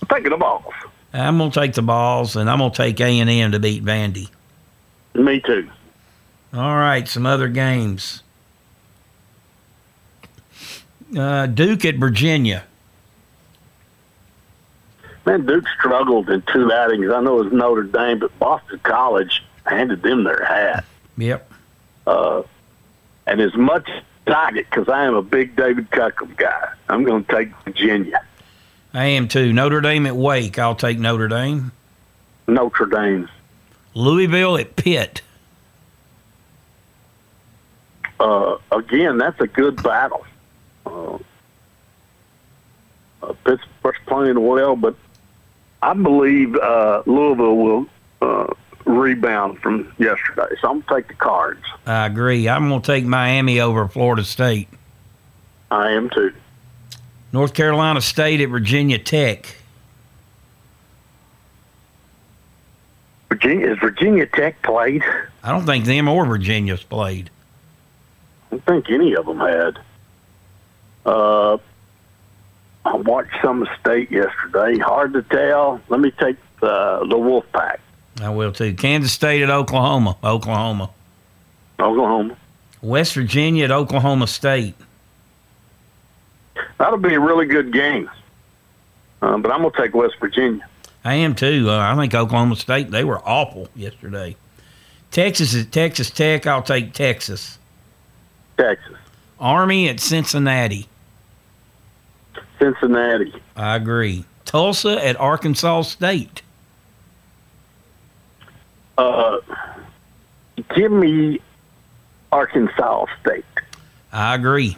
I'm 0.03 0.09
taking 0.09 0.31
the 0.31 0.37
Vols. 0.37 0.65
I'm 1.13 1.39
gonna 1.39 1.51
take 1.51 1.75
the 1.75 1.83
Vols, 1.83 2.37
and 2.37 2.51
I'm 2.51 2.59
gonna 2.59 2.75
take 2.75 3.01
A 3.01 3.21
and 3.21 3.31
M 3.31 3.53
to 3.53 3.59
beat 3.59 3.85
Vandy. 3.85 4.29
Me 5.15 5.41
too. 5.41 5.69
All 6.53 6.77
right, 6.77 7.07
some 7.09 7.27
other 7.27 7.49
games. 7.49 8.23
Uh, 11.17 11.47
Duke 11.47 11.85
at 11.85 11.97
Virginia. 11.97 12.65
Man, 15.25 15.47
Duke 15.47 15.67
struggled 15.79 16.31
in 16.31 16.43
two 16.53 16.73
outings. 16.73 17.11
I 17.11 17.21
know 17.21 17.41
it 17.41 17.45
was 17.45 17.53
Notre 17.53 17.83
Dame, 17.83 18.19
but 18.19 18.37
Boston 18.39 18.81
College 18.83 19.45
handed 19.67 20.03
them 20.03 20.25
their 20.25 20.45
hat. 20.45 20.85
Yep. 21.17 21.51
Uh, 22.07 22.43
and 23.27 23.41
as 23.41 23.55
much 23.55 23.89
because 24.55 24.89
I 24.89 25.05
am 25.05 25.15
a 25.15 25.23
big 25.23 25.57
David 25.57 25.91
Cutcliffe 25.91 26.37
guy, 26.37 26.73
I'm 26.89 27.05
going 27.05 27.25
to 27.25 27.33
take 27.35 27.49
Virginia. 27.65 28.23
I 28.95 29.07
am 29.07 29.29
too. 29.29 29.53
Notre 29.53 29.81
Dame 29.81 30.07
at 30.07 30.17
Wake. 30.17 30.59
I'll 30.59 30.75
take 30.75 30.99
Notre 30.99 31.29
Dame. 31.29 31.73
Notre 32.47 32.87
Dame. 32.87 33.29
Louisville 33.95 34.57
at 34.57 34.77
Pitt. 34.77 35.23
Uh, 38.21 38.57
again, 38.73 39.19
that's 39.19 39.41
a 39.41 39.47
good 39.47 39.83
battle. 39.83 40.27
Uh, 40.87 41.19
uh, 43.23 43.33
Pittsburgh's 43.45 43.99
playing 44.07 44.41
well, 44.45 44.75
but 44.75 44.95
I 45.83 45.95
believe 45.95 46.57
uh, 46.57 47.03
Louisville 47.07 47.57
will 47.57 47.87
uh, 48.21 48.55
rebound 48.89 49.59
from 49.61 49.93
yesterday. 49.99 50.55
So 50.61 50.71
I'm 50.71 50.81
going 50.81 50.83
to 50.83 50.95
take 50.95 51.09
the 51.09 51.15
cards. 51.15 51.63
I 51.87 52.07
agree. 52.07 52.49
I'm 52.49 52.69
going 52.69 52.81
to 52.81 52.87
take 52.87 53.05
Miami 53.05 53.61
over 53.61 53.87
Florida 53.87 54.25
State. 54.25 54.69
I 55.71 55.91
am 55.93 56.11
too. 56.11 56.33
North 57.33 57.53
Carolina 57.53 58.01
State 58.01 58.41
at 58.41 58.49
Virginia 58.49 58.99
Tech. 58.99 59.55
Virginia 63.29 63.73
is 63.73 63.79
Virginia 63.79 64.27
Tech 64.27 64.63
played? 64.63 65.03
I 65.45 65.53
don't 65.53 65.67
think 65.67 65.85
them 65.85 66.09
or 66.09 66.25
Virginia's 66.25 66.83
played. 66.83 67.31
I 68.47 68.57
don't 68.57 68.65
think 68.65 68.91
any 68.91 69.15
of 69.15 69.27
them 69.27 69.39
had. 69.39 69.79
Uh, 71.05 71.59
I 72.87 72.97
watched 72.97 73.37
some 73.43 73.63
of 73.63 73.69
State 73.79 74.11
yesterday. 74.11 74.79
Hard 74.79 75.13
to 75.13 75.23
tell. 75.23 75.81
Let 75.89 76.01
me 76.01 76.11
take 76.11 76.37
the 76.61 77.07
the 77.09 77.17
Wolfpack. 77.17 77.79
I 78.21 78.31
will 78.31 78.53
too. 78.53 78.75
Kansas 78.75 79.13
State 79.13 79.43
at 79.43 79.51
Oklahoma. 79.51 80.17
Oklahoma. 80.25 80.91
Oklahoma. 81.79 82.37
West 82.83 83.15
Virginia 83.15 83.65
at 83.65 83.71
Oklahoma 83.71 84.27
State. 84.27 84.75
That'll 86.79 86.99
be 86.99 87.15
a 87.15 87.21
really 87.21 87.47
good 87.47 87.73
game. 87.73 88.11
Uh, 89.21 89.37
but 89.39 89.51
I'm 89.53 89.63
going 89.63 89.73
to 89.73 89.83
take 89.83 89.95
West 89.95 90.15
Virginia. 90.21 90.67
I 91.05 91.15
am 91.15 91.35
too. 91.35 91.71
Uh, 91.71 91.79
I 91.79 91.97
think 91.97 92.15
Oklahoma 92.15 92.57
State 92.57 92.91
they 92.91 93.05
were 93.05 93.21
awful 93.27 93.69
yesterday. 93.75 94.37
Texas 95.11 95.57
at 95.57 95.73
Texas 95.73 96.11
Tech. 96.11 96.47
I'll 96.47 96.63
take 96.63 96.93
Texas. 96.93 97.59
Texas. 98.57 98.97
Army 99.41 99.89
at 99.89 100.01
Cincinnati. 100.01 100.89
Cincinnati. 102.59 103.33
I 103.57 103.77
agree. 103.77 104.25
Tulsa 104.45 105.05
at 105.05 105.17
Arkansas 105.17 105.83
State. 105.83 106.43
Uh, 108.99 109.39
give 110.75 110.91
me 110.91 111.41
Arkansas 112.33 113.07
State. 113.21 113.45
I 114.13 114.35
agree. 114.35 114.77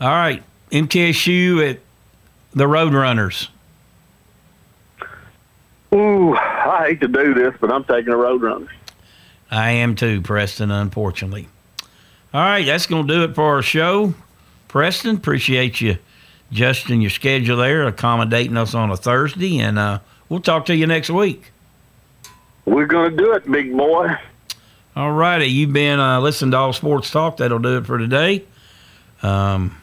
All 0.00 0.08
right, 0.08 0.42
MTSU 0.72 1.70
at 1.70 1.78
the 2.52 2.64
Roadrunners. 2.64 3.48
Ooh, 5.94 6.34
I 6.34 6.86
hate 6.88 7.00
to 7.02 7.08
do 7.08 7.32
this, 7.34 7.54
but 7.60 7.70
I'm 7.70 7.84
taking 7.84 8.10
the 8.10 8.18
Roadrunners. 8.18 8.68
I 9.50 9.70
am 9.70 9.94
too, 9.94 10.20
Preston, 10.20 10.70
unfortunately. 10.70 11.48
All 12.34 12.40
right, 12.40 12.66
that's 12.66 12.86
going 12.86 13.06
to 13.06 13.14
do 13.14 13.22
it 13.24 13.34
for 13.34 13.44
our 13.44 13.62
show. 13.62 14.14
Preston, 14.66 15.16
appreciate 15.16 15.80
you 15.80 15.98
adjusting 16.50 17.00
your 17.00 17.10
schedule 17.10 17.58
there, 17.58 17.86
accommodating 17.86 18.56
us 18.56 18.74
on 18.74 18.90
a 18.90 18.96
Thursday, 18.96 19.58
and 19.58 19.78
uh, 19.78 20.00
we'll 20.28 20.40
talk 20.40 20.66
to 20.66 20.74
you 20.74 20.86
next 20.86 21.10
week. 21.10 21.52
We're 22.64 22.86
going 22.86 23.10
to 23.10 23.16
do 23.16 23.32
it, 23.32 23.50
big 23.50 23.76
boy. 23.76 24.08
All 24.94 25.12
righty, 25.12 25.46
you've 25.46 25.72
been 25.72 25.98
uh, 25.98 26.20
listening 26.20 26.50
to 26.52 26.58
All 26.58 26.72
Sports 26.72 27.10
Talk. 27.10 27.38
That'll 27.38 27.58
do 27.58 27.78
it 27.78 27.86
for 27.86 27.98
today. 27.98 28.44
Um, 29.22 29.80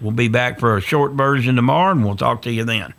we'll 0.00 0.12
be 0.12 0.28
back 0.28 0.60
for 0.60 0.76
a 0.76 0.80
short 0.80 1.12
version 1.12 1.56
tomorrow, 1.56 1.92
and 1.92 2.04
we'll 2.04 2.16
talk 2.16 2.42
to 2.42 2.52
you 2.52 2.64
then. 2.64 2.94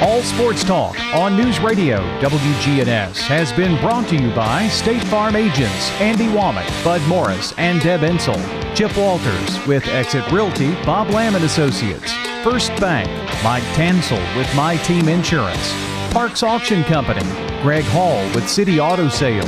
All 0.00 0.22
Sports 0.22 0.64
Talk 0.64 0.98
on 1.14 1.36
News 1.36 1.60
Radio 1.60 1.98
WGNS 2.20 3.18
has 3.28 3.52
been 3.52 3.80
brought 3.80 4.08
to 4.08 4.16
you 4.16 4.34
by 4.34 4.66
State 4.66 5.02
Farm 5.04 5.36
agents 5.36 5.90
Andy 6.00 6.26
Womack, 6.26 6.84
Bud 6.84 7.00
Morris, 7.06 7.52
and 7.56 7.80
Deb 7.80 8.00
Ensel. 8.00 8.40
Chip 8.74 8.96
Walters 8.96 9.66
with 9.66 9.86
Exit 9.88 10.28
Realty, 10.32 10.74
Bob 10.84 11.10
Lamb 11.10 11.36
and 11.36 11.44
Associates. 11.44 12.31
First 12.42 12.74
Bank, 12.80 13.08
Mike 13.44 13.62
Tansel 13.74 14.18
with 14.36 14.52
My 14.56 14.76
Team 14.78 15.08
Insurance. 15.08 15.72
Parks 16.12 16.42
Auction 16.42 16.82
Company, 16.82 17.22
Greg 17.62 17.84
Hall 17.84 18.20
with 18.34 18.48
City 18.48 18.80
Auto 18.80 19.08
Sales. 19.08 19.46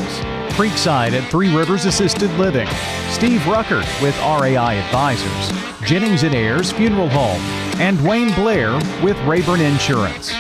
Creekside 0.55 1.11
at 1.11 1.29
Three 1.29 1.53
Rivers 1.53 1.87
Assisted 1.87 2.31
Living. 2.39 2.69
Steve 3.11 3.41
Ruckert 3.41 3.85
with 4.01 4.17
RAI 4.21 4.75
Advisors. 4.75 5.89
Jennings 5.89 6.23
and 6.23 6.37
Ayers 6.37 6.71
Funeral 6.71 7.09
Home. 7.09 7.41
And 7.81 8.01
Wayne 8.07 8.33
Blair 8.35 8.75
with 9.03 9.19
Rayburn 9.23 9.61
Insurance. 9.61 10.33